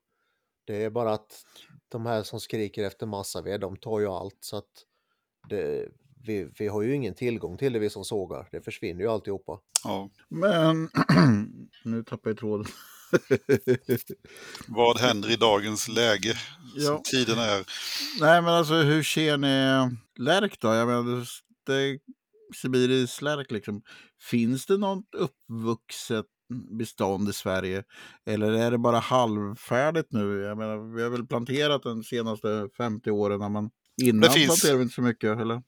Det 0.65 0.83
är 0.83 0.89
bara 0.89 1.13
att 1.13 1.45
de 1.89 2.05
här 2.05 2.23
som 2.23 2.39
skriker 2.39 2.83
efter 2.83 3.05
massaved, 3.05 3.61
de 3.61 3.77
tar 3.77 3.99
ju 3.99 4.07
allt 4.07 4.37
så 4.39 4.57
att 4.57 4.85
det, 5.49 5.89
vi, 6.25 6.49
vi 6.59 6.67
har 6.67 6.81
ju 6.81 6.95
ingen 6.95 7.13
tillgång 7.13 7.57
till 7.57 7.73
det 7.73 7.79
vi 7.79 7.89
som 7.89 8.05
sågar. 8.05 8.49
Det 8.51 8.61
försvinner 8.61 9.01
ju 9.01 9.07
alltihopa. 9.07 9.59
Ja. 9.83 10.09
Men 10.29 10.89
nu 11.83 12.03
tappar 12.03 12.29
jag 12.29 12.37
tråden. 12.37 12.65
Vad 14.67 14.99
händer 14.99 15.31
i 15.31 15.35
dagens 15.35 15.87
läge? 15.87 16.37
Ja. 16.75 17.01
Tiden 17.11 17.39
är. 17.39 17.65
Nej, 18.19 18.41
men 18.41 18.53
alltså 18.53 18.73
hur 18.73 19.03
ser 19.03 19.37
ni 19.37 19.89
lärk 20.19 20.59
då? 20.59 20.67
Jag 20.67 20.87
menar, 20.87 21.25
det 21.65 21.99
sibirisk 22.55 23.21
lärk 23.21 23.51
liksom. 23.51 23.81
Finns 24.21 24.65
det 24.65 24.77
något 24.77 25.05
uppvuxet 25.17 26.25
bestånd 26.79 27.29
i 27.29 27.33
Sverige? 27.33 27.83
Eller 28.25 28.51
är 28.51 28.71
det 28.71 28.77
bara 28.77 28.99
halvfärdigt 28.99 30.07
nu? 30.11 30.41
Jag 30.41 30.57
menar, 30.57 30.95
vi 30.95 31.03
har 31.03 31.09
väl 31.09 31.27
planterat 31.27 31.83
de 31.83 32.03
senaste 32.03 32.69
50 32.77 33.11
åren. 33.11 33.39
När 33.39 33.49
man, 33.49 33.69
innan 34.01 34.21
Det 34.21 34.29
finns. 34.31 34.45
planterade 34.47 34.77
vi 34.77 34.83
inte 34.83 34.95
så 34.95 35.01
mycket, 35.01 35.39
eller? 35.39 35.61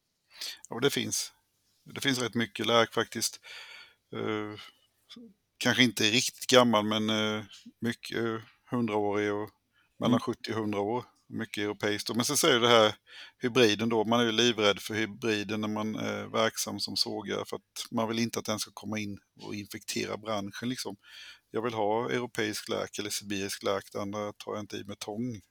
Ja, 0.69 0.79
det 0.79 0.89
finns. 0.89 1.31
Det 1.95 2.01
finns 2.01 2.21
rätt 2.21 2.35
mycket 2.35 2.65
lärk 2.65 2.93
faktiskt. 2.93 3.39
Eh, 4.15 4.59
kanske 5.61 5.83
inte 5.83 6.03
riktigt 6.03 6.47
gammal, 6.47 6.85
men 6.85 7.09
uh, 7.09 7.43
mycket 7.81 8.17
uh, 8.17 8.41
hundraårig 8.71 9.33
och 9.33 9.49
mellan 9.99 10.11
Mm. 10.11 10.19
70 10.19 10.51
och 10.51 10.57
100 10.57 10.79
år. 10.79 11.05
Mycket 11.29 11.61
europeiskt. 11.61 12.15
Men 12.15 12.25
sen 12.25 12.37
säger 12.37 12.59
det 12.59 12.67
här 12.67 12.95
hybriden 13.41 13.89
då, 13.89 14.03
man 14.03 14.19
är 14.19 14.23
ju 14.23 14.31
livrädd 14.31 14.79
för 14.79 14.93
hybriden 14.93 15.61
när 15.61 15.67
man 15.67 15.95
är 15.95 16.23
verksam 16.25 16.79
som 16.79 16.97
sågare 16.97 17.45
för 17.45 17.55
att 17.55 17.91
man 17.91 18.07
vill 18.07 18.19
inte 18.19 18.39
att 18.39 18.45
den 18.45 18.59
ska 18.59 18.71
komma 18.73 18.99
in 18.99 19.19
och 19.41 19.55
infektera 19.55 20.17
branschen 20.17 20.69
liksom. 20.69 20.95
Jag 21.51 21.61
vill 21.61 21.73
ha 21.73 22.09
europeisk 22.09 22.69
lärk 22.69 22.99
eller 22.99 23.09
sibirisk 23.09 23.63
lärk, 23.63 23.83
det 23.91 24.01
andra 24.01 24.33
tar 24.33 24.53
jag 24.53 24.59
inte 24.59 24.77
i 24.77 24.83
med 24.83 24.99
tång. 24.99 25.41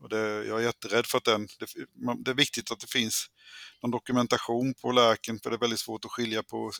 Och 0.00 0.08
det, 0.08 0.44
jag 0.46 0.60
är 0.60 0.64
jätterädd 0.64 1.06
för 1.06 1.18
att 1.18 1.24
den, 1.24 1.48
det, 1.58 1.66
man, 2.04 2.22
det 2.22 2.30
är 2.30 2.34
viktigt 2.34 2.70
att 2.70 2.80
det 2.80 2.90
finns 2.90 3.26
någon 3.82 3.90
dokumentation 3.90 4.74
på 4.74 4.92
lärken 4.92 5.38
för 5.42 5.50
det 5.50 5.56
är 5.56 5.60
väldigt 5.60 5.80
svårt 5.80 6.04
att 6.04 6.10
skilja 6.10 6.42
på 6.42 6.72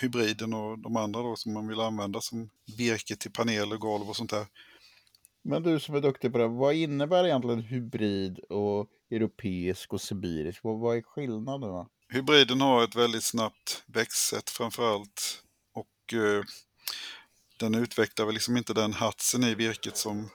hybriden 0.00 0.54
och 0.54 0.78
de 0.78 0.96
andra 0.96 1.22
då 1.22 1.36
som 1.36 1.52
man 1.52 1.68
vill 1.68 1.80
använda 1.80 2.20
som 2.20 2.50
virke 2.76 3.16
till 3.16 3.30
paneler, 3.30 3.76
golv 3.76 4.08
och 4.08 4.16
sånt 4.16 4.30
där. 4.30 4.46
Men 5.42 5.62
du 5.62 5.80
som 5.80 5.94
är 5.94 6.00
duktig 6.00 6.32
på 6.32 6.38
det, 6.38 6.48
vad 6.48 6.74
innebär 6.74 7.24
egentligen 7.24 7.60
hybrid 7.60 8.38
och 8.38 8.88
europeisk 9.10 9.92
och 9.92 10.00
sibirisk? 10.00 10.64
Vad, 10.64 10.78
vad 10.78 10.96
är 10.96 11.02
skillnaderna? 11.02 11.88
Hybriden 12.08 12.60
har 12.60 12.84
ett 12.84 12.96
väldigt 12.96 13.24
snabbt 13.24 13.82
växtsätt 13.86 14.50
framför 14.50 14.94
allt 14.94 15.42
och 15.74 16.14
eh, 16.14 16.44
den 17.58 17.74
utvecklar 17.74 18.26
väl 18.26 18.34
liksom 18.34 18.56
inte 18.56 18.74
den 18.74 18.92
hatsen 18.92 19.44
i 19.44 19.54
virket 19.54 19.96
som 19.96 20.28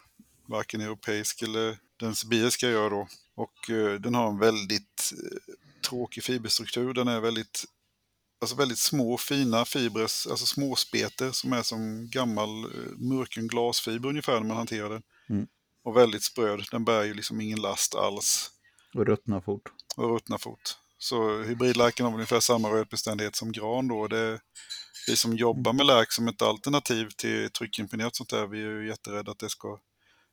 varken 0.48 0.82
europeisk 0.82 1.42
eller 1.42 1.78
den 2.00 2.16
sibiriska 2.16 2.70
gör 2.70 2.90
då. 2.90 3.08
Och 3.36 3.70
eh, 3.70 4.00
den 4.00 4.16
har 4.16 4.30
en 4.30 4.40
väldigt 4.40 5.14
eh, 5.14 5.54
tråkig 5.90 6.24
fiberstruktur. 6.24 6.94
Den 6.94 7.08
är 7.08 7.20
väldigt, 7.20 7.66
alltså 8.44 8.56
väldigt 8.56 8.80
små 8.80 9.18
fina 9.18 9.66
fibrer, 9.66 10.04
alltså 10.04 10.46
småspeter 10.46 11.32
som 11.32 11.54
är 11.54 11.62
som 11.62 12.10
gammal 12.10 12.64
eh, 12.64 12.98
mörken 12.98 13.48
glasfiber 13.48 14.10
ungefär 14.10 14.34
när 14.40 14.48
man 14.48 14.58
hanterar 14.58 14.90
den. 14.90 15.02
Mm. 15.30 15.48
Och 15.84 15.98
väldigt 15.98 16.24
spröd. 16.24 16.64
Den 16.72 16.86
bär 16.86 17.04
ju 17.04 17.14
liksom 17.14 17.42
ingen 17.42 17.62
last 17.62 17.96
alls 17.96 18.52
Och 18.94 19.06
ruttna 19.06 19.42
fort. 19.42 19.62
och 19.96 20.10
ruttnar 20.10 20.38
fort. 20.38 20.78
Så 20.98 21.42
hybridlärken 21.42 22.06
har 22.06 22.14
ungefär 22.14 22.40
samma 22.40 22.70
rötbeständighet 22.70 23.36
som 23.36 23.52
gran 23.52 23.88
då. 23.88 24.08
Det, 24.08 24.40
vi 25.08 25.16
som 25.16 25.36
jobbar 25.36 25.74
med 25.74 25.86
lärk 25.86 26.12
som 26.12 26.28
ett 26.28 26.42
alternativ 26.42 27.10
till 27.18 27.50
tryckimpregnat 27.50 28.16
sånt 28.16 28.30
där, 28.30 28.48
vi 28.48 28.62
är 28.62 28.70
ju 28.70 28.88
jätterädda 28.88 29.32
att 29.32 29.40
det 29.40 29.50
ska 29.50 29.80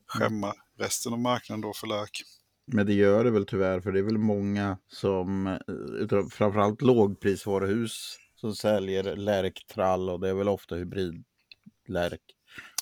skämma 0.07 0.53
resten 0.79 1.13
av 1.13 1.19
marknaden 1.19 1.61
då 1.61 1.73
för 1.73 1.87
lärk. 1.87 2.21
Men 2.73 2.85
det 2.85 2.93
gör 2.93 3.23
det 3.23 3.31
väl 3.31 3.45
tyvärr, 3.45 3.79
för 3.79 3.91
det 3.91 3.99
är 3.99 4.03
väl 4.03 4.17
många 4.17 4.77
som, 4.87 5.47
eh, 5.47 6.27
framförallt 6.31 6.81
lågprisvaruhus, 6.81 8.17
som 8.35 8.55
säljer 8.55 9.15
lärktrall 9.15 10.09
och 10.09 10.19
det 10.19 10.29
är 10.29 10.33
väl 10.33 10.49
ofta 10.49 10.75
hybridlärk. 10.75 12.21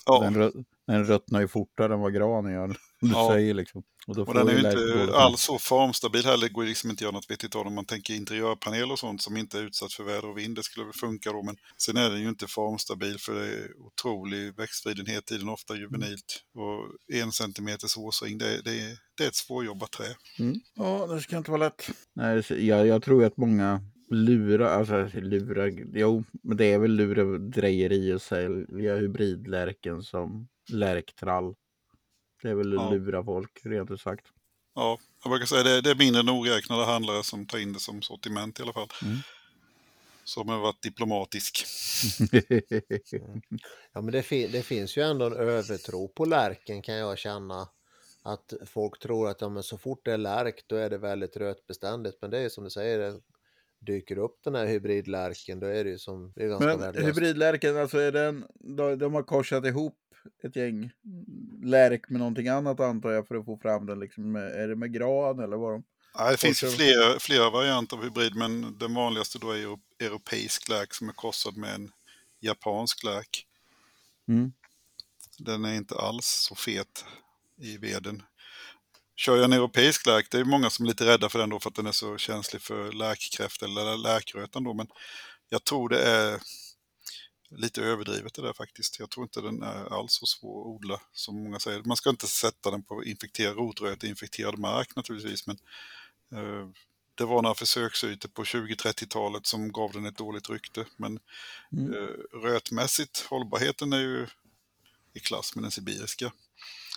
Ja, 0.06 0.20
Den, 0.20 0.34
rö- 0.36 0.64
den 0.86 1.04
ruttnar 1.04 1.40
ju 1.40 1.48
fortare 1.48 1.94
än 1.94 2.00
vad 2.00 2.14
gran 2.14 2.52
gör, 2.52 2.68
du 3.00 3.08
Ja. 3.12 3.28
säger 3.32 3.54
liksom. 3.54 3.82
Och, 4.06 4.16
då 4.16 4.22
och 4.22 4.34
den 4.34 4.48
är 4.48 4.52
ju 4.52 4.58
inte 4.58 5.14
alls 5.14 5.40
så 5.40 5.58
formstabil 5.58 6.24
heller. 6.24 6.48
Det 6.48 6.52
går 6.52 6.64
liksom 6.64 6.90
inte 6.90 6.98
att 6.98 7.02
göra 7.02 7.12
något 7.12 7.30
vettigt 7.30 7.56
av 7.56 7.64
den. 7.64 7.74
Man 7.74 7.84
tänker 7.84 8.14
interiörpanel 8.14 8.90
och 8.92 8.98
sånt 8.98 9.22
som 9.22 9.36
inte 9.36 9.58
är 9.58 9.62
utsatt 9.62 9.92
för 9.92 10.04
väder 10.04 10.30
och 10.30 10.38
vind. 10.38 10.56
Det 10.56 10.62
skulle 10.62 10.84
väl 10.84 10.94
funka 10.94 11.32
då. 11.32 11.42
Men 11.42 11.56
sen 11.76 11.96
är 11.96 12.10
den 12.10 12.20
ju 12.20 12.28
inte 12.28 12.46
formstabil 12.46 13.18
för 13.18 13.34
det 13.34 13.46
är 13.46 13.68
otrolig 13.78 14.56
växtfridenhet 14.56 15.32
i 15.32 15.38
den, 15.38 15.48
ofta 15.48 15.76
juvenilt. 15.76 16.42
Och 16.54 17.14
en 17.16 17.32
centimeters 17.32 17.96
årsring, 17.96 18.38
det, 18.38 18.62
det, 18.64 18.98
det 19.16 19.24
är 19.24 19.28
ett 19.28 19.34
svårjobbat 19.34 19.90
trä. 19.90 20.16
Mm. 20.38 20.60
Ja, 20.74 21.06
det 21.06 21.20
ska 21.20 21.36
inte 21.36 21.50
vara 21.50 21.64
lätt. 21.64 21.90
Nej, 22.14 22.66
jag, 22.66 22.86
jag 22.86 23.02
tror 23.02 23.24
att 23.24 23.36
många 23.36 23.80
lurar, 24.10 24.78
alltså 24.78 25.20
lurar, 25.20 25.72
jo, 25.94 26.24
men 26.42 26.56
det 26.56 26.72
är 26.72 26.78
väl 26.78 26.90
lurendrejeri 26.90 28.12
att 28.12 28.22
sälja 28.22 28.96
hybridlärken 28.96 30.02
som 30.02 30.48
lärktrall. 30.72 31.54
Det 32.42 32.50
är 32.50 32.54
väl 32.54 32.72
Ja. 32.72 32.90
lura 32.90 33.24
folk, 33.24 33.60
rent 33.64 33.90
ut 33.90 34.00
sagt. 34.00 34.26
Ja, 34.74 34.98
jag 35.24 35.30
brukar 35.30 35.46
säga 35.46 35.62
det, 35.62 35.80
det 35.80 35.90
är 35.90 35.94
mindre 35.94 36.22
nogräknade 36.22 36.84
handlare 36.84 37.22
som 37.22 37.46
tar 37.46 37.58
in 37.58 37.72
det 37.72 37.80
som 37.80 38.02
sortiment 38.02 38.60
i 38.60 38.62
alla 38.62 38.72
fall. 38.72 38.88
Mm. 39.02 39.16
Som 40.24 40.48
har 40.48 40.58
varit 40.58 40.82
diplomatisk. 40.82 41.64
Ja, 43.92 44.00
men 44.00 44.12
det, 44.12 44.22
fin- 44.22 44.52
det 44.52 44.62
finns 44.62 44.96
ju 44.96 45.02
ändå 45.02 45.26
en 45.26 45.32
övertro 45.32 46.08
på 46.08 46.24
lärken 46.24 46.82
kan 46.82 46.94
jag 46.94 47.18
känna. 47.18 47.68
Att 48.22 48.52
folk 48.66 48.98
tror 48.98 49.28
att 49.28 49.40
ja, 49.40 49.48
men 49.48 49.62
så 49.62 49.78
fort 49.78 50.00
det 50.04 50.12
är 50.12 50.18
lärk 50.18 50.64
då 50.66 50.76
är 50.76 50.90
det 50.90 50.98
väldigt 50.98 51.36
rötbeständigt. 51.36 52.18
Men 52.20 52.30
det 52.30 52.38
är 52.38 52.48
som 52.48 52.64
du 52.64 52.70
säger, 52.70 52.98
det 52.98 53.20
dyker 53.78 54.18
upp 54.18 54.38
den 54.44 54.54
här 54.54 54.66
hybridlärken 54.66 55.60
då 55.60 55.66
är 55.66 55.84
det 55.84 55.90
ju 55.90 55.98
som, 55.98 56.32
det 56.36 56.44
är 56.44 56.48
ganska 56.48 56.66
Men 56.66 56.80
värdelöst. 56.80 57.08
hybridlärken, 57.08 57.76
alltså 57.76 57.98
är 57.98 58.12
den, 58.12 58.44
de, 58.54 58.98
de 58.98 59.14
har 59.14 59.22
korsat 59.22 59.64
ihop 59.66 59.98
ett 60.44 60.56
gäng 60.56 60.90
lärk 61.62 62.08
med 62.08 62.18
någonting 62.18 62.48
annat 62.48 62.80
antar 62.80 63.10
jag 63.10 63.28
för 63.28 63.34
att 63.34 63.44
få 63.44 63.58
fram 63.58 63.86
den. 63.86 64.00
Liksom, 64.00 64.36
är 64.36 64.68
det 64.68 64.76
med 64.76 64.92
gran 64.92 65.38
eller 65.38 65.56
vad 65.56 65.72
de? 65.72 65.84
Ja, 66.14 66.30
det 66.30 66.36
finns 66.36 66.62
ju 66.62 66.68
flera, 66.68 67.18
flera 67.18 67.50
varianter 67.50 67.96
av 67.96 68.02
hybrid, 68.02 68.34
men 68.36 68.78
den 68.78 68.94
vanligaste 68.94 69.38
då 69.38 69.50
är 69.50 69.78
europeisk 69.98 70.68
lärk 70.68 70.94
som 70.94 71.08
är 71.08 71.12
korsad 71.12 71.56
med 71.56 71.74
en 71.74 71.92
japansk 72.40 73.04
lärk. 73.04 73.46
Mm. 74.28 74.52
Den 75.38 75.64
är 75.64 75.74
inte 75.74 75.94
alls 75.94 76.26
så 76.26 76.54
fet 76.54 77.04
i 77.60 77.76
veden. 77.76 78.22
Kör 79.16 79.36
jag 79.36 79.44
en 79.44 79.52
europeisk 79.52 80.06
lärk, 80.06 80.30
det 80.30 80.38
är 80.38 80.44
många 80.44 80.70
som 80.70 80.84
är 80.84 80.88
lite 80.88 81.06
rädda 81.06 81.28
för 81.28 81.38
den 81.38 81.50
då 81.50 81.60
för 81.60 81.70
att 81.70 81.76
den 81.76 81.86
är 81.86 81.92
så 81.92 82.18
känslig 82.18 82.62
för 82.62 82.92
lärkkräft 82.92 83.62
eller 83.62 83.96
lärkrötan 83.96 84.64
då, 84.64 84.74
men 84.74 84.86
jag 85.48 85.64
tror 85.64 85.88
det 85.88 86.02
är 86.02 86.40
lite 87.56 87.82
överdrivet 87.82 88.34
det 88.34 88.42
där 88.42 88.52
faktiskt. 88.52 88.98
Jag 88.98 89.10
tror 89.10 89.24
inte 89.24 89.40
den 89.40 89.62
är 89.62 89.98
alls 89.98 90.12
så 90.12 90.26
svår 90.26 90.60
att 90.60 90.66
odla 90.66 91.00
som 91.12 91.42
många 91.42 91.58
säger. 91.60 91.82
Man 91.82 91.96
ska 91.96 92.10
inte 92.10 92.26
sätta 92.26 92.70
den 92.70 92.82
på 92.82 93.04
infekterad 93.04 93.56
rotröta, 93.56 94.06
infekterad 94.06 94.58
mark 94.58 94.96
naturligtvis, 94.96 95.46
men 95.46 95.58
eh, 96.34 96.68
det 97.14 97.24
var 97.24 97.42
några 97.42 97.54
försöksytor 97.54 98.28
på 98.28 98.44
20-30-talet 98.44 99.46
som 99.46 99.72
gav 99.72 99.92
den 99.92 100.06
ett 100.06 100.16
dåligt 100.18 100.50
rykte. 100.50 100.86
Men 100.96 101.18
Mm. 101.72 101.92
eh, 101.94 102.08
rötmässigt, 102.42 103.20
hållbarheten 103.20 103.92
är 103.92 104.00
ju 104.00 104.26
i 105.14 105.20
klass 105.20 105.54
med 105.54 105.64
den 105.64 105.70
sibiriska. 105.70 106.32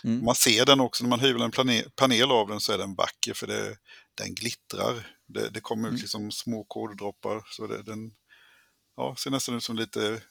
Mm. 0.04 0.24
Man 0.24 0.34
ser 0.34 0.66
den 0.66 0.80
också 0.80 1.04
när 1.04 1.08
man 1.10 1.20
hyvlar 1.20 1.44
en 1.44 1.52
plane- 1.52 1.90
panel 1.96 2.30
av 2.30 2.48
den 2.48 2.60
så 2.60 2.72
är 2.72 2.78
den 2.78 2.94
vacker 2.94 3.34
för 3.34 3.46
det, 3.46 3.78
den 4.14 4.34
glittrar. 4.34 5.16
Det, 5.26 5.48
det 5.50 5.60
kommer 5.60 5.88
ut 5.88 5.92
Mm. 5.92 6.00
liksom 6.00 6.30
små 6.32 6.64
koddroppar 6.64 7.42
så 7.50 7.66
det, 7.66 7.82
den 7.82 8.14
ja, 8.96 9.16
ser 9.18 9.30
nästan 9.30 9.54
ut 9.54 9.64
som 9.64 9.76
lite 9.76 10.22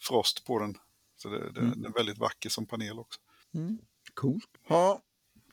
frost 0.00 0.46
på 0.46 0.58
den. 0.58 0.74
Så 1.16 1.28
det, 1.28 1.50
det, 1.52 1.60
Mm. 1.60 1.72
den 1.72 1.84
är 1.84 1.94
väldigt 1.96 2.18
vacker 2.18 2.48
som 2.50 2.66
panel 2.66 2.98
också. 2.98 3.20
Mm. 3.54 3.78
Coolt. 4.14 4.44
Ja, 4.68 5.00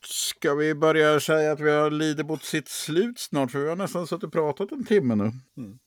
ska 0.03 0.53
vi 0.55 0.75
börja 0.75 1.19
säga 1.19 1.51
att 1.51 1.59
vi 1.59 1.69
har 1.69 1.91
lidit 1.91 2.25
mot 2.25 2.43
sitt 2.43 2.67
slut 2.67 3.19
snart? 3.19 3.51
För 3.51 3.59
vi 3.59 3.69
har 3.69 3.75
nästan 3.75 4.07
suttit 4.07 4.23
och 4.23 4.31
pratat 4.33 4.71
en 4.71 4.85
timme 4.85 5.15
nu. 5.15 5.31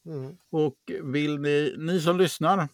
Mm. 0.06 0.36
Och 0.50 0.76
vill 1.02 1.38
ni, 1.40 1.74
ni 1.78 2.00
som 2.00 2.18
lyssnar, 2.18 2.68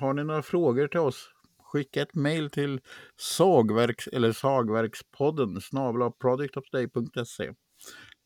har 0.00 0.14
ni 0.14 0.24
några 0.24 0.42
frågor 0.42 0.88
till 0.88 1.00
oss? 1.00 1.28
Skicka 1.62 2.02
ett 2.02 2.14
mejl 2.14 2.50
till 2.50 2.80
sagverks, 3.16 4.06
eller 4.06 4.32
sagverkspodden 4.32 5.60
snabla 5.60 6.10
productofday.se. 6.10 7.52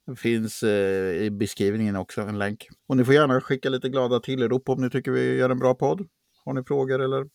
Det 0.07 0.17
finns 0.17 0.63
eh, 0.63 1.23
i 1.23 1.31
beskrivningen 1.31 1.97
också 1.97 2.21
en 2.21 2.39
länk. 2.39 2.69
Och 2.87 2.97
ni 2.97 3.05
får 3.05 3.15
gärna 3.15 3.41
skicka 3.41 3.69
lite 3.69 3.89
glada 3.89 4.21
tillrop 4.21 4.69
om 4.69 4.81
ni 4.83 4.91
tycker 4.91 5.11
vi 5.11 5.35
gör 5.37 5.51
en 5.51 5.59
bra 5.59 5.75
podd. 5.75 6.07
Har 6.47 6.53
ni 6.53 6.65
frågor 6.65 7.01
eller 7.01 7.27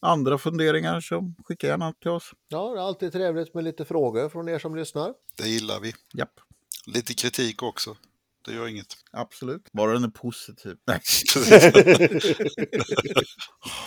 andra 0.00 0.38
funderingar 0.38 1.00
så 1.00 1.32
skicka 1.44 1.66
gärna 1.66 1.92
till 1.92 2.10
oss. 2.10 2.30
Ja, 2.48 2.70
det 2.74 2.80
är 2.80 2.82
alltid 2.84 3.12
trevligt 3.12 3.54
med 3.54 3.64
lite 3.64 3.84
frågor 3.84 4.28
från 4.28 4.48
er 4.48 4.58
som 4.58 4.76
lyssnar. 4.76 5.14
Det 5.36 5.48
gillar 5.48 5.80
vi. 5.80 5.92
Japp, 6.14 6.40
Lite 6.86 7.14
kritik 7.14 7.62
också. 7.62 7.96
Det 8.44 8.52
gör 8.52 8.68
inget. 8.68 8.96
absolut. 9.12 9.72
Bara 9.72 9.92
den 9.92 10.04
är 10.04 10.08
positiv. 10.08 10.76
Nej. 10.86 11.00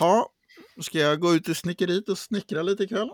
Ja, 0.00 0.30
ska 0.82 0.98
jag 0.98 1.20
gå 1.20 1.34
ut 1.34 1.48
i 1.48 1.54
snickeriet 1.54 2.08
och 2.08 2.18
snickra 2.18 2.62
lite 2.62 2.82
ikväll? 2.82 3.10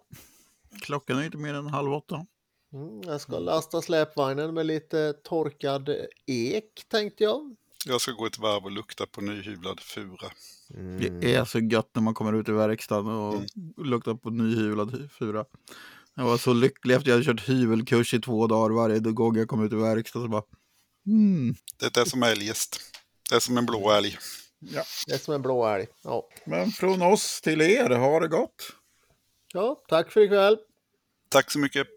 Klockan 0.82 1.18
är 1.18 1.24
inte 1.24 1.36
mer 1.38 1.54
än 1.54 1.66
halv 1.66 1.92
åtta. 1.92 2.26
Mm, 2.72 3.00
jag 3.02 3.20
ska 3.20 3.38
lasta 3.38 3.82
släpvagnen 3.82 4.54
med 4.54 4.66
lite 4.66 5.12
torkad 5.12 5.90
ek 6.26 6.84
tänkte 6.88 7.24
jag. 7.24 7.56
Jag 7.86 8.00
ska 8.00 8.12
gå 8.12 8.26
ett 8.26 8.38
varv 8.38 8.64
och 8.64 8.70
lukta 8.70 9.06
på 9.06 9.20
nyhyvlad 9.20 9.80
fura. 9.80 10.30
Det 10.98 11.34
är 11.34 11.44
så 11.44 11.58
gött 11.58 11.90
när 11.92 12.02
man 12.02 12.14
kommer 12.14 12.32
ut 12.32 12.48
i 12.48 12.52
verkstaden 12.52 13.12
och 13.12 13.42
luktar 13.76 14.14
på 14.14 14.30
nyhyvlad 14.30 15.10
fura. 15.18 15.44
Jag 16.14 16.24
var 16.24 16.38
så 16.38 16.52
lycklig 16.52 16.94
efter 16.94 17.02
att 17.02 17.06
jag 17.06 17.14
hade 17.14 17.40
kört 17.40 17.48
hyvelkurs 17.48 18.14
i 18.14 18.20
två 18.20 18.46
dagar 18.46 18.74
varje 18.74 18.98
gång 18.98 19.36
jag 19.36 19.48
kom 19.48 19.64
ut 19.64 19.72
i 19.72 19.76
verkstaden. 19.76 20.26
Så 20.26 20.30
bara, 20.30 20.42
mm. 21.06 21.54
Det 21.76 21.96
är 21.96 22.04
som 22.04 22.22
eljest. 22.22 22.80
Det 23.30 23.36
är 23.36 23.40
som 23.40 23.58
en 23.58 23.66
blå 23.66 23.90
älg. 23.90 24.18
ja. 24.58 24.82
Det 25.06 25.14
är 25.14 25.18
som 25.18 25.34
en 25.34 25.42
blå 25.42 25.66
älg. 25.66 25.86
Ja. 26.02 26.28
Men 26.46 26.70
från 26.70 27.02
oss 27.02 27.40
till 27.40 27.60
er, 27.60 27.90
ha 27.90 28.20
det 28.20 28.28
gott! 28.28 28.72
ja, 29.52 29.84
tack 29.88 30.12
för 30.12 30.20
ikväll. 30.20 30.58
Tack 31.28 31.50
så 31.50 31.58
mycket. 31.58 31.86